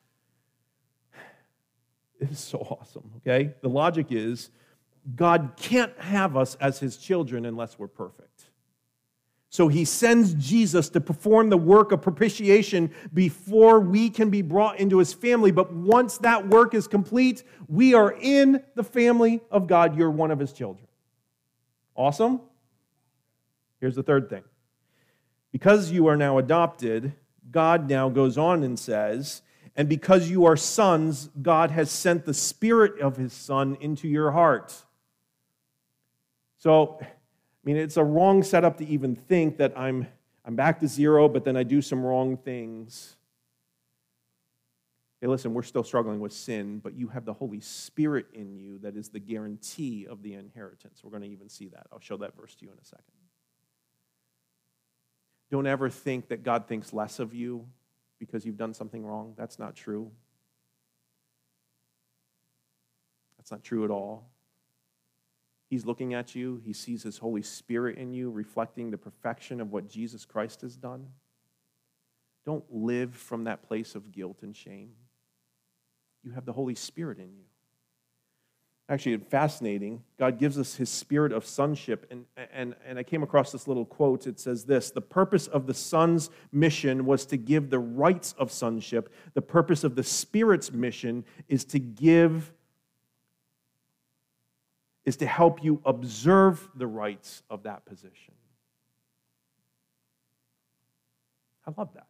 It 2.17 2.31
is 2.31 2.39
so 2.39 2.59
awesome, 2.59 3.11
okay? 3.17 3.53
The 3.61 3.67
logic 3.67 4.07
is 4.09 4.49
God 5.15 5.53
can't 5.57 5.97
have 5.99 6.35
us 6.35 6.55
as 6.55 6.79
his 6.79 6.97
children 6.97 7.45
unless 7.45 7.77
we're 7.77 7.87
perfect. 7.87 8.45
So 9.49 9.67
he 9.67 9.85
sends 9.85 10.33
Jesus 10.33 10.89
to 10.89 10.99
perform 10.99 11.49
the 11.49 11.57
work 11.57 11.91
of 11.91 12.01
propitiation 12.01 12.91
before 13.13 13.79
we 13.79 14.09
can 14.09 14.29
be 14.29 14.41
brought 14.41 14.79
into 14.79 14.97
his 14.97 15.13
family. 15.13 15.51
But 15.51 15.71
once 15.71 16.17
that 16.17 16.47
work 16.47 16.73
is 16.73 16.87
complete, 16.87 17.43
we 17.67 17.93
are 17.93 18.11
in 18.19 18.63
the 18.75 18.83
family 18.83 19.41
of 19.51 19.67
God. 19.67 19.95
You're 19.95 20.11
one 20.11 20.31
of 20.31 20.39
his 20.39 20.51
children. 20.51 20.87
Awesome? 21.95 22.41
Here's 23.79 23.95
the 23.95 24.03
third 24.03 24.29
thing. 24.29 24.43
Because 25.51 25.89
you 25.89 26.07
are 26.07 26.17
now 26.17 26.37
adopted, 26.37 27.13
God 27.49 27.89
now 27.89 28.09
goes 28.09 28.37
on 28.37 28.63
and 28.63 28.77
says, 28.77 29.41
and 29.77 29.87
because 29.87 30.29
you 30.29 30.45
are 30.45 30.57
sons, 30.57 31.29
God 31.41 31.71
has 31.71 31.91
sent 31.91 32.25
the 32.25 32.33
Spirit 32.33 32.99
of 32.99 33.17
His 33.17 33.33
Son 33.33 33.77
into 33.79 34.07
your 34.07 34.31
heart. 34.31 34.85
So, 36.65 36.97
I 36.99 37.05
mean, 37.63 37.77
it's 37.77 37.95
a 37.95 38.03
wrong 38.03 38.41
setup 38.41 38.79
to 38.79 38.87
even 38.87 39.15
think 39.15 39.57
that 39.57 39.77
I'm, 39.77 40.07
I'm 40.43 40.55
back 40.55 40.79
to 40.79 40.87
zero, 40.87 41.29
but 41.29 41.43
then 41.43 41.55
I 41.55 41.61
do 41.61 41.79
some 41.79 42.03
wrong 42.03 42.37
things. 42.37 43.17
Hey, 45.21 45.27
listen, 45.27 45.53
we're 45.53 45.61
still 45.61 45.83
struggling 45.83 46.19
with 46.19 46.33
sin, 46.33 46.79
but 46.79 46.95
you 46.95 47.09
have 47.09 47.23
the 47.23 47.33
Holy 47.33 47.59
Spirit 47.59 48.25
in 48.33 48.55
you 48.55 48.79
that 48.79 48.97
is 48.97 49.09
the 49.09 49.19
guarantee 49.19 50.07
of 50.09 50.23
the 50.23 50.33
inheritance. 50.33 51.01
We're 51.03 51.11
going 51.11 51.21
to 51.21 51.29
even 51.29 51.49
see 51.49 51.67
that. 51.67 51.85
I'll 51.93 51.99
show 51.99 52.17
that 52.17 52.35
verse 52.35 52.55
to 52.55 52.65
you 52.65 52.71
in 52.71 52.79
a 52.81 52.83
second. 52.83 53.03
Don't 55.51 55.67
ever 55.67 55.91
think 55.91 56.29
that 56.29 56.41
God 56.41 56.67
thinks 56.67 56.93
less 56.93 57.19
of 57.19 57.35
you 57.35 57.67
because 58.17 58.43
you've 58.43 58.57
done 58.57 58.73
something 58.73 59.05
wrong. 59.05 59.35
That's 59.37 59.59
not 59.59 59.75
true. 59.75 60.09
That's 63.37 63.51
not 63.51 63.63
true 63.63 63.85
at 63.85 63.91
all. 63.91 64.31
He's 65.69 65.85
looking 65.85 66.13
at 66.13 66.35
you, 66.35 66.61
he 66.63 66.73
sees 66.73 67.03
his 67.03 67.17
Holy 67.17 67.41
Spirit 67.41 67.97
in 67.97 68.13
you, 68.13 68.29
reflecting 68.29 68.91
the 68.91 68.97
perfection 68.97 69.59
of 69.59 69.71
what 69.71 69.89
Jesus 69.89 70.25
Christ 70.25 70.61
has 70.61 70.75
done. 70.75 71.07
don't 72.45 72.65
live 72.69 73.15
from 73.15 73.45
that 73.45 73.63
place 73.63 73.95
of 73.95 74.11
guilt 74.11 74.43
and 74.43 74.55
shame. 74.55 74.91
You 76.23 76.31
have 76.31 76.45
the 76.45 76.53
Holy 76.53 76.75
Spirit 76.75 77.17
in 77.17 77.33
you. 77.33 77.45
Actually, 78.87 79.17
fascinating. 79.17 80.03
God 80.19 80.37
gives 80.37 80.59
us 80.59 80.75
his 80.75 80.91
spirit 80.91 81.31
of 81.31 81.43
sonship. 81.43 82.05
And, 82.11 82.25
and, 82.53 82.75
and 82.85 82.99
I 82.99 83.03
came 83.03 83.23
across 83.23 83.51
this 83.51 83.67
little 83.67 83.85
quote. 83.85 84.27
It 84.27 84.39
says 84.39 84.65
this 84.65 84.91
The 84.91 85.01
purpose 85.01 85.47
of 85.47 85.65
the 85.65 85.73
Son's 85.73 86.29
mission 86.51 87.07
was 87.07 87.25
to 87.27 87.37
give 87.37 87.71
the 87.71 87.79
rights 87.79 88.35
of 88.37 88.51
sonship. 88.51 89.11
The 89.33 89.41
purpose 89.41 89.83
of 89.83 89.95
the 89.95 90.03
Spirit's 90.03 90.71
mission 90.71 91.25
is 91.47 91.65
to 91.65 91.79
give, 91.79 92.53
is 95.05 95.17
to 95.17 95.25
help 95.25 95.63
you 95.63 95.81
observe 95.85 96.67
the 96.75 96.87
rights 96.87 97.43
of 97.49 97.63
that 97.63 97.85
position. 97.85 98.33
I 101.67 101.71
love 101.77 101.93
that 101.93 102.07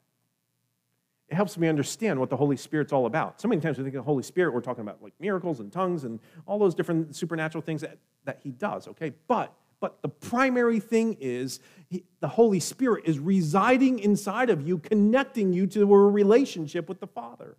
it 1.30 1.36
helps 1.36 1.58
me 1.58 1.68
understand 1.68 2.20
what 2.20 2.30
the 2.30 2.38
Holy 2.38 2.56
Spirit's 2.56 2.93
all 2.93 3.08
about. 3.08 3.41
So 3.41 3.48
many 3.48 3.60
times 3.60 3.78
we 3.78 3.84
think 3.84 3.96
of 3.96 4.04
the 4.04 4.10
Holy 4.10 4.24
Spirit, 4.24 4.54
we're 4.54 4.62
talking 4.62 4.84
about 4.84 5.02
like 5.02 5.14
miracles 5.20 5.60
and 5.60 5.72
tongues 5.72 6.04
and 6.04 6.20
all 6.46 6.60
those 6.60 6.76
different 6.76 7.16
supernatural 7.16 7.62
things 7.62 7.82
that, 7.82 7.98
that 8.26 8.39
He 8.43 8.52
does, 8.52 8.88
okay? 8.88 9.14
But 9.28 9.54
but 9.82 10.02
the 10.02 10.10
primary 10.10 10.80
thing 10.80 11.18
is 11.20 11.60
he, 11.89 12.06
the 12.22 12.30
Holy 12.30 12.62
Spirit 12.62 13.04
is 13.06 13.20
residing 13.20 14.00
inside 14.00 14.50
of 14.50 14.66
you, 14.66 14.78
connecting 14.78 15.52
you 15.52 15.68
to 15.68 15.82
a 15.93 15.98
relationship 16.10 16.88
with 16.88 17.02
the 17.02 17.08
Father. 17.08 17.58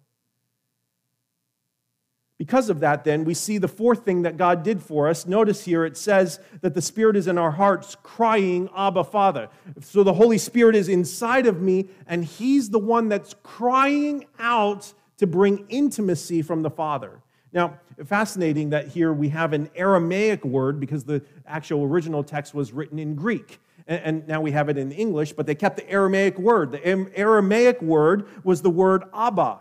Because 2.39 2.69
of 2.69 2.81
that, 2.81 3.05
then, 3.05 3.25
we 3.25 3.33
see 3.33 3.57
the 3.57 3.69
fourth 3.69 4.05
thing 4.05 4.23
that 4.23 4.37
God 4.37 4.63
did 4.63 4.83
for 4.83 5.09
us. 5.09 5.27
Notice 5.27 5.65
here 5.65 5.87
it 5.87 5.97
says 5.97 6.39
that 6.61 6.75
the 6.75 6.83
Spirit 6.83 7.17
is 7.17 7.29
in 7.29 7.39
our 7.39 7.51
hearts 7.51 7.97
crying, 8.03 8.69
Abba, 8.77 9.05
Father. 9.05 9.49
So 9.81 10.03
the 10.03 10.13
Holy 10.13 10.37
Spirit 10.37 10.77
is 10.77 10.89
inside 10.89 11.47
of 11.47 11.63
me, 11.63 11.89
and 12.07 12.25
He's 12.25 12.69
the 12.69 12.79
one 12.79 13.09
that's 13.09 13.35
crying 13.43 14.27
out 14.39 14.93
to 15.17 15.27
bring 15.27 15.65
intimacy 15.71 16.43
from 16.43 16.63
the 16.63 16.69
Father. 16.71 17.23
Now, 17.55 17.81
fascinating 18.05 18.69
that 18.71 18.89
here 18.89 19.15
we 19.15 19.31
have 19.31 19.55
an 19.55 19.71
Aramaic 19.75 20.45
word 20.45 20.79
because 20.79 21.05
the 21.05 21.23
actual 21.47 21.85
original 21.85 22.23
text 22.23 22.53
was 22.53 22.71
written 22.71 22.99
in 22.99 23.15
Greek. 23.15 23.61
And 23.87 24.27
now 24.27 24.41
we 24.41 24.51
have 24.51 24.69
it 24.69 24.77
in 24.77 24.93
English, 24.93 25.33
but 25.33 25.47
they 25.47 25.55
kept 25.55 25.77
the 25.77 25.89
Aramaic 25.89 26.39
word. 26.39 26.73
The 26.73 26.85
Aramaic 27.17 27.81
word 27.81 28.27
was 28.45 28.61
the 28.61 28.69
word 28.69 29.05
Abba. 29.15 29.61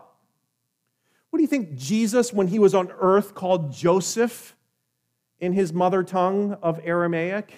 What 1.36 1.40
do 1.40 1.42
you 1.42 1.48
think 1.48 1.76
Jesus, 1.76 2.32
when 2.32 2.46
he 2.46 2.58
was 2.58 2.74
on 2.74 2.90
earth, 2.98 3.34
called 3.34 3.70
Joseph 3.70 4.56
in 5.38 5.52
his 5.52 5.70
mother 5.70 6.02
tongue 6.02 6.56
of 6.62 6.80
Aramaic? 6.82 7.52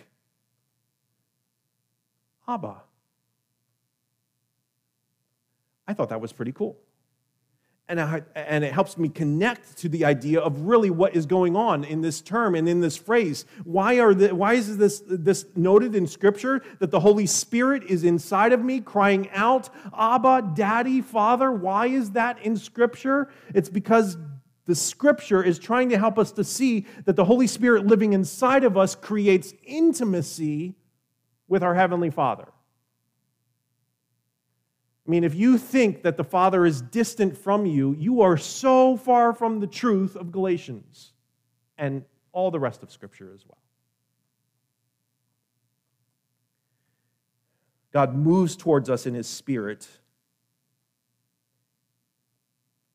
Abba. 2.49 2.83
I 5.87 5.95
thought 5.95 6.09
that 6.09 6.21
was 6.21 6.33
pretty 6.33 6.51
cool 6.51 6.77
and, 7.89 8.01
I, 8.01 8.23
and 8.35 8.65
it 8.65 8.73
helps 8.73 8.99
me 8.99 9.09
connect 9.09 9.79
to 9.79 9.89
the 9.89 10.05
idea 10.05 10.41
of 10.41 10.61
really 10.61 10.91
what 10.91 11.17
is 11.17 11.25
going 11.25 11.57
on 11.57 11.85
in 11.85 12.03
this 12.03 12.21
term 12.21 12.55
and 12.55 12.69
in 12.69 12.81
this 12.81 12.97
phrase. 12.97 13.47
Why, 13.65 13.99
are 13.99 14.13
the, 14.13 14.35
why 14.35 14.55
is 14.55 14.77
this, 14.77 15.03
this 15.07 15.47
noted 15.57 15.95
in 15.95 16.07
Scripture 16.07 16.63
that 16.81 16.91
the 16.91 17.01
Holy 17.01 17.25
Spirit 17.27 17.85
is 17.85 18.05
inside 18.05 18.53
of 18.53 18.63
me 18.63 18.81
crying 18.81 19.31
out, 19.31 19.71
Abba, 19.97 20.53
Daddy, 20.55 21.01
Father? 21.01 21.51
Why 21.51 21.87
is 21.87 22.11
that 22.11 22.43
in 22.43 22.57
Scripture? 22.59 23.31
It's 23.55 23.71
because 23.71 24.19
the 24.67 24.75
Scripture 24.75 25.43
is 25.43 25.59
trying 25.59 25.89
to 25.89 25.99
help 25.99 26.19
us 26.19 26.31
to 26.33 26.45
see 26.45 26.87
that 27.07 27.17
the 27.17 27.25
Holy 27.25 27.47
Spirit 27.47 27.87
living 27.87 28.13
inside 28.13 28.65
of 28.65 28.77
us 28.77 28.95
creates 28.95 29.55
intimacy 29.65 30.75
with 31.49 31.63
our 31.63 31.75
Heavenly 31.75 32.11
Father. 32.11 32.49
I 35.09 35.11
mean, 35.11 35.25
if 35.25 35.35
you 35.35 35.57
think 35.57 36.03
that 36.03 36.19
the 36.19 36.25
Father 36.25 36.67
is 36.67 36.83
distant 36.83 37.35
from 37.35 37.65
you, 37.65 37.97
you 37.99 38.21
are 38.21 38.37
so 38.37 38.99
far 38.99 39.33
from 39.33 39.59
the 39.59 39.67
truth 39.67 40.15
of 40.17 40.31
Galatians 40.31 41.15
and 41.79 42.05
all 42.33 42.51
the 42.51 42.61
rest 42.61 42.83
of 42.83 42.93
Scripture 42.93 43.33
as 43.35 43.43
well. 43.47 43.57
God 47.91 48.15
moves 48.15 48.55
towards 48.55 48.91
us 48.91 49.07
in 49.07 49.15
His 49.15 49.27
Spirit. 49.27 49.89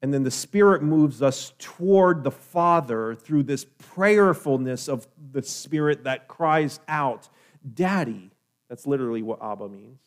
And 0.04 0.14
then 0.14 0.22
the 0.22 0.30
Spirit 0.30 0.84
moves 0.84 1.24
us 1.24 1.54
toward 1.58 2.24
the 2.24 2.30
Father 2.30 3.16
through 3.16 3.42
this 3.42 3.66
prayerfulness 3.66 4.88
of 4.88 5.08
the 5.32 5.42
Spirit 5.42 6.04
that 6.04 6.28
cries 6.28 6.80
out, 6.88 7.28
Daddy. 7.74 8.30
That's 8.70 8.86
literally 8.86 9.24
what 9.24 9.42
Abba 9.42 9.68
means 9.68 9.98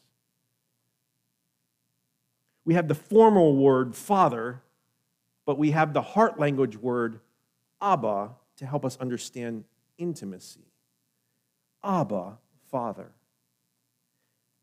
we 2.67 2.75
have 2.75 2.89
the 2.89 2.95
formal 2.95 3.57
word 3.57 3.95
father, 3.95 4.61
but 5.47 5.57
we 5.57 5.71
have 5.71 5.95
the 5.95 6.03
heart 6.03 6.39
language 6.39 6.77
word 6.77 7.21
Abba 7.81 8.31
to 8.57 8.67
help 8.67 8.85
us 8.85 8.99
understand 8.99 9.65
intimacy. 9.97 10.67
Abba, 11.83 12.39
Father. 12.71 13.13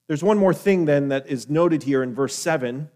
There's 0.07 0.23
one 0.23 0.37
more 0.37 0.53
thing 0.53 0.83
then 0.85 1.07
that 1.07 1.27
is 1.27 1.49
noted 1.49 1.83
here 1.83 2.03
in 2.03 2.13
verse 2.13 2.35
7. 2.35 2.89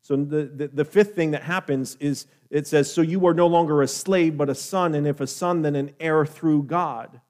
So 0.00 0.16
the, 0.16 0.44
the, 0.44 0.68
the, 0.68 0.84
fifth 0.84 1.14
thing 1.14 1.32
that 1.32 1.42
happens 1.42 1.96
is 2.00 2.26
it 2.48 2.66
says, 2.66 2.92
So 2.92 3.02
you 3.02 3.26
are 3.26 3.34
no 3.34 3.46
longer 3.46 3.82
a 3.82 3.88
slave, 3.88 4.38
but 4.38 4.48
a 4.48 4.54
son, 4.54 4.94
and 4.94 5.06
if 5.06 5.20
a 5.20 5.26
son, 5.26 5.62
then 5.62 5.76
an 5.76 5.92
heir 6.00 6.24
through 6.24 6.64
God. 6.64 7.20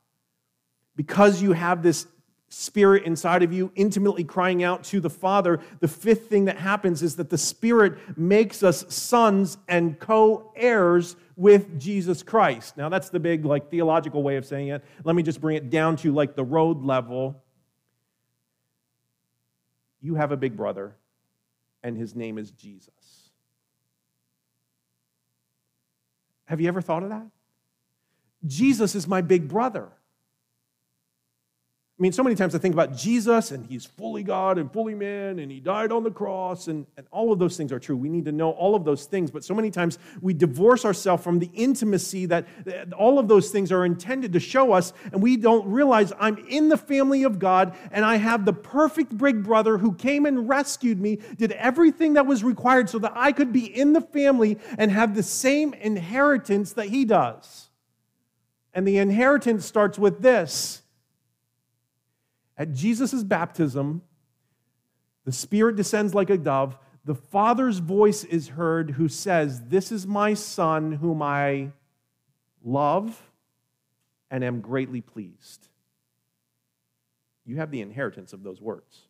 Because 0.95 1.43
you 1.43 1.53
have 1.53 1.83
this 1.83 2.07
Spirit 2.55 3.03
inside 3.03 3.43
of 3.43 3.53
you, 3.53 3.73
intimately 3.75 4.23
crying 4.23 4.63
out 4.63 4.85
to 4.85 5.01
the 5.01 5.11
Father. 5.11 5.59
The 5.81 5.89
fifth 5.89 6.29
thing 6.29 6.45
that 6.45 6.57
happens 6.57 7.03
is 7.03 7.17
that 7.17 7.29
the 7.29 7.37
Spirit 7.37 7.99
makes 8.17 8.63
us 8.63 8.85
sons 8.95 9.59
and 9.69 9.99
co 9.99 10.53
heirs 10.55 11.17
with 11.35 11.81
Jesus 11.81 12.23
Christ. 12.23 12.77
Now, 12.77 12.89
that's 12.89 13.11
the 13.11 13.19
big, 13.19 13.45
like, 13.45 13.71
theological 13.71 14.23
way 14.23 14.37
of 14.37 14.47
saying 14.47 14.69
it. 14.69 14.85
Let 15.03 15.17
me 15.17 15.25
just 15.25 15.41
bring 15.41 15.57
it 15.57 15.69
down 15.69 15.97
to, 15.97 16.13
like, 16.13 16.37
the 16.37 16.45
road 16.45 16.85
level. 16.85 17.43
You 20.01 20.15
have 20.15 20.31
a 20.31 20.37
big 20.37 20.57
brother, 20.57 20.95
and 21.83 21.97
his 21.97 22.15
name 22.15 22.39
is 22.39 22.53
Jesus. 22.53 23.31
Have 26.45 26.61
you 26.61 26.69
ever 26.69 26.81
thought 26.81 27.03
of 27.03 27.09
that? 27.09 27.27
Jesus 28.47 28.95
is 28.95 29.09
my 29.09 29.23
big 29.23 29.49
brother. 29.49 29.89
I 31.97 32.03
mean, 32.03 32.11
so 32.11 32.25
many 32.25 32.35
times 32.35 32.57
I 32.57 32.59
think 32.59 32.75
about 32.75 32.97
Jesus 32.97 33.53
and 33.53 33.65
he's 33.65 33.85
fully 33.87 34.25
God 34.25 34.59
and 34.59 34.73
fully 34.73 34.97
man 34.97 35.39
and 35.39 35.49
he 35.49 35.61
died 35.61 35.93
on 35.93 36.03
the 36.03 36.11
cross 36.11 36.67
and, 36.67 36.87
and 36.97 37.07
all 37.13 37.31
of 37.31 37.39
those 37.39 37.57
things 37.57 37.71
are 37.71 37.79
true. 37.79 37.97
We 37.97 38.09
need 38.09 38.25
to 38.25 38.33
know 38.33 38.51
all 38.51 38.75
of 38.75 38.85
those 38.85 39.07
things, 39.07 39.31
but 39.31 39.45
so 39.45 39.55
many 39.55 39.71
times 39.71 40.01
we 40.21 40.35
divorce 40.35 40.85
ourselves 40.85 41.23
from 41.23 41.39
the 41.39 41.49
intimacy 41.55 42.27
that, 42.27 42.49
that 42.65 42.93
all 42.95 43.21
of 43.21 43.29
those 43.29 43.51
things 43.51 43.71
are 43.71 43.85
intended 43.85 44.33
to 44.33 44.41
show 44.41 44.73
us, 44.73 44.93
and 45.13 45.23
we 45.23 45.37
don't 45.37 45.69
realize 45.69 46.13
I'm 46.19 46.37
in 46.49 46.69
the 46.69 46.77
family 46.77 47.23
of 47.23 47.39
God 47.39 47.77
and 47.93 48.05
I 48.05 48.17
have 48.17 48.45
the 48.45 48.53
perfect 48.53 49.17
big 49.17 49.45
brother 49.45 49.79
who 49.79 49.95
came 49.95 50.27
and 50.27 50.49
rescued 50.49 51.01
me, 51.01 51.21
did 51.37 51.53
everything 51.53 52.15
that 52.15 52.27
was 52.27 52.43
required 52.43 52.91
so 52.91 52.99
that 52.99 53.13
I 53.15 53.31
could 53.31 53.53
be 53.53 53.67
in 53.67 53.93
the 53.93 54.01
family 54.01 54.59
and 54.79 54.91
have 54.91 55.15
the 55.15 55.23
same 55.23 55.73
inheritance 55.75 56.73
that 56.73 56.89
he 56.89 57.05
does. 57.05 57.71
And 58.73 58.85
the 58.85 58.99
inheritance 58.99 59.65
starts 59.65 59.97
with 59.97 60.21
this 60.21 60.81
at 62.57 62.73
Jesus' 62.73 63.25
baptism, 63.25 64.03
the 65.25 65.33
Spirit 65.33 65.77
descends 65.77 66.15
like 66.15 66.31
a 66.31 66.39
dove. 66.39 66.79
The 67.05 67.15
Father's 67.15 67.79
voice 67.79 68.25
is 68.25 68.49
heard 68.49 68.93
who 68.93 69.09
says, 69.09 69.63
This 69.69 69.91
is 69.91 70.07
my 70.07 70.35
Son 70.35 70.93
whom 70.93 71.23
I 71.23 71.73
love 72.63 73.21
and 74.31 74.43
am 74.45 74.61
greatly 74.61 75.01
pleased. 75.01 75.69
You 77.45 77.57
have 77.57 77.71
the 77.71 77.81
inheritance 77.81 78.33
of 78.33 78.43
those 78.43 78.61
words. 78.61 79.03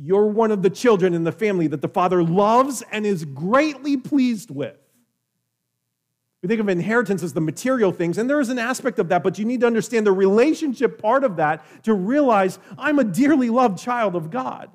You're 0.00 0.26
one 0.26 0.50
of 0.50 0.62
the 0.62 0.70
children 0.70 1.14
in 1.14 1.24
the 1.24 1.32
family 1.32 1.66
that 1.68 1.80
the 1.80 1.88
Father 1.88 2.22
loves 2.22 2.82
and 2.92 3.06
is 3.06 3.24
greatly 3.24 3.96
pleased 3.96 4.50
with. 4.50 4.76
We 6.42 6.48
think 6.48 6.60
of 6.60 6.68
inheritance 6.68 7.22
as 7.22 7.34
the 7.34 7.40
material 7.40 7.92
things, 7.92 8.16
and 8.16 8.28
there 8.28 8.40
is 8.40 8.48
an 8.48 8.58
aspect 8.58 8.98
of 8.98 9.08
that, 9.10 9.22
but 9.22 9.38
you 9.38 9.44
need 9.44 9.60
to 9.60 9.66
understand 9.66 10.06
the 10.06 10.12
relationship 10.12 11.00
part 11.00 11.22
of 11.22 11.36
that 11.36 11.64
to 11.84 11.92
realize 11.92 12.58
I'm 12.78 12.98
a 12.98 13.04
dearly 13.04 13.50
loved 13.50 13.78
child 13.78 14.16
of 14.16 14.30
God. 14.30 14.70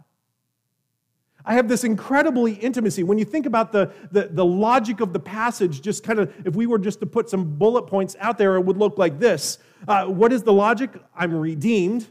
I 1.44 1.54
have 1.56 1.68
this 1.68 1.84
incredibly 1.84 2.54
intimacy. 2.54 3.04
When 3.04 3.18
you 3.18 3.26
think 3.26 3.46
about 3.46 3.72
the, 3.72 3.92
the, 4.12 4.30
the, 4.32 4.46
logic 4.46 5.00
of 5.00 5.14
the 5.14 5.20
passage, 5.20 5.82
just 5.82 6.04
kind 6.04 6.20
of, 6.20 6.34
if 6.46 6.56
we 6.56 6.66
were 6.66 6.80
just 6.80 7.00
to 7.02 7.06
put 7.06 7.30
some 7.30 7.58
bullet 7.58 7.84
points 7.84 8.16
out 8.20 8.38
there, 8.38 8.56
it 8.56 8.62
would 8.62 8.78
look 8.78 8.98
like 8.98 9.20
this. 9.20 9.60
Uh, 9.88 10.06
what 10.06 10.34
is 10.34 10.42
the 10.42 10.54
logic? 10.54 10.90
I'm 11.16 11.36
redeemed. 11.36 12.08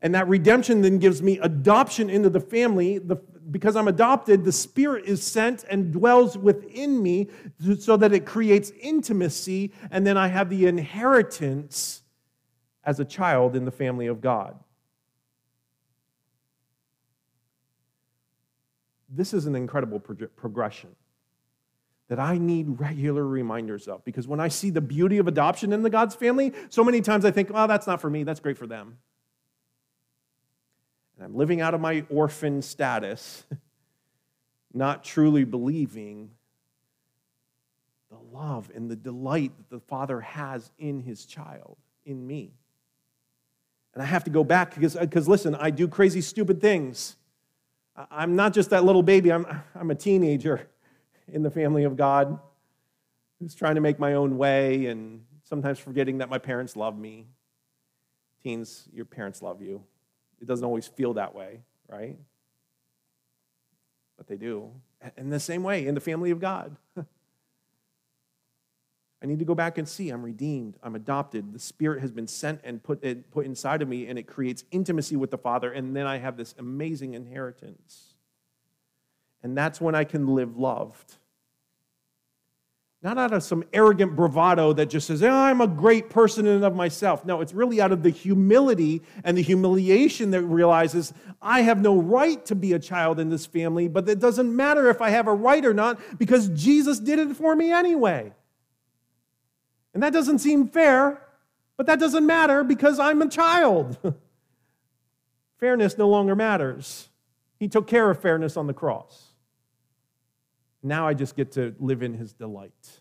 And 0.00 0.14
that 0.14 0.28
redemption 0.28 0.82
then 0.82 0.98
gives 0.98 1.22
me 1.22 1.38
adoption 1.38 2.08
into 2.08 2.30
the 2.30 2.40
family. 2.40 2.98
The, 2.98 3.16
because 3.50 3.74
I'm 3.76 3.88
adopted, 3.88 4.44
the 4.44 4.52
Spirit 4.52 5.06
is 5.06 5.22
sent 5.22 5.64
and 5.68 5.92
dwells 5.92 6.38
within 6.38 7.02
me 7.02 7.28
so 7.78 7.96
that 7.96 8.12
it 8.12 8.24
creates 8.24 8.70
intimacy, 8.80 9.72
and 9.90 10.06
then 10.06 10.16
I 10.16 10.28
have 10.28 10.50
the 10.50 10.66
inheritance 10.66 12.02
as 12.84 13.00
a 13.00 13.04
child 13.04 13.56
in 13.56 13.64
the 13.64 13.70
family 13.70 14.06
of 14.06 14.20
God. 14.20 14.56
this 19.08 19.32
is 19.32 19.46
an 19.46 19.54
incredible 19.54 19.98
progression 19.98 20.90
that 22.08 22.18
I 22.18 22.38
need 22.38 22.80
regular 22.80 23.26
reminders 23.26 23.88
of. 23.88 24.04
Because 24.04 24.26
when 24.26 24.40
I 24.40 24.48
see 24.48 24.70
the 24.70 24.80
beauty 24.80 25.18
of 25.18 25.28
adoption 25.28 25.72
in 25.72 25.82
the 25.82 25.90
God's 25.90 26.14
family, 26.14 26.52
so 26.68 26.84
many 26.84 27.00
times 27.00 27.24
I 27.24 27.30
think, 27.30 27.50
oh, 27.52 27.66
that's 27.66 27.86
not 27.86 28.00
for 28.00 28.08
me, 28.08 28.22
that's 28.22 28.40
great 28.40 28.56
for 28.56 28.66
them. 28.66 28.98
And 31.18 31.26
I'm 31.26 31.36
living 31.36 31.60
out 31.60 31.74
of 31.74 31.80
my 31.80 32.04
orphan 32.08 32.62
status, 32.62 33.44
not 34.72 35.02
truly 35.02 35.44
believing 35.44 36.30
the 38.08 38.18
love 38.32 38.70
and 38.74 38.88
the 38.88 38.96
delight 38.96 39.52
that 39.58 39.68
the 39.68 39.80
Father 39.80 40.20
has 40.20 40.70
in 40.78 41.00
his 41.00 41.26
child, 41.26 41.76
in 42.06 42.24
me. 42.24 42.52
And 43.94 44.02
I 44.02 44.06
have 44.06 44.22
to 44.24 44.30
go 44.30 44.44
back 44.44 44.74
because, 44.74 44.96
uh, 44.96 45.00
because 45.00 45.26
listen, 45.26 45.56
I 45.56 45.70
do 45.70 45.88
crazy, 45.88 46.20
stupid 46.20 46.60
things. 46.60 47.16
I'm 48.12 48.36
not 48.36 48.52
just 48.52 48.70
that 48.70 48.84
little 48.84 49.02
baby, 49.02 49.32
I'm, 49.32 49.44
I'm 49.74 49.90
a 49.90 49.94
teenager 49.96 50.68
in 51.26 51.42
the 51.42 51.50
family 51.50 51.82
of 51.82 51.96
God 51.96 52.38
who's 53.40 53.56
trying 53.56 53.74
to 53.74 53.80
make 53.80 53.98
my 53.98 54.14
own 54.14 54.38
way 54.38 54.86
and 54.86 55.24
sometimes 55.42 55.80
forgetting 55.80 56.18
that 56.18 56.28
my 56.28 56.38
parents 56.38 56.76
love 56.76 56.96
me. 56.96 57.26
Teens, 58.44 58.88
your 58.92 59.04
parents 59.04 59.42
love 59.42 59.60
you. 59.60 59.82
It 60.40 60.46
doesn't 60.46 60.64
always 60.64 60.86
feel 60.86 61.14
that 61.14 61.34
way, 61.34 61.60
right? 61.88 62.16
But 64.16 64.26
they 64.26 64.36
do. 64.36 64.70
In 65.16 65.30
the 65.30 65.40
same 65.40 65.62
way, 65.62 65.86
in 65.86 65.94
the 65.94 66.00
family 66.00 66.30
of 66.30 66.40
God. 66.40 66.76
I 66.96 67.04
need 69.26 69.40
to 69.40 69.44
go 69.44 69.54
back 69.54 69.78
and 69.78 69.88
see 69.88 70.10
I'm 70.10 70.22
redeemed, 70.22 70.76
I'm 70.82 70.94
adopted. 70.94 71.52
The 71.52 71.58
Spirit 71.58 72.00
has 72.00 72.12
been 72.12 72.28
sent 72.28 72.60
and 72.62 72.82
put, 72.82 73.02
it, 73.02 73.30
put 73.30 73.46
inside 73.46 73.82
of 73.82 73.88
me, 73.88 74.06
and 74.06 74.18
it 74.18 74.28
creates 74.28 74.64
intimacy 74.70 75.16
with 75.16 75.30
the 75.30 75.38
Father. 75.38 75.72
And 75.72 75.94
then 75.94 76.06
I 76.06 76.18
have 76.18 76.36
this 76.36 76.54
amazing 76.58 77.14
inheritance. 77.14 78.14
And 79.42 79.56
that's 79.56 79.80
when 79.80 79.94
I 79.94 80.04
can 80.04 80.34
live 80.34 80.56
loved. 80.56 81.16
Not 83.00 83.16
out 83.16 83.32
of 83.32 83.44
some 83.44 83.62
arrogant 83.72 84.16
bravado 84.16 84.72
that 84.72 84.90
just 84.90 85.06
says, 85.06 85.22
oh, 85.22 85.30
I'm 85.30 85.60
a 85.60 85.68
great 85.68 86.10
person 86.10 86.46
in 86.46 86.56
and 86.56 86.64
of 86.64 86.74
myself. 86.74 87.24
No, 87.24 87.40
it's 87.40 87.52
really 87.52 87.80
out 87.80 87.92
of 87.92 88.02
the 88.02 88.10
humility 88.10 89.02
and 89.22 89.38
the 89.38 89.42
humiliation 89.42 90.32
that 90.32 90.42
realizes 90.42 91.12
I 91.40 91.60
have 91.60 91.80
no 91.80 91.96
right 91.96 92.44
to 92.46 92.56
be 92.56 92.72
a 92.72 92.78
child 92.80 93.20
in 93.20 93.30
this 93.30 93.46
family, 93.46 93.86
but 93.86 94.08
it 94.08 94.18
doesn't 94.18 94.54
matter 94.54 94.90
if 94.90 95.00
I 95.00 95.10
have 95.10 95.28
a 95.28 95.32
right 95.32 95.64
or 95.64 95.72
not 95.72 96.00
because 96.18 96.48
Jesus 96.48 96.98
did 96.98 97.20
it 97.20 97.36
for 97.36 97.54
me 97.54 97.70
anyway. 97.70 98.32
And 99.94 100.02
that 100.02 100.12
doesn't 100.12 100.40
seem 100.40 100.66
fair, 100.66 101.22
but 101.76 101.86
that 101.86 102.00
doesn't 102.00 102.26
matter 102.26 102.64
because 102.64 102.98
I'm 102.98 103.22
a 103.22 103.28
child. 103.28 103.96
fairness 105.60 105.96
no 105.96 106.08
longer 106.08 106.34
matters. 106.34 107.08
He 107.60 107.68
took 107.68 107.86
care 107.86 108.10
of 108.10 108.20
fairness 108.20 108.56
on 108.56 108.66
the 108.66 108.74
cross. 108.74 109.27
Now 110.88 111.06
I 111.06 111.14
just 111.14 111.36
get 111.36 111.52
to 111.52 111.74
live 111.78 112.02
in 112.02 112.14
his 112.14 112.32
delight. 112.32 113.00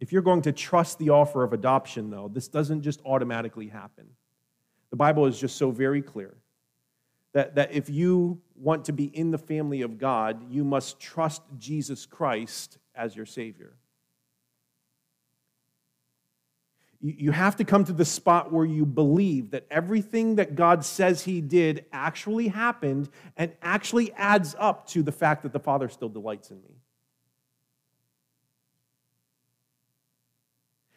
If 0.00 0.12
you're 0.12 0.22
going 0.22 0.42
to 0.42 0.52
trust 0.52 0.98
the 0.98 1.10
offer 1.10 1.42
of 1.42 1.52
adoption, 1.52 2.10
though, 2.10 2.30
this 2.32 2.46
doesn't 2.46 2.82
just 2.82 3.00
automatically 3.04 3.66
happen. 3.66 4.06
The 4.90 4.96
Bible 4.96 5.26
is 5.26 5.40
just 5.40 5.56
so 5.56 5.70
very 5.70 6.02
clear 6.02 6.36
that, 7.32 7.56
that 7.56 7.72
if 7.72 7.90
you 7.90 8.40
want 8.54 8.84
to 8.84 8.92
be 8.92 9.04
in 9.04 9.30
the 9.30 9.38
family 9.38 9.82
of 9.82 9.98
God, 9.98 10.50
you 10.50 10.62
must 10.62 11.00
trust 11.00 11.42
Jesus 11.58 12.06
Christ 12.06 12.78
as 12.94 13.16
your 13.16 13.26
Savior. 13.26 13.76
You 17.00 17.30
have 17.30 17.54
to 17.56 17.64
come 17.64 17.84
to 17.84 17.92
the 17.92 18.04
spot 18.04 18.52
where 18.52 18.64
you 18.64 18.84
believe 18.84 19.52
that 19.52 19.66
everything 19.70 20.34
that 20.36 20.56
God 20.56 20.84
says 20.84 21.22
He 21.22 21.40
did 21.40 21.84
actually 21.92 22.48
happened 22.48 23.08
and 23.36 23.52
actually 23.62 24.12
adds 24.14 24.56
up 24.58 24.88
to 24.88 25.04
the 25.04 25.12
fact 25.12 25.44
that 25.44 25.52
the 25.52 25.60
Father 25.60 25.88
still 25.88 26.08
delights 26.08 26.50
in 26.50 26.56
me. 26.56 26.78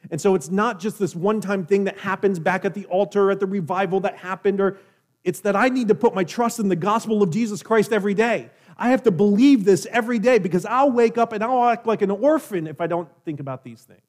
And 0.10 0.20
so 0.20 0.34
it's 0.34 0.50
not 0.50 0.80
just 0.80 0.98
this 0.98 1.16
one 1.16 1.40
time 1.40 1.66
thing 1.66 1.84
that 1.84 2.00
happens 2.00 2.40
back 2.40 2.66
at 2.66 2.74
the 2.74 2.86
altar, 2.88 3.30
at 3.30 3.40
the 3.40 3.46
revival 3.46 4.00
that 4.00 4.18
happened, 4.18 4.60
or 4.60 4.80
it's 5.24 5.42
that 5.42 5.56
I 5.56 5.70
need 5.70 5.88
to 5.90 5.96
put 5.96 6.16
my 6.16 6.24
trust 6.24 6.60
in 6.60 6.68
the 6.68 6.76
gospel 6.76 7.22
of 7.22 7.30
Jesus 7.30 7.62
Christ 7.62 7.94
every 7.94 8.16
day. 8.16 8.50
I 8.76 8.90
have 8.90 9.04
to 9.04 9.12
believe 9.12 9.66
this 9.66 9.86
every 9.92 10.18
day 10.18 10.40
because 10.40 10.66
I'll 10.66 10.92
wake 10.92 11.20
up 11.20 11.32
and 11.32 11.44
I'll 11.44 11.64
act 11.66 11.86
like 11.86 12.02
an 12.02 12.10
orphan 12.10 12.66
if 12.66 12.82
I 12.82 12.88
don't 12.88 13.08
think 13.24 13.40
about 13.40 13.64
these 13.64 13.82
things. 13.82 14.02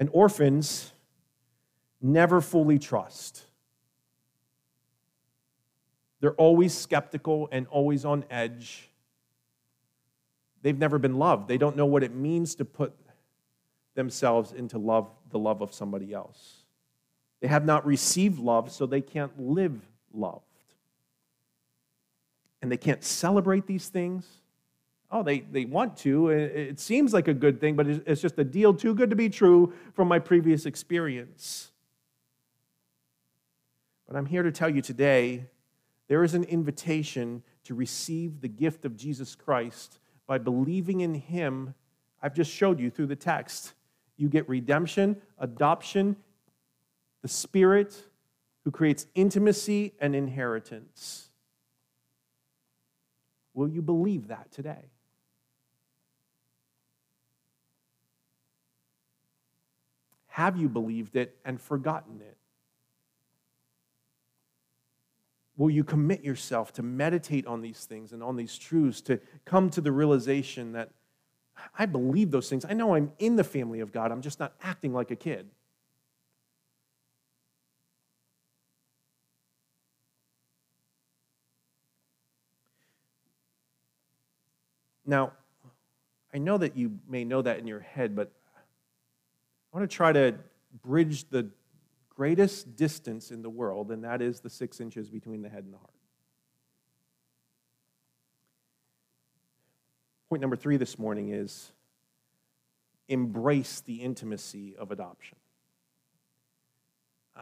And 0.00 0.08
orphans 0.12 0.92
never 2.00 2.40
fully 2.40 2.78
trust. 2.78 3.44
They're 6.20 6.34
always 6.34 6.74
skeptical 6.74 7.48
and 7.52 7.66
always 7.68 8.04
on 8.04 8.24
edge. 8.30 8.88
They've 10.62 10.78
never 10.78 10.98
been 10.98 11.14
loved. 11.14 11.48
They 11.48 11.58
don't 11.58 11.76
know 11.76 11.86
what 11.86 12.02
it 12.02 12.14
means 12.14 12.56
to 12.56 12.64
put 12.64 12.92
themselves 13.94 14.52
into 14.52 14.78
love, 14.78 15.08
the 15.30 15.38
love 15.38 15.60
of 15.60 15.72
somebody 15.72 16.12
else. 16.12 16.64
They 17.40 17.48
have 17.48 17.64
not 17.64 17.86
received 17.86 18.38
love, 18.38 18.70
so 18.70 18.86
they 18.86 19.00
can't 19.00 19.38
live 19.38 19.80
loved. 20.12 20.44
And 22.60 22.70
they 22.70 22.76
can't 22.76 23.04
celebrate 23.04 23.66
these 23.66 23.88
things. 23.88 24.26
Oh, 25.10 25.22
they, 25.22 25.40
they 25.40 25.64
want 25.64 25.96
to. 25.98 26.28
It 26.28 26.78
seems 26.78 27.14
like 27.14 27.28
a 27.28 27.34
good 27.34 27.60
thing, 27.60 27.76
but 27.76 27.86
it's 27.86 28.20
just 28.20 28.38
a 28.38 28.44
deal 28.44 28.74
too 28.74 28.94
good 28.94 29.08
to 29.10 29.16
be 29.16 29.30
true 29.30 29.72
from 29.94 30.06
my 30.06 30.18
previous 30.18 30.66
experience. 30.66 31.70
But 34.06 34.16
I'm 34.16 34.26
here 34.26 34.42
to 34.42 34.52
tell 34.52 34.68
you 34.68 34.82
today 34.82 35.46
there 36.08 36.24
is 36.24 36.34
an 36.34 36.44
invitation 36.44 37.42
to 37.64 37.74
receive 37.74 38.40
the 38.40 38.48
gift 38.48 38.84
of 38.84 38.96
Jesus 38.96 39.34
Christ 39.34 39.98
by 40.26 40.38
believing 40.38 41.00
in 41.00 41.14
Him. 41.14 41.74
I've 42.22 42.34
just 42.34 42.50
showed 42.50 42.78
you 42.78 42.90
through 42.90 43.06
the 43.06 43.16
text. 43.16 43.72
You 44.16 44.28
get 44.28 44.46
redemption, 44.48 45.16
adoption, 45.38 46.16
the 47.22 47.28
Spirit 47.28 48.02
who 48.64 48.70
creates 48.70 49.06
intimacy 49.14 49.94
and 50.00 50.14
inheritance. 50.14 51.30
Will 53.54 53.68
you 53.68 53.80
believe 53.80 54.28
that 54.28 54.52
today? 54.52 54.90
Have 60.38 60.56
you 60.56 60.68
believed 60.68 61.16
it 61.16 61.36
and 61.44 61.60
forgotten 61.60 62.20
it? 62.20 62.36
Will 65.56 65.68
you 65.68 65.82
commit 65.82 66.22
yourself 66.22 66.72
to 66.74 66.82
meditate 66.84 67.44
on 67.44 67.60
these 67.60 67.86
things 67.86 68.12
and 68.12 68.22
on 68.22 68.36
these 68.36 68.56
truths, 68.56 69.00
to 69.00 69.18
come 69.44 69.68
to 69.70 69.80
the 69.80 69.90
realization 69.90 70.74
that 70.74 70.90
I 71.76 71.86
believe 71.86 72.30
those 72.30 72.48
things? 72.48 72.64
I 72.64 72.74
know 72.74 72.94
I'm 72.94 73.10
in 73.18 73.34
the 73.34 73.42
family 73.42 73.80
of 73.80 73.90
God, 73.90 74.12
I'm 74.12 74.22
just 74.22 74.38
not 74.38 74.52
acting 74.62 74.92
like 74.92 75.10
a 75.10 75.16
kid. 75.16 75.48
Now, 85.04 85.32
I 86.32 86.38
know 86.38 86.58
that 86.58 86.76
you 86.76 87.00
may 87.08 87.24
know 87.24 87.42
that 87.42 87.58
in 87.58 87.66
your 87.66 87.80
head, 87.80 88.14
but 88.14 88.37
I 89.78 89.80
want 89.80 89.92
to 89.92 89.96
try 89.96 90.12
to 90.12 90.34
bridge 90.82 91.30
the 91.30 91.48
greatest 92.10 92.74
distance 92.74 93.30
in 93.30 93.42
the 93.42 93.48
world, 93.48 93.92
and 93.92 94.02
that 94.02 94.20
is 94.20 94.40
the 94.40 94.50
six 94.50 94.80
inches 94.80 95.08
between 95.08 95.40
the 95.40 95.48
head 95.48 95.62
and 95.62 95.72
the 95.72 95.78
heart. 95.78 95.94
Point 100.28 100.40
number 100.40 100.56
three 100.56 100.78
this 100.78 100.98
morning 100.98 101.28
is 101.28 101.70
embrace 103.06 103.78
the 103.82 103.94
intimacy 103.94 104.74
of 104.76 104.90
adoption. 104.90 105.38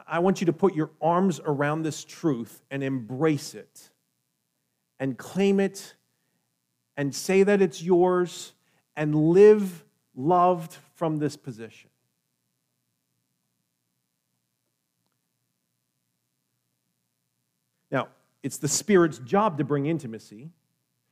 I 0.07 0.19
want 0.19 0.43
you 0.43 0.45
to 0.45 0.53
put 0.53 0.75
your 0.75 0.91
arms 1.01 1.41
around 1.43 1.85
this 1.85 2.05
truth 2.05 2.63
and 2.71 2.83
embrace 2.83 3.55
it 3.55 3.89
and 5.01 5.17
claim 5.17 5.59
it 5.59 5.95
and 6.99 7.15
say 7.15 7.45
that 7.45 7.63
it's 7.63 7.83
yours 7.83 8.53
and 8.95 9.15
live 9.15 9.87
loved 10.15 10.77
from 10.97 11.17
this 11.17 11.35
position. 11.35 11.89
Now, 17.91 18.09
it's 18.43 18.59
the 18.59 18.69
Spirit's 18.69 19.19
job 19.19 19.59
to 19.59 19.65
bring 19.65 19.87
intimacy. 19.87 20.51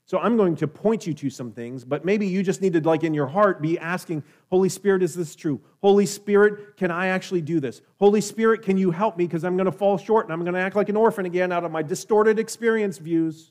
So 0.07 0.19
I'm 0.19 0.37
going 0.37 0.55
to 0.57 0.69
point 0.69 1.07
you 1.07 1.15
to 1.15 1.31
some 1.31 1.51
things, 1.51 1.83
but 1.83 2.05
maybe 2.05 2.27
you 2.27 2.43
just 2.43 2.61
need 2.61 2.75
to, 2.75 2.81
like 2.81 3.05
in 3.05 3.15
your 3.15 3.27
heart, 3.27 3.63
be 3.63 3.79
asking, 3.79 4.23
Holy 4.51 4.69
Spirit, 4.69 5.03
is 5.03 5.15
this 5.15 5.35
true? 5.35 5.61
Holy 5.81 6.05
Spirit, 6.05 6.77
can 6.77 6.91
I 6.91 7.07
actually 7.07 7.41
do 7.41 7.59
this? 7.59 7.81
Holy 7.99 8.21
Spirit, 8.21 8.61
can 8.61 8.77
you 8.77 8.91
help 8.91 9.17
me? 9.17 9.27
Because 9.27 9.45
I'm 9.45 9.57
going 9.57 9.65
to 9.65 9.73
fall 9.73 9.97
short 9.97 10.27
and 10.27 10.33
I'm 10.33 10.43
going 10.43 10.53
to 10.53 10.61
act 10.61 10.77
like 10.77 10.91
an 10.91 10.97
orphan 10.97 11.25
again 11.25 11.53
out 11.53 11.65
of 11.65 11.73
my 11.73 11.83
distorted 11.83 12.39
experience 12.39 12.99
views. 12.99 13.51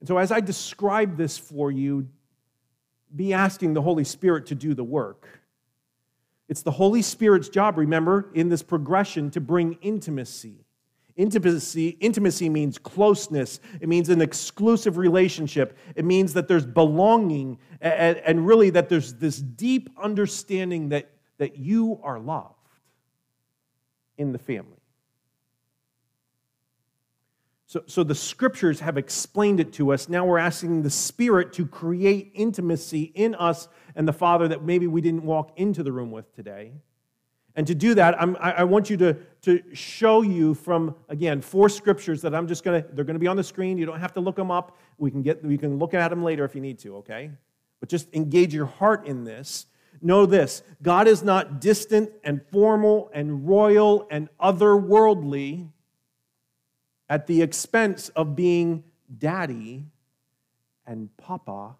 And 0.00 0.08
so 0.08 0.18
as 0.18 0.30
I 0.30 0.40
describe 0.40 1.16
this 1.16 1.38
for 1.38 1.70
you, 1.70 2.06
be 3.16 3.32
asking 3.32 3.72
the 3.72 3.80
Holy 3.80 4.04
Spirit 4.04 4.46
to 4.46 4.54
do 4.54 4.74
the 4.74 4.84
work. 4.84 5.40
It's 6.50 6.60
the 6.60 6.72
Holy 6.72 7.00
Spirit's 7.00 7.48
job, 7.48 7.78
remember, 7.78 8.30
in 8.34 8.50
this 8.50 8.62
progression 8.62 9.30
to 9.30 9.40
bring 9.40 9.78
intimacy. 9.80 10.63
Intimacy, 11.16 11.90
intimacy 12.00 12.48
means 12.48 12.76
closeness. 12.76 13.60
It 13.80 13.88
means 13.88 14.08
an 14.08 14.20
exclusive 14.20 14.96
relationship. 14.96 15.78
It 15.94 16.04
means 16.04 16.32
that 16.32 16.48
there's 16.48 16.66
belonging 16.66 17.58
and, 17.80 18.18
and 18.18 18.46
really 18.46 18.70
that 18.70 18.88
there's 18.88 19.14
this 19.14 19.38
deep 19.38 19.90
understanding 19.96 20.88
that, 20.88 21.10
that 21.38 21.56
you 21.56 22.00
are 22.02 22.18
loved 22.18 22.54
in 24.18 24.32
the 24.32 24.38
family. 24.38 24.78
So, 27.66 27.82
so 27.86 28.04
the 28.04 28.14
scriptures 28.14 28.80
have 28.80 28.96
explained 28.96 29.58
it 29.60 29.72
to 29.74 29.92
us. 29.92 30.08
Now 30.08 30.24
we're 30.24 30.38
asking 30.38 30.82
the 30.82 30.90
Spirit 30.90 31.52
to 31.54 31.66
create 31.66 32.30
intimacy 32.34 33.02
in 33.02 33.34
us 33.34 33.68
and 33.96 34.06
the 34.06 34.12
Father 34.12 34.48
that 34.48 34.64
maybe 34.64 34.86
we 34.86 35.00
didn't 35.00 35.24
walk 35.24 35.52
into 35.56 35.82
the 35.82 35.90
room 35.90 36.10
with 36.10 36.32
today. 36.34 36.72
And 37.56 37.66
to 37.68 37.74
do 37.74 37.94
that, 37.94 38.20
I'm, 38.20 38.36
i 38.40 38.64
want 38.64 38.90
you 38.90 38.96
to, 38.96 39.14
to 39.42 39.62
show 39.72 40.22
you 40.22 40.54
from, 40.54 40.96
again, 41.08 41.40
four 41.40 41.68
scriptures 41.68 42.20
that 42.22 42.34
I'm 42.34 42.48
just 42.48 42.64
going 42.64 42.82
to, 42.82 42.88
they're 42.92 43.04
going 43.04 43.14
to 43.14 43.20
be 43.20 43.28
on 43.28 43.36
the 43.36 43.44
screen. 43.44 43.78
You 43.78 43.86
don't 43.86 44.00
have 44.00 44.12
to 44.14 44.20
look 44.20 44.34
them 44.34 44.50
up. 44.50 44.76
We 44.98 45.10
can, 45.10 45.22
get, 45.22 45.44
we 45.44 45.56
can 45.56 45.78
look 45.78 45.94
at 45.94 46.08
them 46.08 46.24
later 46.24 46.44
if 46.44 46.56
you 46.56 46.60
need 46.60 46.80
to, 46.80 46.96
okay? 46.96 47.30
But 47.78 47.88
just 47.88 48.12
engage 48.12 48.52
your 48.52 48.66
heart 48.66 49.06
in 49.06 49.22
this. 49.22 49.66
Know 50.02 50.26
this 50.26 50.62
God 50.82 51.06
is 51.06 51.22
not 51.22 51.60
distant 51.60 52.10
and 52.24 52.42
formal 52.50 53.10
and 53.14 53.48
royal 53.48 54.08
and 54.10 54.28
otherworldly 54.40 55.68
at 57.08 57.26
the 57.26 57.40
expense 57.40 58.08
of 58.10 58.34
being 58.34 58.82
daddy 59.18 59.84
and 60.86 61.16
papa 61.16 61.76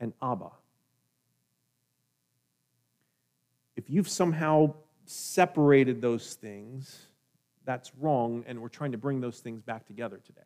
and 0.00 0.12
Abba. 0.22 0.50
If 3.88 3.94
you've 3.94 4.08
somehow 4.08 4.74
separated 5.06 6.02
those 6.02 6.34
things, 6.34 7.06
that's 7.64 7.90
wrong, 7.98 8.44
and 8.46 8.60
we're 8.60 8.68
trying 8.68 8.92
to 8.92 8.98
bring 8.98 9.22
those 9.22 9.38
things 9.38 9.62
back 9.62 9.86
together 9.86 10.20
today. 10.26 10.42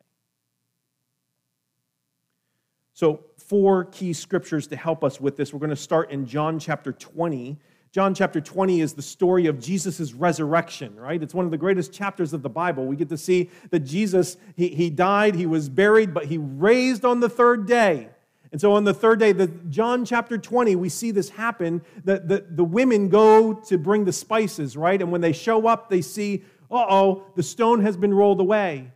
So, 2.95 3.24
four 3.38 3.86
key 3.86 4.12
scriptures 4.12 4.68
to 4.68 4.76
help 4.76 5.03
us 5.03 5.20
with 5.20 5.36
this. 5.36 5.53
We're 5.53 5.59
going 5.59 5.70
to 5.70 5.76
start 5.76 6.12
in 6.12 6.24
John 6.24 6.61
chapter 6.61 6.93
20. 6.93 7.59
John 7.90 8.14
chapter 8.14 8.40
20 8.40 8.80
is 8.80 8.93
the 8.93 9.03
story 9.03 9.47
of 9.47 9.59
Jesus' 9.59 10.12
resurrection, 10.12 10.95
right? 10.95 11.20
It's 11.20 11.34
one 11.34 11.45
of 11.45 11.51
the 11.51 11.59
greatest 11.59 11.93
chapters 11.93 12.32
of 12.32 12.43
the 12.43 12.49
Bible. 12.49 12.86
We 12.86 12.95
get 12.95 13.09
to 13.09 13.18
see 13.18 13.51
that 13.70 13.80
Jesus, 13.80 14.36
he, 14.55 14.68
he 14.68 14.88
died, 14.88 15.34
he 15.34 15.47
was 15.47 15.68
buried, 15.68 16.14
but 16.14 16.26
he 16.26 16.38
raised 16.38 17.05
on 17.05 17.18
the 17.18 17.28
third 17.28 17.66
day. 17.66 18.11
And 18.53 18.61
so 18.61 18.74
on 18.74 18.84
the 18.84 18.92
third 18.92 19.18
day, 19.18 19.32
the 19.32 19.46
John 19.46 20.05
chapter 20.05 20.36
20, 20.36 20.76
we 20.76 20.90
see 20.90 21.11
this 21.11 21.30
happen. 21.30 21.82
That 22.05 22.28
the, 22.28 22.44
the 22.48 22.64
women 22.64 23.09
go 23.09 23.55
to 23.55 23.78
bring 23.78 24.05
the 24.05 24.12
spices, 24.12 24.76
right? 24.76 25.00
And 25.00 25.11
when 25.11 25.22
they 25.22 25.32
show 25.32 25.66
up, 25.66 25.88
they 25.88 26.03
see, 26.03 26.44
uh 26.70 26.84
oh, 26.88 27.24
the 27.34 27.42
stone 27.42 27.80
has 27.80 27.96
been 27.96 28.12
rolled 28.12 28.40
away. 28.40 28.92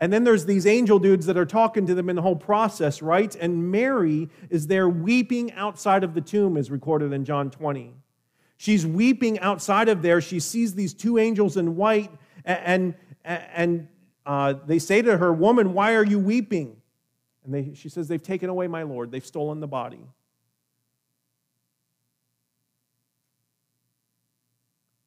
And 0.00 0.12
then 0.12 0.24
there's 0.24 0.44
these 0.46 0.66
angel 0.66 0.98
dudes 0.98 1.26
that 1.26 1.36
are 1.36 1.46
talking 1.46 1.86
to 1.86 1.94
them 1.94 2.08
in 2.10 2.16
the 2.16 2.22
whole 2.22 2.36
process, 2.36 3.00
right? 3.02 3.34
And 3.36 3.70
Mary 3.70 4.28
is 4.50 4.66
there 4.66 4.88
weeping 4.88 5.52
outside 5.52 6.04
of 6.04 6.14
the 6.14 6.22
tomb, 6.22 6.56
as 6.56 6.70
recorded 6.70 7.12
in 7.12 7.24
John 7.24 7.50
20. 7.50 7.94
She's 8.56 8.86
weeping 8.86 9.38
outside 9.40 9.88
of 9.88 10.02
there. 10.02 10.20
She 10.20 10.40
sees 10.40 10.74
these 10.74 10.92
two 10.92 11.18
angels 11.18 11.56
in 11.56 11.76
white, 11.76 12.10
and, 12.44 12.94
and, 13.24 13.42
and 13.54 13.88
uh, 14.26 14.54
they 14.66 14.78
say 14.78 15.00
to 15.00 15.16
her, 15.16 15.32
Woman, 15.32 15.72
why 15.72 15.94
are 15.94 16.04
you 16.04 16.18
weeping? 16.18 16.79
And 17.44 17.54
they, 17.54 17.74
she 17.74 17.88
says, 17.88 18.08
They've 18.08 18.22
taken 18.22 18.50
away 18.50 18.66
my 18.66 18.82
Lord, 18.82 19.10
they've 19.10 19.24
stolen 19.24 19.60
the 19.60 19.68
body. 19.68 20.06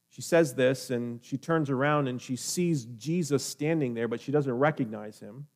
She 0.09 0.21
says 0.21 0.53
this, 0.53 0.91
and 0.91 1.19
she 1.23 1.37
turns 1.37 1.71
around 1.71 2.07
and 2.07 2.21
she 2.21 2.35
sees 2.35 2.85
Jesus 2.85 3.43
standing 3.43 3.95
there, 3.95 4.07
but 4.07 4.21
she 4.21 4.31
doesn't 4.31 4.53
recognize 4.53 5.19
him. 5.19 5.47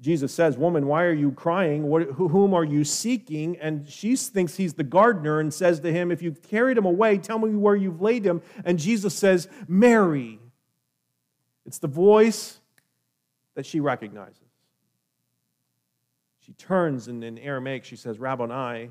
Jesus 0.00 0.32
says, 0.32 0.58
Woman, 0.58 0.86
why 0.86 1.04
are 1.04 1.14
you 1.14 1.32
crying? 1.32 1.84
What, 1.84 2.02
whom 2.02 2.52
are 2.54 2.64
you 2.64 2.84
seeking? 2.84 3.56
And 3.58 3.88
she 3.88 4.14
thinks 4.14 4.56
he's 4.56 4.74
the 4.74 4.84
gardener 4.84 5.40
and 5.40 5.52
says 5.52 5.80
to 5.80 5.92
him, 5.92 6.12
If 6.12 6.20
you've 6.22 6.42
carried 6.42 6.76
him 6.76 6.84
away, 6.84 7.18
tell 7.18 7.38
me 7.38 7.54
where 7.56 7.74
you've 7.74 8.00
laid 8.00 8.24
him. 8.24 8.42
And 8.64 8.78
Jesus 8.78 9.14
says, 9.14 9.48
Mary. 9.66 10.38
It's 11.66 11.78
the 11.78 11.88
voice 11.88 12.60
that 13.54 13.66
she 13.66 13.80
recognizes. 13.80 14.47
She 16.48 16.54
turns, 16.54 17.08
and 17.08 17.22
in 17.22 17.36
Aramaic, 17.36 17.84
she 17.84 17.94
says, 17.94 18.18
Rabboni. 18.18 18.90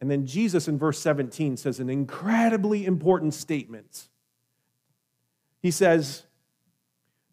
And 0.00 0.10
then 0.10 0.24
Jesus 0.24 0.66
in 0.66 0.78
verse 0.78 0.98
17 0.98 1.58
says 1.58 1.78
an 1.78 1.90
incredibly 1.90 2.86
important 2.86 3.34
statement. 3.34 4.08
He 5.60 5.70
says, 5.70 6.22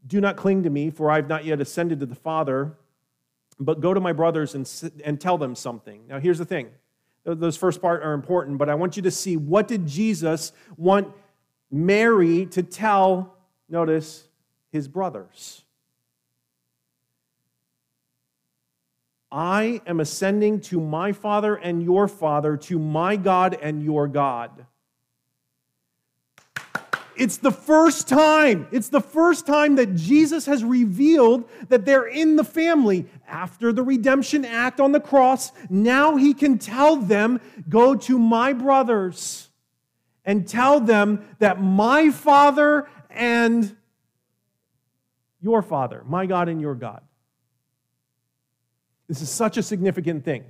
Do 0.06 0.20
not 0.20 0.36
cling 0.36 0.64
to 0.64 0.70
me, 0.70 0.90
for 0.90 1.10
I 1.10 1.16
have 1.16 1.30
not 1.30 1.46
yet 1.46 1.62
ascended 1.62 2.02
to 2.02 2.06
the 2.06 2.16
Father, 2.16 2.74
but 3.58 3.80
go 3.80 3.94
to 3.94 4.02
my 4.02 4.12
brothers 4.12 4.54
and, 4.54 4.70
and 5.06 5.22
tell 5.22 5.38
them 5.38 5.56
something. 5.56 6.02
Now, 6.10 6.20
here's 6.20 6.38
the 6.38 6.46
thing 6.46 6.68
those 7.24 7.56
first 7.56 7.82
part 7.82 8.04
are 8.04 8.12
important, 8.12 8.58
but 8.58 8.68
I 8.68 8.76
want 8.76 8.98
you 8.98 9.04
to 9.04 9.12
see 9.12 9.38
what 9.38 9.70
did 9.70 9.88
Jesus 9.88 10.52
want 10.76 11.08
Mary 11.72 12.48
to 12.48 12.64
tell, 12.64 13.38
notice, 13.70 14.28
his 14.74 14.90
brothers. 14.90 15.64
I 19.32 19.82
am 19.88 20.00
ascending 20.00 20.62
to 20.62 20.80
my 20.82 21.14
Father 21.14 21.56
and 21.56 21.82
your 21.82 22.08
Father, 22.08 22.58
to 22.58 22.78
my 22.78 23.16
God 23.16 23.58
and 23.62 23.82
your 23.82 24.08
God. 24.08 24.66
It's 27.16 27.38
the 27.38 27.52
first 27.52 28.08
time, 28.08 28.68
it's 28.72 28.90
the 28.90 29.02
first 29.02 29.46
time 29.46 29.76
that 29.76 29.96
Jesus 29.96 30.46
has 30.48 30.64
revealed 30.64 31.48
that 31.70 31.86
they're 31.86 32.08
in 32.08 32.36
the 32.36 32.44
family. 32.44 33.06
After 33.28 33.72
the 33.72 33.84
redemption 33.84 34.44
act 34.44 34.80
on 34.80 34.92
the 34.92 35.00
cross, 35.00 35.52
now 35.70 36.16
he 36.16 36.34
can 36.34 36.58
tell 36.58 36.96
them, 36.96 37.40
Go 37.70 37.96
to 37.96 38.18
my 38.18 38.54
brothers 38.54 39.50
and 40.26 40.48
tell 40.48 40.80
them 40.80 41.26
that 41.40 41.62
my 41.62 42.10
Father 42.10 42.88
and 43.10 43.76
your 45.42 45.62
Father, 45.62 46.04
my 46.08 46.26
God 46.26 46.50
and 46.50 46.60
your 46.60 46.76
God, 46.76 47.02
this 49.12 49.22
is 49.22 49.30
such 49.30 49.58
a 49.58 49.64
significant 49.64 50.24
thing. 50.24 50.46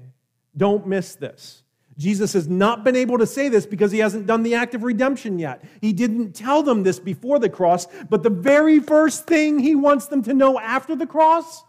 Don't 0.56 0.86
miss 0.86 1.16
this. 1.16 1.64
Jesus 1.98 2.34
has 2.34 2.48
not 2.48 2.84
been 2.84 2.96
able 2.96 3.18
to 3.18 3.26
say 3.26 3.50
this 3.50 3.66
because 3.66 3.92
he 3.92 3.98
hasn't 3.98 4.28
done 4.28 4.44
the 4.44 4.54
act 4.54 4.76
of 4.76 4.84
redemption 4.84 5.40
yet. 5.40 5.64
He 5.82 5.94
didn't 5.94 6.34
tell 6.34 6.62
them 6.62 6.84
this 6.84 7.00
before 7.00 7.40
the 7.40 7.50
cross, 7.50 7.88
but 8.08 8.22
the 8.22 8.30
very 8.30 8.80
first 8.80 9.26
thing 9.26 9.58
he 9.58 9.74
wants 9.74 10.06
them 10.06 10.22
to 10.24 10.34
know 10.36 10.60
after 10.60 10.96
the 10.96 11.08
cross 11.08 11.64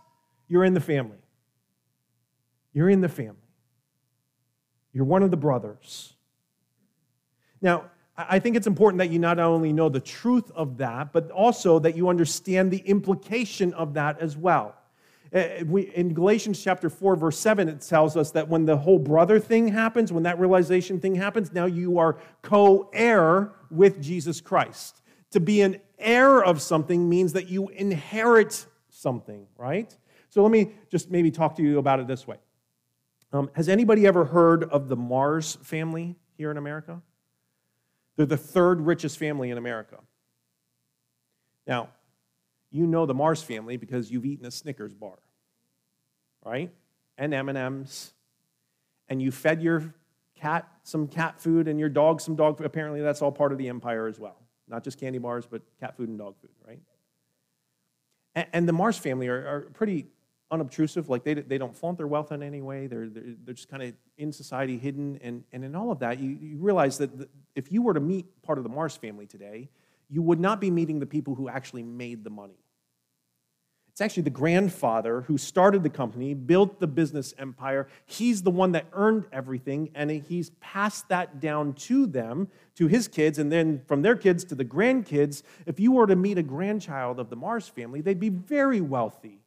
you're 0.48 0.64
in 0.64 0.74
the 0.74 0.82
family. 0.82 1.16
You're 2.74 2.90
in 2.90 3.00
the 3.00 3.08
family. 3.08 3.36
You're 4.92 5.06
one 5.06 5.22
of 5.22 5.30
the 5.30 5.38
brothers. 5.38 6.12
Now, 7.62 7.90
I 8.18 8.38
think 8.38 8.54
it's 8.54 8.66
important 8.66 8.98
that 8.98 9.08
you 9.08 9.18
not 9.18 9.38
only 9.38 9.72
know 9.72 9.88
the 9.88 9.98
truth 9.98 10.50
of 10.54 10.76
that, 10.76 11.14
but 11.14 11.30
also 11.30 11.78
that 11.78 11.96
you 11.96 12.10
understand 12.10 12.70
the 12.70 12.80
implication 12.80 13.72
of 13.72 13.94
that 13.94 14.20
as 14.20 14.36
well. 14.36 14.74
Uh, 15.34 15.64
in 15.94 16.12
Galatians 16.12 16.62
chapter 16.62 16.90
4, 16.90 17.16
verse 17.16 17.38
7, 17.38 17.68
it 17.68 17.80
tells 17.80 18.16
us 18.16 18.32
that 18.32 18.48
when 18.48 18.66
the 18.66 18.76
whole 18.76 18.98
brother 18.98 19.40
thing 19.40 19.68
happens, 19.68 20.12
when 20.12 20.24
that 20.24 20.38
realization 20.38 21.00
thing 21.00 21.14
happens, 21.14 21.52
now 21.52 21.64
you 21.64 21.98
are 21.98 22.18
co 22.42 22.90
heir 22.92 23.52
with 23.70 24.02
Jesus 24.02 24.40
Christ. 24.42 25.00
To 25.30 25.40
be 25.40 25.62
an 25.62 25.80
heir 25.98 26.44
of 26.44 26.60
something 26.60 27.08
means 27.08 27.32
that 27.32 27.48
you 27.48 27.68
inherit 27.68 28.66
something, 28.90 29.46
right? 29.56 29.96
So 30.28 30.42
let 30.42 30.52
me 30.52 30.72
just 30.90 31.10
maybe 31.10 31.30
talk 31.30 31.56
to 31.56 31.62
you 31.62 31.78
about 31.78 32.00
it 32.00 32.06
this 32.06 32.26
way. 32.26 32.36
Um, 33.32 33.50
has 33.54 33.70
anybody 33.70 34.06
ever 34.06 34.26
heard 34.26 34.64
of 34.64 34.88
the 34.88 34.96
Mars 34.96 35.56
family 35.62 36.16
here 36.36 36.50
in 36.50 36.58
America? 36.58 37.00
They're 38.16 38.26
the 38.26 38.36
third 38.36 38.82
richest 38.82 39.18
family 39.18 39.50
in 39.50 39.56
America. 39.56 39.98
Now, 41.66 41.88
you 42.70 42.86
know 42.86 43.06
the 43.06 43.14
Mars 43.14 43.42
family 43.42 43.76
because 43.76 44.10
you've 44.10 44.24
eaten 44.24 44.46
a 44.46 44.50
Snickers 44.50 44.94
bar, 44.94 45.18
right? 46.44 46.72
And 47.18 47.34
M&Ms. 47.34 48.12
And 49.08 49.20
you 49.20 49.30
fed 49.30 49.62
your 49.62 49.94
cat 50.36 50.68
some 50.82 51.06
cat 51.06 51.40
food 51.40 51.68
and 51.68 51.78
your 51.78 51.88
dog 51.88 52.20
some 52.20 52.34
dog 52.34 52.58
food. 52.58 52.66
Apparently 52.66 53.00
that's 53.00 53.22
all 53.22 53.30
part 53.30 53.52
of 53.52 53.58
the 53.58 53.68
empire 53.68 54.06
as 54.06 54.18
well. 54.18 54.36
Not 54.68 54.84
just 54.84 54.98
candy 54.98 55.18
bars, 55.18 55.46
but 55.46 55.62
cat 55.78 55.96
food 55.96 56.08
and 56.08 56.18
dog 56.18 56.34
food, 56.40 56.50
right? 56.66 56.80
And, 58.34 58.46
and 58.52 58.68
the 58.68 58.72
Mars 58.72 58.98
family 58.98 59.28
are, 59.28 59.46
are, 59.46 59.60
pretty 59.72 60.06
unobtrusive. 60.50 61.08
Like 61.08 61.24
they, 61.24 61.34
they 61.34 61.58
don't 61.58 61.74
flaunt 61.74 61.98
their 61.98 62.06
wealth 62.06 62.32
in 62.32 62.42
any 62.42 62.62
way. 62.62 62.86
They're, 62.86 63.08
they're, 63.08 63.34
they're 63.44 63.54
just 63.54 63.68
kind 63.68 63.82
of 63.82 63.94
in 64.18 64.32
society, 64.32 64.78
hidden. 64.78 65.18
And, 65.22 65.44
and 65.52 65.64
in 65.64 65.74
all 65.74 65.90
of 65.90 65.98
that, 66.00 66.18
you, 66.18 66.38
you 66.40 66.58
realize 66.58 66.98
that 66.98 67.16
the, 67.16 67.28
if 67.54 67.70
you 67.70 67.82
were 67.82 67.94
to 67.94 68.00
meet 68.00 68.42
part 68.42 68.58
of 68.58 68.64
the 68.64 68.70
Mars 68.70 68.96
family 68.96 69.26
today, 69.26 69.68
you 70.08 70.22
would 70.22 70.40
not 70.40 70.60
be 70.60 70.70
meeting 70.70 70.98
the 70.98 71.06
people 71.06 71.34
who 71.34 71.48
actually 71.48 71.82
made 71.82 72.24
the 72.24 72.30
money. 72.30 72.58
Actually 74.02 74.24
the 74.24 74.30
grandfather 74.30 75.20
who 75.22 75.38
started 75.38 75.84
the 75.84 75.88
company, 75.88 76.34
built 76.34 76.80
the 76.80 76.86
business 76.86 77.32
empire. 77.38 77.86
He's 78.04 78.42
the 78.42 78.50
one 78.50 78.72
that 78.72 78.86
earned 78.92 79.26
everything, 79.32 79.90
and 79.94 80.10
he's 80.10 80.50
passed 80.60 81.08
that 81.08 81.40
down 81.40 81.74
to 81.74 82.06
them, 82.06 82.48
to 82.74 82.88
his 82.88 83.06
kids, 83.06 83.38
and 83.38 83.52
then 83.52 83.82
from 83.86 84.02
their 84.02 84.16
kids 84.16 84.42
to 84.44 84.56
the 84.56 84.64
grandkids. 84.64 85.44
If 85.66 85.78
you 85.78 85.92
were 85.92 86.08
to 86.08 86.16
meet 86.16 86.36
a 86.36 86.42
grandchild 86.42 87.20
of 87.20 87.30
the 87.30 87.36
Mars 87.36 87.68
family, 87.68 88.00
they'd 88.00 88.18
be 88.18 88.28
very 88.28 88.80
wealthy. 88.80 89.38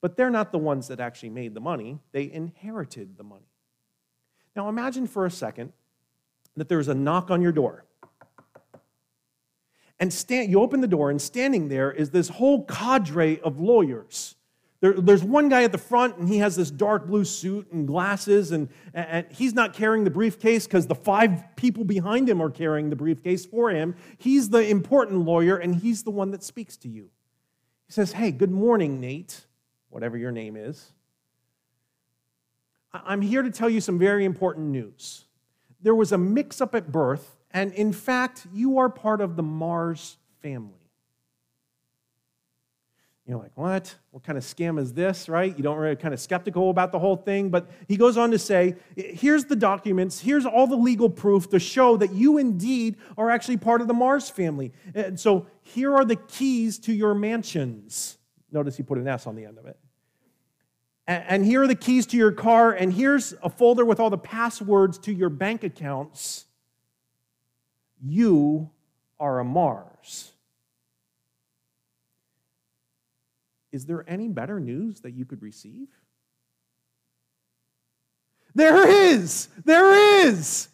But 0.00 0.16
they're 0.16 0.30
not 0.30 0.52
the 0.52 0.58
ones 0.58 0.86
that 0.88 1.00
actually 1.00 1.30
made 1.30 1.54
the 1.54 1.60
money, 1.60 1.98
they 2.12 2.30
inherited 2.30 3.16
the 3.16 3.24
money. 3.24 3.50
Now 4.54 4.68
imagine 4.68 5.08
for 5.08 5.26
a 5.26 5.30
second 5.30 5.72
that 6.56 6.68
there's 6.68 6.88
a 6.88 6.94
knock 6.94 7.30
on 7.32 7.42
your 7.42 7.52
door. 7.52 7.84
And 10.00 10.12
stand, 10.12 10.50
you 10.50 10.60
open 10.60 10.80
the 10.80 10.88
door, 10.88 11.10
and 11.10 11.20
standing 11.20 11.68
there 11.68 11.90
is 11.90 12.10
this 12.10 12.28
whole 12.28 12.64
cadre 12.64 13.40
of 13.40 13.58
lawyers. 13.60 14.36
There, 14.80 14.92
there's 14.92 15.24
one 15.24 15.48
guy 15.48 15.64
at 15.64 15.72
the 15.72 15.78
front, 15.78 16.18
and 16.18 16.28
he 16.28 16.38
has 16.38 16.54
this 16.54 16.70
dark 16.70 17.08
blue 17.08 17.24
suit 17.24 17.72
and 17.72 17.86
glasses, 17.86 18.52
and, 18.52 18.68
and 18.94 19.26
he's 19.30 19.52
not 19.52 19.74
carrying 19.74 20.04
the 20.04 20.10
briefcase 20.10 20.66
because 20.66 20.86
the 20.86 20.94
five 20.94 21.42
people 21.56 21.82
behind 21.82 22.28
him 22.28 22.40
are 22.40 22.50
carrying 22.50 22.90
the 22.90 22.96
briefcase 22.96 23.44
for 23.44 23.70
him. 23.70 23.96
He's 24.18 24.50
the 24.50 24.68
important 24.68 25.24
lawyer, 25.24 25.56
and 25.56 25.74
he's 25.74 26.04
the 26.04 26.12
one 26.12 26.30
that 26.30 26.44
speaks 26.44 26.76
to 26.78 26.88
you. 26.88 27.10
He 27.86 27.92
says, 27.92 28.12
Hey, 28.12 28.30
good 28.30 28.52
morning, 28.52 29.00
Nate, 29.00 29.46
whatever 29.90 30.16
your 30.16 30.30
name 30.30 30.56
is. 30.56 30.92
I'm 32.92 33.20
here 33.20 33.42
to 33.42 33.50
tell 33.50 33.68
you 33.68 33.80
some 33.80 33.98
very 33.98 34.24
important 34.24 34.66
news. 34.68 35.24
There 35.82 35.94
was 35.94 36.12
a 36.12 36.18
mix 36.18 36.60
up 36.60 36.74
at 36.74 36.92
birth 36.92 37.37
and 37.58 37.72
in 37.72 37.92
fact, 37.92 38.46
you 38.52 38.78
are 38.78 38.88
part 38.88 39.20
of 39.20 39.34
the 39.34 39.42
Mars 39.42 40.16
family. 40.42 40.74
You're 43.26 43.38
like, 43.38 43.52
what? 43.56 43.94
What 44.10 44.22
kind 44.22 44.38
of 44.38 44.44
scam 44.44 44.78
is 44.78 44.94
this, 44.94 45.28
right? 45.28 45.54
You 45.54 45.62
don't 45.62 45.76
really 45.76 45.96
kind 45.96 46.14
of 46.14 46.20
skeptical 46.20 46.70
about 46.70 46.92
the 46.92 46.98
whole 46.98 47.16
thing. 47.16 47.50
But 47.50 47.68
he 47.86 47.98
goes 47.98 48.16
on 48.16 48.30
to 48.30 48.38
say, 48.38 48.76
here's 48.96 49.44
the 49.44 49.56
documents, 49.56 50.20
here's 50.20 50.46
all 50.46 50.66
the 50.66 50.76
legal 50.76 51.10
proof 51.10 51.50
to 51.50 51.58
show 51.58 51.98
that 51.98 52.12
you 52.12 52.38
indeed 52.38 52.96
are 53.18 53.28
actually 53.28 53.58
part 53.58 53.82
of 53.82 53.88
the 53.88 53.92
Mars 53.92 54.30
family. 54.30 54.72
And 54.94 55.20
so 55.20 55.46
here 55.60 55.94
are 55.94 56.06
the 56.06 56.16
keys 56.16 56.78
to 56.80 56.92
your 56.92 57.14
mansions. 57.14 58.16
Notice 58.50 58.78
he 58.78 58.82
put 58.82 58.96
an 58.96 59.06
S 59.06 59.26
on 59.26 59.34
the 59.34 59.44
end 59.44 59.58
of 59.58 59.66
it. 59.66 59.78
And 61.06 61.44
here 61.44 61.62
are 61.62 61.66
the 61.66 61.74
keys 61.74 62.06
to 62.08 62.18
your 62.18 62.32
car, 62.32 62.72
and 62.72 62.92
here's 62.92 63.34
a 63.42 63.48
folder 63.48 63.84
with 63.84 63.98
all 63.98 64.10
the 64.10 64.18
passwords 64.18 64.98
to 65.00 65.12
your 65.12 65.30
bank 65.30 65.64
accounts. 65.64 66.44
You 68.04 68.70
are 69.18 69.40
a 69.40 69.44
Mars. 69.44 70.32
Is 73.72 73.86
there 73.86 74.04
any 74.08 74.28
better 74.28 74.60
news 74.60 75.00
that 75.00 75.12
you 75.12 75.24
could 75.24 75.42
receive? 75.42 75.88
There 78.54 78.88
is! 78.88 79.48
There 79.64 80.26
is! 80.26 80.68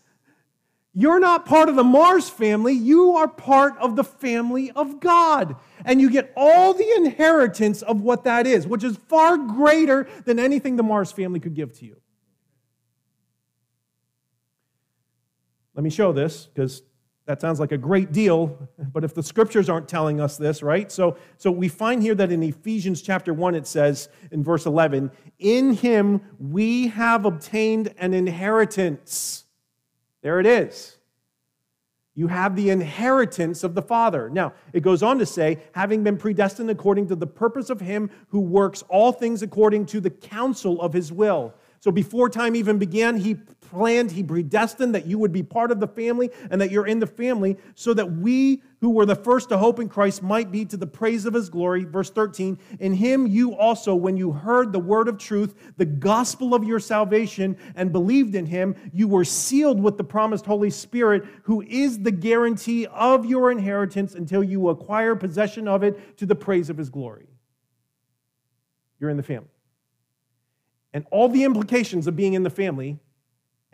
You're 0.97 1.18
not 1.18 1.45
part 1.45 1.68
of 1.68 1.75
the 1.75 1.83
Mars 1.83 2.29
family, 2.29 2.72
you 2.72 3.16
are 3.16 3.27
part 3.27 3.77
of 3.79 3.97
the 3.97 4.05
family 4.05 4.70
of 4.70 5.01
God. 5.01 5.57
And 5.85 6.01
you 6.01 6.09
get 6.09 6.33
all 6.37 6.72
the 6.72 6.89
inheritance 6.97 7.83
of 7.83 8.01
what 8.01 8.25
that 8.25 8.47
is, 8.47 8.66
which 8.66 8.85
is 8.85 8.97
far 8.97 9.37
greater 9.37 10.09
than 10.25 10.39
anything 10.39 10.77
the 10.77 10.85
Mars 10.85 11.11
family 11.11 11.41
could 11.41 11.55
give 11.55 11.77
to 11.79 11.85
you. 11.85 11.97
Let 15.75 15.83
me 15.83 15.91
show 15.91 16.12
this 16.12 16.47
because 16.47 16.83
that 17.27 17.41
sounds 17.41 17.59
like 17.59 17.72
a 17.72 17.79
great 17.79 18.12
deal, 18.12 18.68
but 18.93 19.03
if 19.03 19.14
the 19.14 19.22
scriptures 19.22 19.70
aren't 19.70 19.89
telling 19.89 20.20
us 20.20 20.37
this, 20.37 20.62
right? 20.62 20.93
So, 20.93 21.16
so 21.39 21.51
we 21.51 21.68
find 21.68 22.03
here 22.03 22.14
that 22.16 22.31
in 22.31 22.43
Ephesians 22.43 23.01
chapter 23.01 23.33
1, 23.33 23.55
it 23.55 23.66
says 23.66 24.11
in 24.31 24.45
verse 24.45 24.66
11, 24.66 25.11
In 25.39 25.72
him 25.72 26.20
we 26.39 26.89
have 26.89 27.25
obtained 27.25 27.95
an 27.97 28.12
inheritance. 28.12 29.45
There 30.20 30.39
it 30.39 30.47
is. 30.47 30.99
You 32.14 32.29
have 32.29 32.57
the 32.57 32.70
inheritance 32.70 33.64
of 33.64 33.75
the 33.75 33.83
Father. 33.83 34.29
Now, 34.29 34.53
it 34.72 34.81
goes 34.81 35.03
on 35.03 35.18
to 35.18 35.27
say, 35.27 35.62
having 35.72 36.05
been 36.05 36.16
predestined 36.16 36.70
according 36.70 37.09
to 37.09 37.16
the 37.16 37.27
purpose 37.27 37.70
of 37.70 37.81
him 37.81 38.11
who 38.29 38.41
works 38.41 38.85
all 38.89 39.12
things 39.12 39.43
according 39.43 39.87
to 39.87 40.01
the 40.01 40.11
counsel 40.11 40.81
of 40.81 40.93
his 40.93 41.11
will 41.11 41.55
so 41.85 41.91
before 41.91 42.31
time 42.31 42.57
even 42.57 42.79
began, 42.79 43.18
he 43.18 43.37
planned, 43.75 44.12
he 44.12 44.22
predestined 44.22 44.95
that 44.95 45.07
you 45.07 45.18
would 45.18 45.33
be 45.33 45.43
part 45.43 45.72
of 45.72 45.81
the 45.81 45.89
family 45.89 46.31
and 46.51 46.61
that 46.61 46.70
you're 46.70 46.87
in 46.87 47.01
the 47.01 47.07
family 47.07 47.59
so 47.75 47.93
that 47.93 48.12
we 48.12 48.62
who 48.81 48.91
were 48.91 49.05
the 49.07 49.16
first 49.16 49.49
to 49.49 49.59
hope 49.59 49.81
in 49.81 49.89
Christ 49.89 50.22
might 50.22 50.53
be 50.53 50.64
to 50.66 50.77
the 50.77 50.87
praise 50.87 51.27
of 51.27 51.35
his 51.35 51.49
glory. 51.49 51.85
Verse 51.85 52.11
13, 52.11 52.59
in 52.79 52.95
him 52.95 53.27
you 53.27 53.55
also, 53.57 53.95
when 53.95 54.16
you 54.16 54.31
heard 54.31 54.72
the 54.72 54.79
word 54.79 55.09
of 55.09 55.18
truth, 55.18 55.55
the 55.77 55.85
gospel 55.85 56.55
of 56.55 56.62
your 56.62 56.79
salvation, 56.79 57.57
and 57.75 57.93
believed 57.93 58.35
in 58.35 58.47
him, 58.47 58.77
you 58.93 59.09
were 59.09 59.25
sealed 59.25 59.83
with 59.83 59.97
the 59.97 60.05
promised 60.05 60.47
Holy 60.47 60.70
Spirit, 60.70 61.25
who 61.45 61.62
is 61.62 62.01
the 62.01 62.12
guarantee 62.12 62.87
of 62.87 63.27
your 63.27 63.51
inheritance 63.51 64.14
until 64.14 64.45
you 64.45 64.68
acquire 64.68 65.16
possession 65.16 65.66
of 65.66 65.83
it 65.83 66.16
to 66.18 66.27
the 66.27 66.37
praise 66.37 66.70
of 66.70 66.77
his 66.77 66.91
glory. 66.91 67.27
You're 69.01 69.11
in 69.11 69.16
the 69.16 69.22
family 69.22 69.49
and 70.95 71.05
all 71.11 71.29
the 71.29 71.45
implications 71.45 72.07
of 72.07 72.16
being 72.16 72.33
in 72.33 72.45
the 72.45 72.51
family 72.51 72.99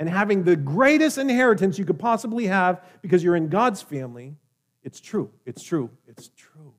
and 0.01 0.09
having 0.09 0.44
the 0.44 0.57
greatest 0.57 1.18
inheritance 1.18 1.78
you 1.78 1.84
could 1.84 1.98
possibly 1.98 2.46
have 2.46 2.82
because 3.03 3.22
you're 3.22 3.36
in 3.36 3.48
God's 3.48 3.82
family, 3.82 4.34
it's 4.82 4.98
true. 4.98 5.30
It's 5.44 5.62
true. 5.62 5.90
It's 6.09 6.30
true. 6.34 6.72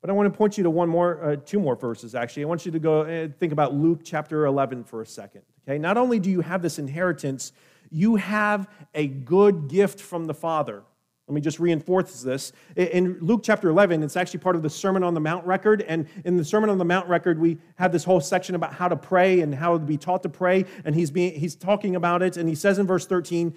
But 0.00 0.10
I 0.10 0.12
want 0.12 0.32
to 0.32 0.38
point 0.38 0.56
you 0.56 0.62
to 0.62 0.70
one 0.70 0.88
more, 0.88 1.24
uh, 1.24 1.36
two 1.44 1.58
more 1.58 1.74
verses 1.74 2.14
actually. 2.14 2.44
I 2.44 2.46
want 2.46 2.64
you 2.64 2.70
to 2.70 2.78
go 2.78 3.00
uh, 3.00 3.28
think 3.40 3.52
about 3.52 3.74
Luke 3.74 4.02
chapter 4.04 4.46
11 4.46 4.84
for 4.84 5.02
a 5.02 5.06
second. 5.06 5.42
Okay, 5.68 5.76
not 5.76 5.98
only 5.98 6.20
do 6.20 6.30
you 6.30 6.40
have 6.40 6.62
this 6.62 6.78
inheritance, 6.78 7.52
you 7.90 8.14
have 8.14 8.68
a 8.94 9.08
good 9.08 9.66
gift 9.66 10.00
from 10.00 10.26
the 10.26 10.34
Father. 10.34 10.84
Let 11.30 11.34
me 11.36 11.40
just 11.40 11.60
reinforce 11.60 12.22
this. 12.22 12.52
In 12.74 13.16
Luke 13.20 13.42
chapter 13.44 13.68
11, 13.68 14.02
it's 14.02 14.16
actually 14.16 14.40
part 14.40 14.56
of 14.56 14.62
the 14.62 14.68
Sermon 14.68 15.04
on 15.04 15.14
the 15.14 15.20
Mount 15.20 15.46
record. 15.46 15.82
And 15.82 16.08
in 16.24 16.36
the 16.36 16.44
Sermon 16.44 16.68
on 16.70 16.76
the 16.76 16.84
Mount 16.84 17.08
record, 17.08 17.38
we 17.38 17.58
have 17.76 17.92
this 17.92 18.02
whole 18.02 18.20
section 18.20 18.56
about 18.56 18.74
how 18.74 18.88
to 18.88 18.96
pray 18.96 19.40
and 19.40 19.54
how 19.54 19.78
to 19.78 19.84
be 19.84 19.96
taught 19.96 20.24
to 20.24 20.28
pray. 20.28 20.64
And 20.84 20.92
he's, 20.92 21.12
being, 21.12 21.38
he's 21.38 21.54
talking 21.54 21.94
about 21.94 22.20
it. 22.20 22.36
And 22.36 22.48
he 22.48 22.56
says 22.56 22.80
in 22.80 22.86
verse 22.88 23.06
13, 23.06 23.54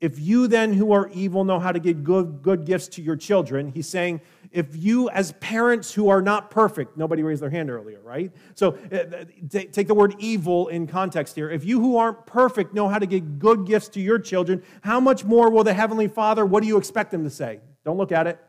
if 0.00 0.18
you 0.18 0.48
then 0.48 0.72
who 0.72 0.92
are 0.92 1.08
evil 1.10 1.44
know 1.44 1.58
how 1.58 1.72
to 1.72 1.78
give 1.78 2.02
good, 2.02 2.42
good 2.42 2.64
gifts 2.64 2.88
to 2.88 3.02
your 3.02 3.16
children, 3.16 3.68
he's 3.68 3.88
saying, 3.88 4.22
if 4.50 4.74
you 4.74 5.10
as 5.10 5.32
parents 5.32 5.92
who 5.92 6.08
are 6.08 6.22
not 6.22 6.50
perfect, 6.50 6.96
nobody 6.96 7.22
raised 7.22 7.42
their 7.42 7.50
hand 7.50 7.70
earlier, 7.70 8.00
right? 8.02 8.32
So 8.54 8.78
uh, 8.90 9.24
take 9.50 9.86
the 9.86 9.94
word 9.94 10.16
evil 10.18 10.68
in 10.68 10.86
context 10.86 11.36
here. 11.36 11.50
If 11.50 11.64
you 11.64 11.80
who 11.80 11.98
aren't 11.98 12.26
perfect 12.26 12.72
know 12.72 12.88
how 12.88 12.98
to 12.98 13.06
give 13.06 13.38
good 13.38 13.66
gifts 13.66 13.88
to 13.90 14.00
your 14.00 14.18
children, 14.18 14.62
how 14.80 15.00
much 15.00 15.24
more 15.24 15.50
will 15.50 15.64
the 15.64 15.74
Heavenly 15.74 16.08
Father, 16.08 16.46
what 16.46 16.62
do 16.62 16.66
you 16.66 16.78
expect 16.78 17.12
him 17.12 17.22
to 17.24 17.30
say? 17.30 17.60
Don't 17.84 17.98
look 17.98 18.10
at 18.10 18.26
it. 18.26 18.40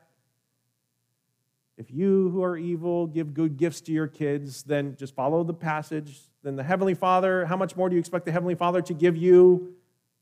If 1.77 1.91
you 1.91 2.29
who 2.29 2.43
are 2.43 2.57
evil 2.57 3.07
give 3.07 3.33
good 3.33 3.57
gifts 3.57 3.81
to 3.81 3.91
your 3.91 4.07
kids, 4.07 4.63
then 4.63 4.95
just 4.95 5.15
follow 5.15 5.43
the 5.43 5.53
passage. 5.53 6.19
Then 6.43 6.55
the 6.55 6.63
Heavenly 6.63 6.93
Father, 6.93 7.45
how 7.45 7.57
much 7.57 7.75
more 7.75 7.89
do 7.89 7.95
you 7.95 7.99
expect 7.99 8.25
the 8.25 8.31
Heavenly 8.31 8.55
Father 8.55 8.81
to 8.83 8.93
give 8.93 9.17
you? 9.17 9.75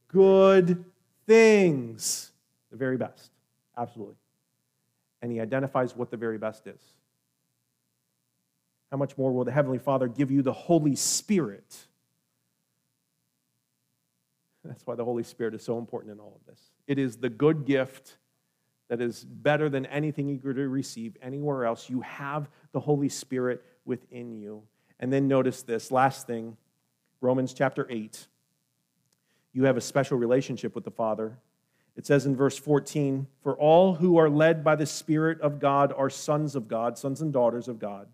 Good 0.07 0.83
things, 1.29 2.31
the 2.71 2.75
very 2.75 2.97
best. 2.97 3.29
Absolutely. 3.77 4.15
And 5.21 5.31
he 5.31 5.39
identifies 5.39 5.95
what 5.95 6.09
the 6.09 6.17
very 6.17 6.39
best 6.39 6.65
is. 6.65 6.81
How 8.89 8.97
much 8.97 9.15
more 9.15 9.31
will 9.31 9.45
the 9.45 9.51
Heavenly 9.51 9.77
Father 9.77 10.07
give 10.07 10.31
you 10.31 10.41
the 10.41 10.51
Holy 10.51 10.95
Spirit? 10.95 11.77
That's 14.65 14.85
why 14.87 14.95
the 14.95 15.05
Holy 15.05 15.21
Spirit 15.21 15.53
is 15.53 15.61
so 15.61 15.77
important 15.77 16.13
in 16.13 16.19
all 16.19 16.35
of 16.41 16.47
this. 16.47 16.59
It 16.87 16.97
is 16.97 17.17
the 17.17 17.29
good 17.29 17.63
gift 17.63 18.17
that 18.87 18.99
is 18.99 19.23
better 19.23 19.69
than 19.69 19.85
anything 19.85 20.27
you 20.29 20.39
could 20.39 20.57
receive 20.57 21.15
anywhere 21.21 21.63
else. 21.63 21.91
You 21.91 22.01
have 22.01 22.49
the 22.71 22.79
Holy 22.79 23.07
Spirit 23.07 23.63
within 23.85 24.33
you. 24.33 24.63
And 24.99 25.13
then 25.13 25.27
notice 25.27 25.61
this 25.61 25.91
last 25.91 26.25
thing 26.25 26.57
Romans 27.21 27.53
chapter 27.53 27.85
8 27.87 28.27
you 29.53 29.63
have 29.63 29.77
a 29.77 29.81
special 29.81 30.17
relationship 30.17 30.75
with 30.75 30.83
the 30.83 30.91
Father. 30.91 31.37
It 31.95 32.05
says 32.05 32.25
in 32.25 32.35
verse 32.35 32.57
14, 32.57 33.27
For 33.41 33.57
all 33.57 33.95
who 33.95 34.17
are 34.17 34.29
led 34.29 34.63
by 34.63 34.75
the 34.75 34.85
Spirit 34.85 35.41
of 35.41 35.59
God 35.59 35.93
are 35.95 36.09
sons 36.09 36.55
of 36.55 36.67
God, 36.67 36.97
sons 36.97 37.21
and 37.21 37.33
daughters 37.33 37.67
of 37.67 37.79
God. 37.79 38.07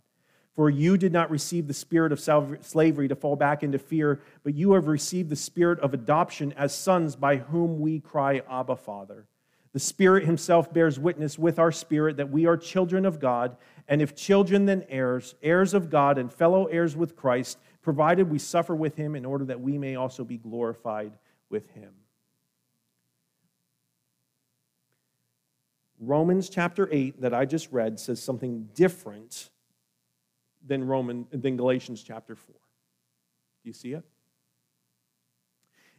For 0.55 0.69
you 0.69 0.97
did 0.97 1.11
not 1.11 1.29
receive 1.29 1.67
the 1.67 1.73
spirit 1.73 2.13
of 2.13 2.19
slavery 2.65 3.09
to 3.09 3.15
fall 3.15 3.35
back 3.35 3.61
into 3.61 3.77
fear, 3.77 4.21
but 4.43 4.53
you 4.53 4.71
have 4.71 4.87
received 4.87 5.29
the 5.29 5.35
spirit 5.35 5.79
of 5.81 5.93
adoption 5.93 6.53
as 6.53 6.73
sons 6.73 7.17
by 7.17 7.35
whom 7.35 7.81
we 7.81 7.99
cry, 7.99 8.41
Abba, 8.49 8.77
Father. 8.77 9.27
The 9.73 9.79
Spirit 9.79 10.23
Himself 10.23 10.73
bears 10.73 10.97
witness 10.97 11.37
with 11.37 11.59
our 11.59 11.73
spirit 11.73 12.15
that 12.15 12.31
we 12.31 12.45
are 12.45 12.55
children 12.55 13.05
of 13.05 13.19
God, 13.19 13.57
and 13.89 14.01
if 14.01 14.15
children, 14.15 14.65
then 14.65 14.85
heirs, 14.87 15.35
heirs 15.43 15.73
of 15.73 15.89
God, 15.89 16.17
and 16.17 16.31
fellow 16.31 16.67
heirs 16.67 16.95
with 16.95 17.17
Christ, 17.17 17.57
provided 17.81 18.29
we 18.29 18.39
suffer 18.39 18.73
with 18.73 18.95
Him 18.95 19.13
in 19.13 19.25
order 19.25 19.43
that 19.43 19.59
we 19.59 19.77
may 19.77 19.97
also 19.97 20.23
be 20.23 20.37
glorified 20.37 21.11
with 21.49 21.69
him. 21.71 21.93
Romans 25.99 26.49
chapter 26.49 26.89
8 26.91 27.21
that 27.21 27.33
I 27.33 27.45
just 27.45 27.71
read 27.71 27.99
says 27.99 28.21
something 28.21 28.69
different 28.73 29.49
than 30.65 30.83
Roman 30.83 31.27
than 31.31 31.57
Galatians 31.57 32.03
chapter 32.03 32.35
4. 32.35 32.53
Do 32.53 33.69
you 33.69 33.73
see 33.73 33.93
it? 33.93 34.03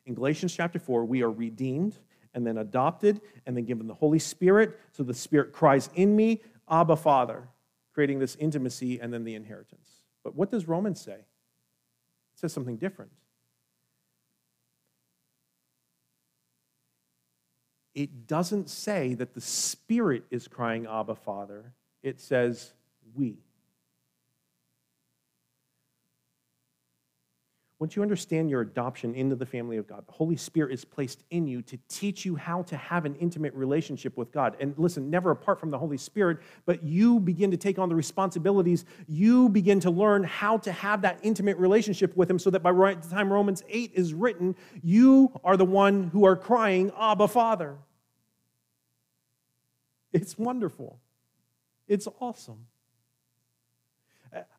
In 0.05 0.15
Galatians 0.15 0.55
chapter 0.55 0.79
4, 0.79 1.05
we 1.05 1.23
are 1.23 1.31
redeemed 1.31 1.99
and 2.35 2.47
then 2.47 2.59
adopted 2.59 3.21
and 3.47 3.57
then 3.57 3.65
given 3.65 3.87
the 3.87 3.95
Holy 3.95 4.19
Spirit. 4.19 4.79
So 4.93 5.03
the 5.03 5.15
Spirit 5.15 5.53
cries 5.53 5.91
in 5.95 6.15
me, 6.15 6.43
Abba, 6.71 6.97
Father, 6.97 7.49
creating 7.93 8.19
this 8.19 8.37
intimacy 8.37 9.01
and 9.01 9.13
then 9.13 9.25
the 9.25 9.35
inheritance. 9.35 9.89
But 10.23 10.35
what 10.37 10.51
does 10.51 10.69
Romans 10.69 11.01
say? 11.01 11.15
It 11.15 11.25
says 12.35 12.53
something 12.53 12.77
different. 12.77 13.11
It 17.97 18.27
doesn't 18.27 18.69
say 18.69 19.15
that 19.15 19.33
the 19.33 19.41
Spirit 19.41 20.25
is 20.31 20.47
crying, 20.47 20.87
Abba, 20.87 21.15
Father. 21.15 21.73
It 22.03 22.21
says, 22.21 22.75
we. 23.15 23.39
Once 27.79 27.97
you 27.97 28.03
understand 28.03 28.51
your 28.51 28.61
adoption 28.61 29.15
into 29.15 29.35
the 29.35 29.47
family 29.47 29.79
of 29.79 29.87
God, 29.87 30.07
the 30.07 30.13
Holy 30.13 30.37
Spirit 30.37 30.73
is 30.73 30.85
placed 30.85 31.25
in 31.31 31.47
you 31.47 31.63
to 31.63 31.79
teach 31.89 32.27
you 32.27 32.37
how 32.37 32.63
to 32.65 32.77
have 32.77 33.07
an 33.07 33.15
intimate 33.17 33.55
relationship 33.55 34.15
with 34.19 34.31
God. 34.31 34.57
And 34.61 34.75
listen, 34.77 35.09
never 35.09 35.31
apart 35.31 35.59
from 35.59 35.71
the 35.71 35.79
Holy 35.79 35.97
Spirit, 35.97 36.39
but 36.67 36.83
you 36.83 37.19
begin 37.19 37.51
to 37.51 37.57
take 37.57 37.79
on 37.79 37.89
the 37.89 37.95
responsibilities. 37.95 38.85
You 39.09 39.49
begin 39.49 39.81
to 39.81 39.91
learn 39.91 40.23
how 40.25 40.59
to 40.59 40.73
have 40.73 41.01
that 41.03 41.19
intimate 41.23 41.57
relationship 41.57 42.15
with 42.15 42.31
Him 42.31 42.39
so 42.39 42.51
that 42.51 42.63
by 42.63 42.73
the 42.73 43.09
time 43.11 43.33
Romans 43.33 43.63
8 43.71 43.93
is 43.95 44.13
written, 44.13 44.55
you 44.83 45.33
are 45.45 45.57
the 45.57 45.65
one 45.65 46.11
who 46.13 46.27
are 46.27 46.37
crying, 46.37 46.93
Abba, 46.99 47.29
Father. 47.29 47.77
It's 50.13 50.39
wonderful. 50.39 50.99
It's 51.89 52.09
awesome. 52.21 52.67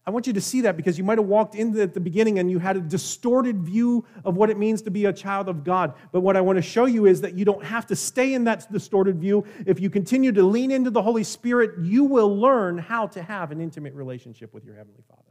I 0.06 0.10
want 0.10 0.26
you 0.26 0.34
to 0.34 0.41
see 0.41 0.62
that 0.62 0.78
because 0.78 0.98
you 0.98 1.04
might 1.04 1.18
have 1.18 1.28
walked 1.28 1.54
in 1.54 1.78
at 1.80 1.93
the 1.93 2.00
beginning 2.00 2.39
and 2.39 2.50
you 2.50 2.60
had 2.60 2.78
a 2.78 2.80
distorted 2.80 3.62
view 3.62 4.06
of 4.24 4.38
what 4.38 4.50
it 4.50 4.58
means 4.58 4.82
to 4.84 4.91
be 4.91 5.06
a 5.06 5.14
child 5.14 5.50
of 5.50 5.64
God. 5.64 5.93
But 6.12 6.22
what 6.22 6.38
I 6.38 6.41
want 6.41 6.56
to 6.56 6.62
show 6.62 6.86
you 6.86 7.06
is 7.06 7.22
that 7.22 7.34
you 7.38 7.45
don't 7.45 7.64
have 7.64 7.86
to 7.88 7.95
stay 7.95 8.34
in 8.34 8.45
that 8.45 8.72
distorted 8.72 9.20
view. 9.20 9.45
If 9.66 9.80
you 9.80 9.89
continue 9.89 10.32
to 10.32 10.43
lean 10.43 10.72
into 10.72 10.89
the 10.89 11.02
Holy 11.02 11.24
Spirit, 11.24 11.72
you 11.82 12.06
will 12.06 12.36
learn 12.36 12.78
how 12.78 13.08
to 13.08 13.22
have 13.22 13.52
an 13.52 13.60
intimate 13.60 13.93
relationship 13.93 14.54
with 14.54 14.64
your 14.64 14.76
Heavenly 14.76 15.04
Father. 15.08 15.24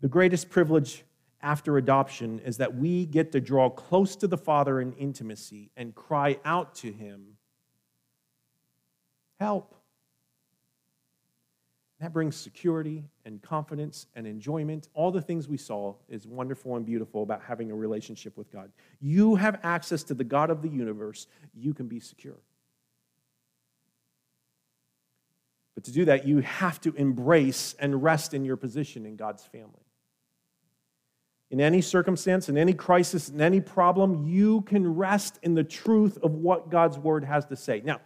The 0.00 0.08
greatest 0.08 0.50
privilege 0.50 1.04
after 1.46 1.76
adoption 1.76 2.40
is 2.40 2.56
that 2.56 2.74
we 2.74 3.06
get 3.06 3.30
to 3.30 3.40
draw 3.40 3.70
close 3.70 4.16
to 4.16 4.26
the 4.26 4.36
Father 4.36 4.80
in 4.80 4.92
intimacy 4.94 5.70
and 5.76 5.94
cry 5.94 6.40
out 6.44 6.74
to 6.74 6.90
Him 6.90 7.36
help. 9.38 9.76
That 12.00 12.12
brings 12.12 12.34
security 12.34 13.04
and 13.24 13.40
confidence 13.40 14.08
and 14.16 14.26
enjoyment. 14.26 14.88
All 14.92 15.12
the 15.12 15.22
things 15.22 15.46
we 15.46 15.56
saw 15.56 15.94
is 16.08 16.26
wonderful 16.26 16.74
and 16.74 16.84
beautiful 16.84 17.22
about 17.22 17.42
having 17.42 17.70
a 17.70 17.76
relationship 17.76 18.36
with 18.36 18.50
God. 18.50 18.72
You 19.00 19.36
have 19.36 19.60
access 19.62 20.02
to 20.04 20.14
the 20.14 20.24
God 20.24 20.50
of 20.50 20.62
the 20.62 20.68
universe, 20.68 21.28
you 21.54 21.72
can 21.74 21.86
be 21.86 22.00
secure. 22.00 22.40
But 25.76 25.84
to 25.84 25.92
do 25.92 26.06
that, 26.06 26.26
you 26.26 26.40
have 26.40 26.80
to 26.80 26.92
embrace 26.94 27.76
and 27.78 28.02
rest 28.02 28.34
in 28.34 28.44
your 28.44 28.56
position 28.56 29.06
in 29.06 29.14
God's 29.14 29.44
family. 29.44 29.85
In 31.50 31.60
any 31.60 31.80
circumstance, 31.80 32.48
in 32.48 32.58
any 32.58 32.72
crisis, 32.72 33.28
in 33.28 33.40
any 33.40 33.60
problem, 33.60 34.26
you 34.26 34.62
can 34.62 34.96
rest 34.96 35.38
in 35.42 35.54
the 35.54 35.62
truth 35.62 36.18
of 36.22 36.34
what 36.34 36.70
God's 36.70 36.98
word 36.98 37.24
has 37.24 37.46
to 37.46 37.56
say. 37.56 37.82
Now, 37.84 38.00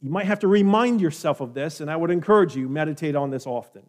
you 0.00 0.10
might 0.10 0.26
have 0.26 0.40
to 0.40 0.48
remind 0.48 1.00
yourself 1.00 1.40
of 1.40 1.54
this, 1.54 1.80
and 1.80 1.90
I 1.90 1.96
would 1.96 2.10
encourage 2.10 2.56
you 2.56 2.68
meditate 2.68 3.14
on 3.14 3.30
this 3.30 3.46
often. 3.46 3.82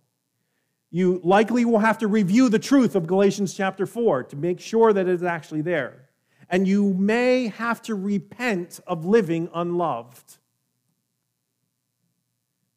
You 0.92 1.22
likely 1.24 1.66
will 1.66 1.80
have 1.80 1.98
to 2.00 2.08
review 2.08 2.50
the 2.50 2.60
truth 2.60 2.96
of 2.96 3.08
Galatians 3.08 3.56
chapter 3.56 3.88
4 3.88 4.26
to 4.26 4.36
make 4.36 4.60
sure 4.60 4.94
that 4.94 5.08
it 5.08 5.14
is 5.14 5.24
actually 5.24 5.62
there. 5.62 6.10
And 6.50 6.68
you 6.68 6.94
may 6.94 7.48
have 7.48 7.82
to 7.84 7.96
repent 7.96 8.80
of 8.86 9.06
living 9.06 9.50
unloved. 9.56 10.38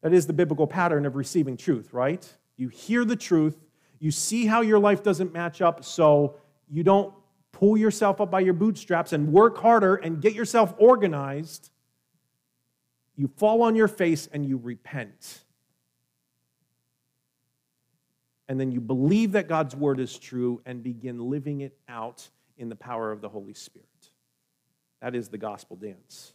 That 0.01 0.13
is 0.13 0.25
the 0.25 0.33
biblical 0.33 0.65
pattern 0.65 1.05
of 1.05 1.15
receiving 1.15 1.57
truth, 1.57 1.93
right? 1.93 2.27
You 2.55 2.69
hear 2.69 3.05
the 3.05 3.15
truth, 3.15 3.66
you 3.99 4.11
see 4.11 4.45
how 4.45 4.61
your 4.61 4.79
life 4.79 5.03
doesn't 5.03 5.33
match 5.33 5.61
up, 5.61 5.83
so 5.83 6.35
you 6.69 6.83
don't 6.83 7.13
pull 7.51 7.77
yourself 7.77 8.21
up 8.21 8.29
by 8.29 8.39
your 8.39 8.53
bootstraps 8.53 9.13
and 9.13 9.31
work 9.31 9.57
harder 9.57 9.95
and 9.95 10.21
get 10.21 10.33
yourself 10.33 10.73
organized 10.77 11.71
you 13.17 13.27
fall 13.35 13.63
on 13.63 13.75
your 13.75 13.87
face 13.87 14.29
and 14.31 14.45
you 14.45 14.57
repent. 14.57 15.43
And 18.47 18.59
then 18.59 18.71
you 18.71 18.79
believe 18.79 19.33
that 19.33 19.49
God's 19.49 19.75
word 19.75 19.99
is 19.99 20.17
true 20.17 20.61
and 20.65 20.83
begin 20.83 21.29
living 21.29 21.61
it 21.61 21.75
out 21.89 22.29
in 22.57 22.69
the 22.69 22.75
power 22.75 23.11
of 23.11 23.19
the 23.19 23.27
Holy 23.27 23.55
Spirit. 23.55 23.87
That 25.01 25.15
is 25.15 25.27
the 25.29 25.37
gospel 25.37 25.75
dance. 25.75 26.33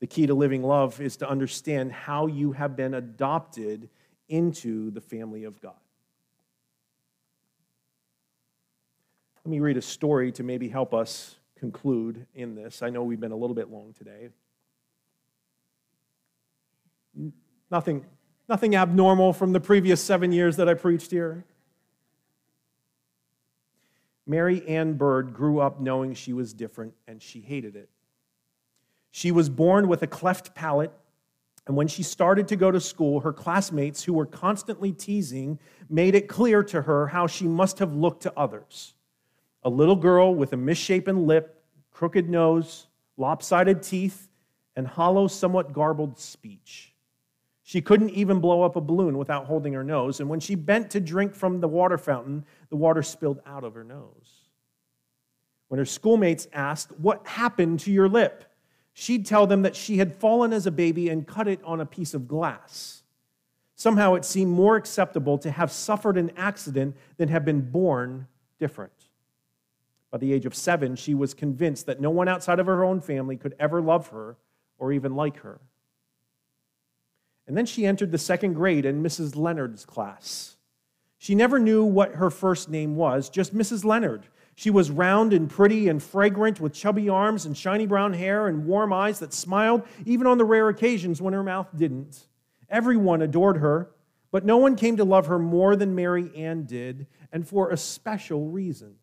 The 0.00 0.06
key 0.06 0.26
to 0.26 0.34
living 0.34 0.62
love 0.62 1.00
is 1.00 1.18
to 1.18 1.28
understand 1.28 1.92
how 1.92 2.26
you 2.26 2.52
have 2.52 2.76
been 2.76 2.94
adopted 2.94 3.88
into 4.28 4.90
the 4.90 5.00
family 5.00 5.44
of 5.44 5.60
God. 5.60 5.74
Let 9.46 9.50
me 9.52 9.60
read 9.60 9.76
a 9.76 9.82
story 9.82 10.32
to 10.32 10.42
maybe 10.42 10.68
help 10.68 10.92
us 10.92 11.36
conclude 11.56 12.26
in 12.34 12.56
this. 12.56 12.82
I 12.82 12.90
know 12.90 13.04
we've 13.04 13.20
been 13.20 13.30
a 13.30 13.36
little 13.36 13.54
bit 13.54 13.70
long 13.70 13.92
today. 13.92 14.30
Nothing, 17.70 18.04
nothing 18.48 18.74
abnormal 18.74 19.32
from 19.32 19.52
the 19.52 19.60
previous 19.60 20.02
seven 20.02 20.32
years 20.32 20.56
that 20.56 20.68
I 20.68 20.74
preached 20.74 21.12
here. 21.12 21.44
Mary 24.26 24.66
Ann 24.66 24.94
Bird 24.94 25.32
grew 25.32 25.60
up 25.60 25.80
knowing 25.80 26.14
she 26.14 26.32
was 26.32 26.52
different 26.52 26.94
and 27.06 27.22
she 27.22 27.40
hated 27.40 27.76
it. 27.76 27.88
She 29.12 29.30
was 29.30 29.48
born 29.48 29.86
with 29.86 30.02
a 30.02 30.08
cleft 30.08 30.56
palate, 30.56 30.90
and 31.68 31.76
when 31.76 31.86
she 31.86 32.02
started 32.02 32.48
to 32.48 32.56
go 32.56 32.72
to 32.72 32.80
school, 32.80 33.20
her 33.20 33.32
classmates, 33.32 34.02
who 34.02 34.12
were 34.12 34.26
constantly 34.26 34.90
teasing, 34.90 35.60
made 35.88 36.16
it 36.16 36.26
clear 36.26 36.64
to 36.64 36.82
her 36.82 37.06
how 37.06 37.28
she 37.28 37.46
must 37.46 37.78
have 37.78 37.94
looked 37.94 38.24
to 38.24 38.36
others. 38.36 38.94
A 39.66 39.68
little 39.68 39.96
girl 39.96 40.32
with 40.32 40.52
a 40.52 40.56
misshapen 40.56 41.26
lip, 41.26 41.60
crooked 41.90 42.30
nose, 42.30 42.86
lopsided 43.16 43.82
teeth, 43.82 44.28
and 44.76 44.86
hollow, 44.86 45.26
somewhat 45.26 45.72
garbled 45.72 46.20
speech. 46.20 46.94
She 47.64 47.80
couldn't 47.80 48.10
even 48.10 48.38
blow 48.38 48.62
up 48.62 48.76
a 48.76 48.80
balloon 48.80 49.18
without 49.18 49.46
holding 49.46 49.72
her 49.72 49.82
nose, 49.82 50.20
and 50.20 50.28
when 50.28 50.38
she 50.38 50.54
bent 50.54 50.92
to 50.92 51.00
drink 51.00 51.34
from 51.34 51.58
the 51.58 51.66
water 51.66 51.98
fountain, 51.98 52.44
the 52.68 52.76
water 52.76 53.02
spilled 53.02 53.40
out 53.44 53.64
of 53.64 53.74
her 53.74 53.82
nose. 53.82 54.46
When 55.66 55.78
her 55.78 55.84
schoolmates 55.84 56.46
asked, 56.52 56.92
What 57.00 57.26
happened 57.26 57.80
to 57.80 57.90
your 57.90 58.08
lip? 58.08 58.44
she'd 58.92 59.26
tell 59.26 59.48
them 59.48 59.62
that 59.62 59.74
she 59.74 59.98
had 59.98 60.14
fallen 60.14 60.52
as 60.52 60.68
a 60.68 60.70
baby 60.70 61.08
and 61.08 61.26
cut 61.26 61.48
it 61.48 61.60
on 61.64 61.80
a 61.80 61.86
piece 61.86 62.14
of 62.14 62.28
glass. 62.28 63.02
Somehow 63.74 64.14
it 64.14 64.24
seemed 64.24 64.52
more 64.52 64.76
acceptable 64.76 65.38
to 65.38 65.50
have 65.50 65.72
suffered 65.72 66.16
an 66.16 66.30
accident 66.36 66.96
than 67.16 67.30
have 67.30 67.44
been 67.44 67.60
born 67.60 68.28
different. 68.60 68.95
By 70.16 70.20
the 70.20 70.32
age 70.32 70.46
of 70.46 70.54
seven, 70.54 70.96
she 70.96 71.12
was 71.12 71.34
convinced 71.34 71.84
that 71.84 72.00
no 72.00 72.08
one 72.08 72.26
outside 72.26 72.58
of 72.58 72.64
her 72.64 72.82
own 72.82 73.02
family 73.02 73.36
could 73.36 73.54
ever 73.58 73.82
love 73.82 74.08
her 74.08 74.38
or 74.78 74.90
even 74.90 75.14
like 75.14 75.40
her. 75.40 75.60
And 77.46 77.54
then 77.54 77.66
she 77.66 77.84
entered 77.84 78.12
the 78.12 78.16
second 78.16 78.54
grade 78.54 78.86
in 78.86 79.02
Mrs. 79.02 79.36
Leonard's 79.36 79.84
class. 79.84 80.56
She 81.18 81.34
never 81.34 81.58
knew 81.58 81.84
what 81.84 82.14
her 82.14 82.30
first 82.30 82.70
name 82.70 82.96
was, 82.96 83.28
just 83.28 83.54
Mrs. 83.54 83.84
Leonard. 83.84 84.26
She 84.54 84.70
was 84.70 84.90
round 84.90 85.34
and 85.34 85.50
pretty 85.50 85.86
and 85.86 86.02
fragrant 86.02 86.62
with 86.62 86.72
chubby 86.72 87.10
arms 87.10 87.44
and 87.44 87.54
shiny 87.54 87.86
brown 87.86 88.14
hair 88.14 88.46
and 88.46 88.64
warm 88.64 88.94
eyes 88.94 89.18
that 89.18 89.34
smiled 89.34 89.82
even 90.06 90.26
on 90.26 90.38
the 90.38 90.46
rare 90.46 90.70
occasions 90.70 91.20
when 91.20 91.34
her 91.34 91.42
mouth 91.42 91.68
didn't. 91.76 92.26
Everyone 92.70 93.20
adored 93.20 93.58
her, 93.58 93.90
but 94.30 94.46
no 94.46 94.56
one 94.56 94.76
came 94.76 94.96
to 94.96 95.04
love 95.04 95.26
her 95.26 95.38
more 95.38 95.76
than 95.76 95.94
Mary 95.94 96.34
Ann 96.34 96.64
did, 96.64 97.06
and 97.30 97.46
for 97.46 97.68
a 97.68 97.76
special 97.76 98.46
reason. 98.46 98.94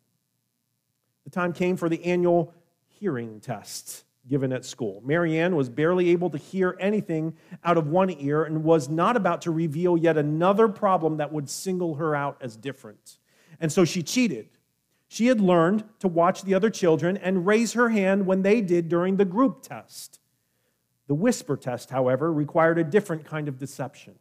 The 1.24 1.30
time 1.30 1.52
came 1.52 1.76
for 1.76 1.88
the 1.88 2.04
annual 2.04 2.54
hearing 2.86 3.40
test 3.40 4.04
given 4.28 4.52
at 4.52 4.64
school. 4.64 5.02
Mary 5.04 5.38
Ann 5.38 5.54
was 5.54 5.68
barely 5.68 6.10
able 6.10 6.30
to 6.30 6.38
hear 6.38 6.76
anything 6.80 7.34
out 7.62 7.76
of 7.76 7.88
one 7.88 8.10
ear 8.18 8.44
and 8.44 8.64
was 8.64 8.88
not 8.88 9.16
about 9.16 9.42
to 9.42 9.50
reveal 9.50 9.96
yet 9.96 10.16
another 10.16 10.68
problem 10.68 11.18
that 11.18 11.32
would 11.32 11.50
single 11.50 11.96
her 11.96 12.14
out 12.14 12.38
as 12.40 12.56
different. 12.56 13.18
And 13.60 13.70
so 13.70 13.84
she 13.84 14.02
cheated. 14.02 14.48
She 15.08 15.26
had 15.26 15.40
learned 15.40 15.84
to 16.00 16.08
watch 16.08 16.42
the 16.42 16.54
other 16.54 16.70
children 16.70 17.16
and 17.18 17.46
raise 17.46 17.74
her 17.74 17.90
hand 17.90 18.26
when 18.26 18.42
they 18.42 18.60
did 18.60 18.88
during 18.88 19.16
the 19.16 19.24
group 19.24 19.62
test. 19.62 20.20
The 21.06 21.14
whisper 21.14 21.56
test, 21.56 21.90
however, 21.90 22.32
required 22.32 22.78
a 22.78 22.84
different 22.84 23.26
kind 23.26 23.46
of 23.46 23.58
deception. 23.58 24.14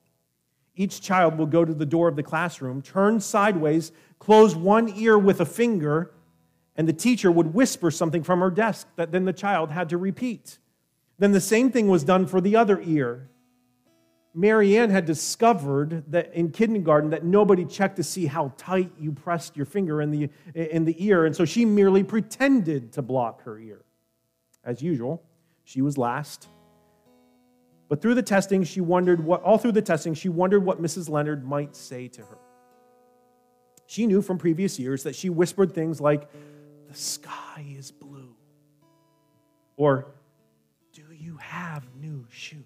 Each 0.75 1.01
child 1.01 1.37
will 1.37 1.45
go 1.45 1.63
to 1.63 1.73
the 1.73 1.85
door 1.85 2.09
of 2.09 2.15
the 2.15 2.23
classroom, 2.23 2.81
turn 2.81 3.21
sideways, 3.21 3.91
close 4.19 4.55
one 4.55 4.89
ear 4.89 5.17
with 5.17 5.39
a 5.39 5.45
finger, 5.45 6.11
and 6.75 6.87
the 6.87 6.93
teacher 6.93 7.31
would 7.31 7.53
whisper 7.53 7.91
something 7.91 8.23
from 8.23 8.39
her 8.39 8.49
desk 8.49 8.87
that 8.95 9.11
then 9.11 9.25
the 9.25 9.33
child 9.33 9.71
had 9.71 9.89
to 9.89 9.97
repeat. 9.97 10.59
Then 11.19 11.31
the 11.31 11.41
same 11.41 11.71
thing 11.71 11.87
was 11.87 12.03
done 12.03 12.25
for 12.25 12.41
the 12.41 12.55
other 12.55 12.81
ear. 12.81 13.29
Mary 14.33 14.75
Ann 14.77 14.89
had 14.89 15.05
discovered 15.05 16.03
that 16.11 16.33
in 16.33 16.49
kindergarten 16.49 17.11
that 17.11 17.23
nobody 17.23 17.65
checked 17.65 17.97
to 17.97 18.03
see 18.03 18.25
how 18.25 18.51
tight 18.57 18.91
you 18.99 19.11
pressed 19.11 19.55
your 19.55 19.67
finger 19.67 20.01
in 20.01 20.09
the, 20.09 20.29
in 20.55 20.85
the 20.85 21.05
ear, 21.05 21.25
and 21.25 21.35
so 21.35 21.45
she 21.45 21.65
merely 21.65 22.03
pretended 22.03 22.91
to 22.93 23.03
block 23.03 23.43
her 23.43 23.59
ear. 23.59 23.85
As 24.63 24.81
usual, 24.81 25.21
she 25.65 25.83
was 25.83 25.99
last. 25.99 26.47
But 27.89 28.01
through 28.01 28.15
the 28.15 28.23
testing, 28.23 28.63
she 28.63 28.81
wondered 28.81 29.23
what, 29.23 29.43
all 29.43 29.59
through 29.59 29.73
the 29.73 29.81
testing, 29.83 30.15
she 30.15 30.29
wondered 30.29 30.65
what 30.65 30.81
Mrs. 30.81 31.09
Leonard 31.09 31.45
might 31.45 31.75
say 31.75 32.07
to 32.07 32.21
her. 32.21 32.39
She 33.85 34.07
knew 34.07 34.23
from 34.23 34.39
previous 34.39 34.79
years 34.79 35.03
that 35.03 35.15
she 35.15 35.29
whispered 35.29 35.73
things 35.73 36.01
like, 36.01 36.27
The 36.93 36.99
sky 36.99 37.65
is 37.75 37.89
blue, 37.89 38.35
or 39.77 40.13
Do 40.93 41.01
you 41.11 41.37
have 41.37 41.83
new 41.99 42.27
shoes? 42.29 42.63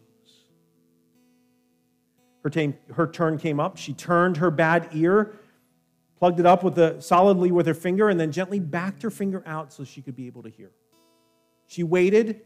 Her, 2.44 2.74
her 2.94 3.08
turn 3.08 3.38
came 3.38 3.62
up. 3.62 3.78
She 3.78 3.94
turned 3.94 4.36
her 4.36 4.52
bad 4.52 4.90
ear, 4.92 5.34
plugged 6.20 6.42
it 6.42 6.46
up 6.46 6.62
with 6.62 6.76
the, 6.76 7.00
solidly 7.00 7.54
with 7.54 7.68
her 7.68 7.74
finger, 7.74 8.10
and 8.10 8.20
then 8.20 8.34
gently 8.34 8.60
backed 8.60 9.02
her 9.04 9.10
finger 9.10 9.44
out 9.46 9.72
so 9.72 9.86
she 9.86 10.02
could 10.02 10.18
be 10.18 10.28
able 10.28 10.44
to 10.44 10.50
hear. 10.50 10.72
She 11.68 11.84
waited, 11.84 12.42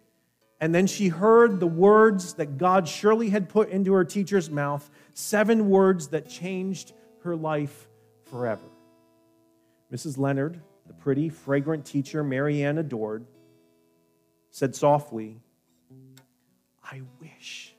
and 0.60 0.76
then 0.76 0.86
she 0.86 1.08
heard 1.08 1.60
the 1.60 1.66
words 1.66 2.36
that 2.36 2.60
God 2.60 2.88
surely 2.88 3.32
had 3.32 3.50
put 3.50 3.70
into 3.70 3.94
her 3.94 4.06
teacher's 4.06 4.52
mouth 4.52 4.88
seven 5.16 5.68
words 5.68 6.10
that 6.10 6.30
changed 6.30 6.94
her 7.24 7.36
life 7.36 7.88
forever. 8.26 8.70
Mrs. 9.92 10.20
Leonard, 10.20 10.62
the 10.92 10.98
pretty, 10.98 11.30
fragrant 11.30 11.86
teacher 11.86 12.22
Mary 12.22 12.64
Ann 12.64 12.78
adored, 12.78 13.26
said 14.50 14.76
softly, 14.76 15.40
I 16.84 17.02
wish 17.22 17.74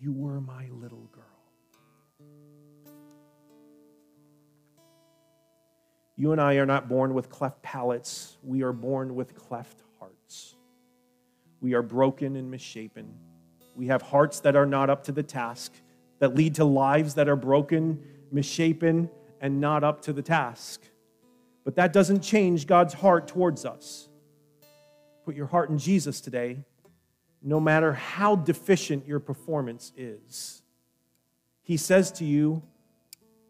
you 0.00 0.14
were 0.14 0.40
my 0.40 0.66
little 0.72 1.10
girl. 1.12 1.24
You 6.16 6.32
and 6.32 6.40
I 6.40 6.54
are 6.54 6.64
not 6.64 6.88
born 6.88 7.12
with 7.12 7.28
cleft 7.28 7.60
palates, 7.60 8.38
we 8.42 8.62
are 8.62 8.72
born 8.72 9.14
with 9.14 9.34
cleft 9.34 9.82
hearts. 9.98 10.56
We 11.60 11.74
are 11.74 11.82
broken 11.82 12.36
and 12.36 12.50
misshapen. 12.50 13.12
We 13.74 13.88
have 13.88 14.00
hearts 14.00 14.40
that 14.40 14.56
are 14.56 14.64
not 14.64 14.88
up 14.88 15.04
to 15.04 15.12
the 15.12 15.22
task, 15.22 15.70
that 16.20 16.34
lead 16.34 16.54
to 16.54 16.64
lives 16.64 17.12
that 17.16 17.28
are 17.28 17.36
broken, 17.36 18.02
misshapen, 18.32 19.10
and 19.42 19.60
not 19.60 19.84
up 19.84 20.00
to 20.02 20.14
the 20.14 20.22
task. 20.22 20.80
But 21.66 21.74
that 21.74 21.92
doesn't 21.92 22.20
change 22.20 22.68
God's 22.68 22.94
heart 22.94 23.26
towards 23.26 23.64
us. 23.64 24.08
Put 25.24 25.34
your 25.34 25.48
heart 25.48 25.68
in 25.68 25.78
Jesus 25.78 26.20
today, 26.20 26.58
no 27.42 27.58
matter 27.58 27.92
how 27.92 28.36
deficient 28.36 29.04
your 29.04 29.18
performance 29.18 29.92
is. 29.96 30.62
He 31.64 31.76
says 31.76 32.12
to 32.12 32.24
you, 32.24 32.62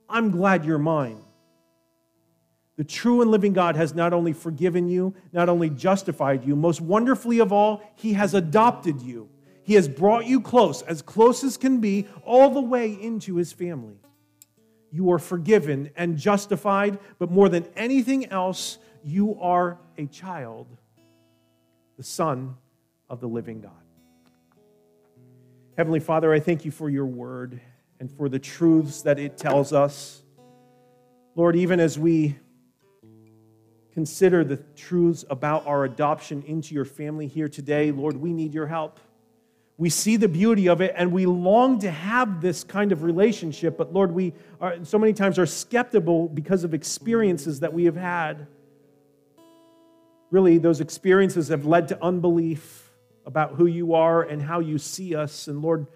I'm 0.08 0.30
glad 0.30 0.64
you're 0.64 0.78
mine. 0.78 1.20
The 2.76 2.84
true 2.84 3.20
and 3.20 3.30
living 3.30 3.52
God 3.52 3.76
has 3.76 3.94
not 3.94 4.14
only 4.14 4.32
forgiven 4.32 4.88
you, 4.88 5.14
not 5.34 5.50
only 5.50 5.68
justified 5.68 6.42
you, 6.42 6.56
most 6.56 6.80
wonderfully 6.80 7.38
of 7.40 7.52
all, 7.52 7.82
He 7.96 8.14
has 8.14 8.32
adopted 8.32 9.02
you. 9.02 9.28
He 9.62 9.74
has 9.74 9.88
brought 9.88 10.24
you 10.24 10.40
close, 10.40 10.80
as 10.80 11.02
close 11.02 11.44
as 11.44 11.58
can 11.58 11.82
be, 11.82 12.08
all 12.24 12.48
the 12.48 12.62
way 12.62 12.92
into 12.92 13.36
His 13.36 13.52
family. 13.52 13.98
You 14.96 15.12
are 15.12 15.18
forgiven 15.18 15.90
and 15.94 16.16
justified, 16.16 16.98
but 17.18 17.30
more 17.30 17.50
than 17.50 17.66
anything 17.76 18.30
else, 18.30 18.78
you 19.04 19.38
are 19.42 19.76
a 19.98 20.06
child, 20.06 20.66
the 21.98 22.02
Son 22.02 22.56
of 23.10 23.20
the 23.20 23.28
living 23.28 23.60
God. 23.60 23.72
Heavenly 25.76 26.00
Father, 26.00 26.32
I 26.32 26.40
thank 26.40 26.64
you 26.64 26.70
for 26.70 26.88
your 26.88 27.04
word 27.04 27.60
and 28.00 28.10
for 28.10 28.30
the 28.30 28.38
truths 28.38 29.02
that 29.02 29.18
it 29.18 29.36
tells 29.36 29.74
us. 29.74 30.22
Lord, 31.34 31.56
even 31.56 31.78
as 31.78 31.98
we 31.98 32.38
consider 33.92 34.44
the 34.44 34.56
truths 34.76 35.26
about 35.28 35.66
our 35.66 35.84
adoption 35.84 36.42
into 36.46 36.74
your 36.74 36.86
family 36.86 37.26
here 37.26 37.50
today, 37.50 37.92
Lord, 37.92 38.16
we 38.16 38.32
need 38.32 38.54
your 38.54 38.66
help. 38.66 38.98
We 39.78 39.90
see 39.90 40.16
the 40.16 40.28
beauty 40.28 40.68
of 40.68 40.80
it 40.80 40.94
and 40.96 41.12
we 41.12 41.26
long 41.26 41.80
to 41.80 41.90
have 41.90 42.40
this 42.40 42.64
kind 42.64 42.92
of 42.92 43.02
relationship, 43.02 43.76
but 43.76 43.92
Lord, 43.92 44.12
we 44.12 44.32
are, 44.60 44.82
so 44.84 44.98
many 44.98 45.12
times 45.12 45.38
are 45.38 45.46
skeptical 45.46 46.28
because 46.28 46.64
of 46.64 46.72
experiences 46.72 47.60
that 47.60 47.74
we 47.74 47.84
have 47.84 47.96
had. 47.96 48.46
Really, 50.30 50.58
those 50.58 50.80
experiences 50.80 51.48
have 51.48 51.66
led 51.66 51.88
to 51.88 52.02
unbelief 52.02 52.90
about 53.26 53.54
who 53.56 53.66
you 53.66 53.94
are 53.94 54.22
and 54.22 54.40
how 54.40 54.60
you 54.60 54.78
see 54.78 55.14
us. 55.14 55.46
And 55.46 55.60
Lord, 55.60 55.86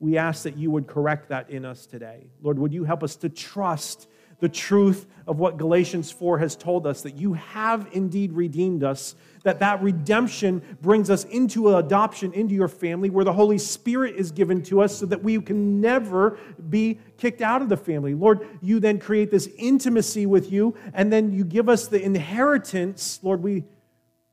we 0.00 0.18
ask 0.18 0.42
that 0.42 0.56
you 0.56 0.70
would 0.70 0.86
correct 0.86 1.28
that 1.30 1.48
in 1.48 1.64
us 1.64 1.86
today. 1.86 2.26
Lord, 2.42 2.58
would 2.58 2.72
you 2.74 2.84
help 2.84 3.02
us 3.02 3.16
to 3.16 3.28
trust 3.28 4.06
the 4.40 4.48
truth 4.48 5.06
of 5.26 5.38
what 5.38 5.56
Galatians 5.56 6.10
4 6.10 6.38
has 6.38 6.56
told 6.56 6.86
us 6.86 7.02
that 7.02 7.16
you 7.16 7.34
have 7.34 7.88
indeed 7.92 8.32
redeemed 8.32 8.82
us, 8.82 9.14
that 9.42 9.60
that 9.60 9.82
redemption 9.82 10.62
brings 10.82 11.10
us 11.10 11.24
into 11.24 11.76
adoption 11.76 12.32
into 12.32 12.54
your 12.54 12.68
family 12.68 13.10
where 13.10 13.24
the 13.24 13.32
Holy 13.32 13.58
Spirit 13.58 14.16
is 14.16 14.30
given 14.30 14.62
to 14.64 14.82
us 14.82 14.96
so 14.96 15.06
that 15.06 15.22
we 15.22 15.40
can 15.40 15.80
never 15.80 16.38
be 16.68 16.98
kicked 17.16 17.40
out 17.40 17.62
of 17.62 17.68
the 17.68 17.76
family. 17.76 18.14
Lord, 18.14 18.46
you 18.60 18.80
then 18.80 18.98
create 18.98 19.30
this 19.30 19.48
intimacy 19.58 20.26
with 20.26 20.52
you 20.52 20.74
and 20.92 21.12
then 21.12 21.32
you 21.32 21.44
give 21.44 21.68
us 21.68 21.88
the 21.88 22.02
inheritance. 22.02 23.20
Lord, 23.22 23.42
we 23.42 23.64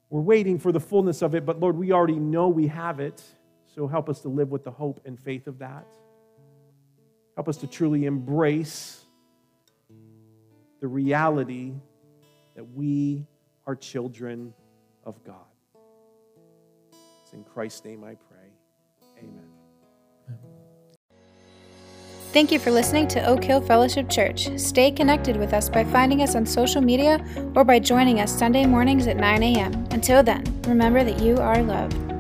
we're 0.09 0.21
waiting 0.21 0.57
for 0.57 0.71
the 0.71 0.79
fullness 0.79 1.21
of 1.21 1.35
it, 1.35 1.45
but 1.45 1.59
Lord, 1.59 1.75
we 1.75 1.91
already 1.91 2.15
know 2.15 2.47
we 2.47 2.67
have 2.67 3.01
it. 3.01 3.21
So 3.75 3.87
help 3.87 4.09
us 4.09 4.21
to 4.21 4.29
live 4.29 4.51
with 4.51 4.63
the 4.63 4.71
hope 4.71 5.01
and 5.05 5.19
faith 5.19 5.47
of 5.47 5.59
that. 5.59 5.85
Help 7.35 7.49
us 7.49 7.57
to 7.57 7.67
truly 7.67 8.05
embrace 8.05 9.05
the 10.79 10.87
reality 10.87 11.73
that 12.55 12.63
we 12.73 13.27
are 13.65 13.75
children 13.75 14.53
of 15.07 15.23
God. 15.23 15.35
It's 17.23 17.33
in 17.33 17.43
Christ's 17.43 17.83
name 17.85 18.03
I 18.03 18.15
pray. 18.15 18.51
Amen. 19.17 19.47
Thank 22.33 22.51
you 22.51 22.59
for 22.59 22.71
listening 22.71 23.07
to 23.09 23.25
Oak 23.25 23.43
Hill 23.43 23.61
Fellowship 23.61 24.09
Church. 24.09 24.49
Stay 24.59 24.91
connected 24.91 25.37
with 25.37 25.53
us 25.53 25.69
by 25.69 25.85
finding 25.85 26.21
us 26.21 26.35
on 26.35 26.45
social 26.45 26.81
media 26.81 27.25
or 27.55 27.63
by 27.63 27.79
joining 27.79 28.19
us 28.19 28.37
Sunday 28.37 28.65
mornings 28.65 29.07
at 29.07 29.15
9 29.15 29.41
a.m. 29.43 29.87
Until 29.91 30.21
then, 30.21 30.43
remember 30.63 31.03
that 31.05 31.19
you 31.21 31.37
are 31.37 31.63
loved. 31.63 32.16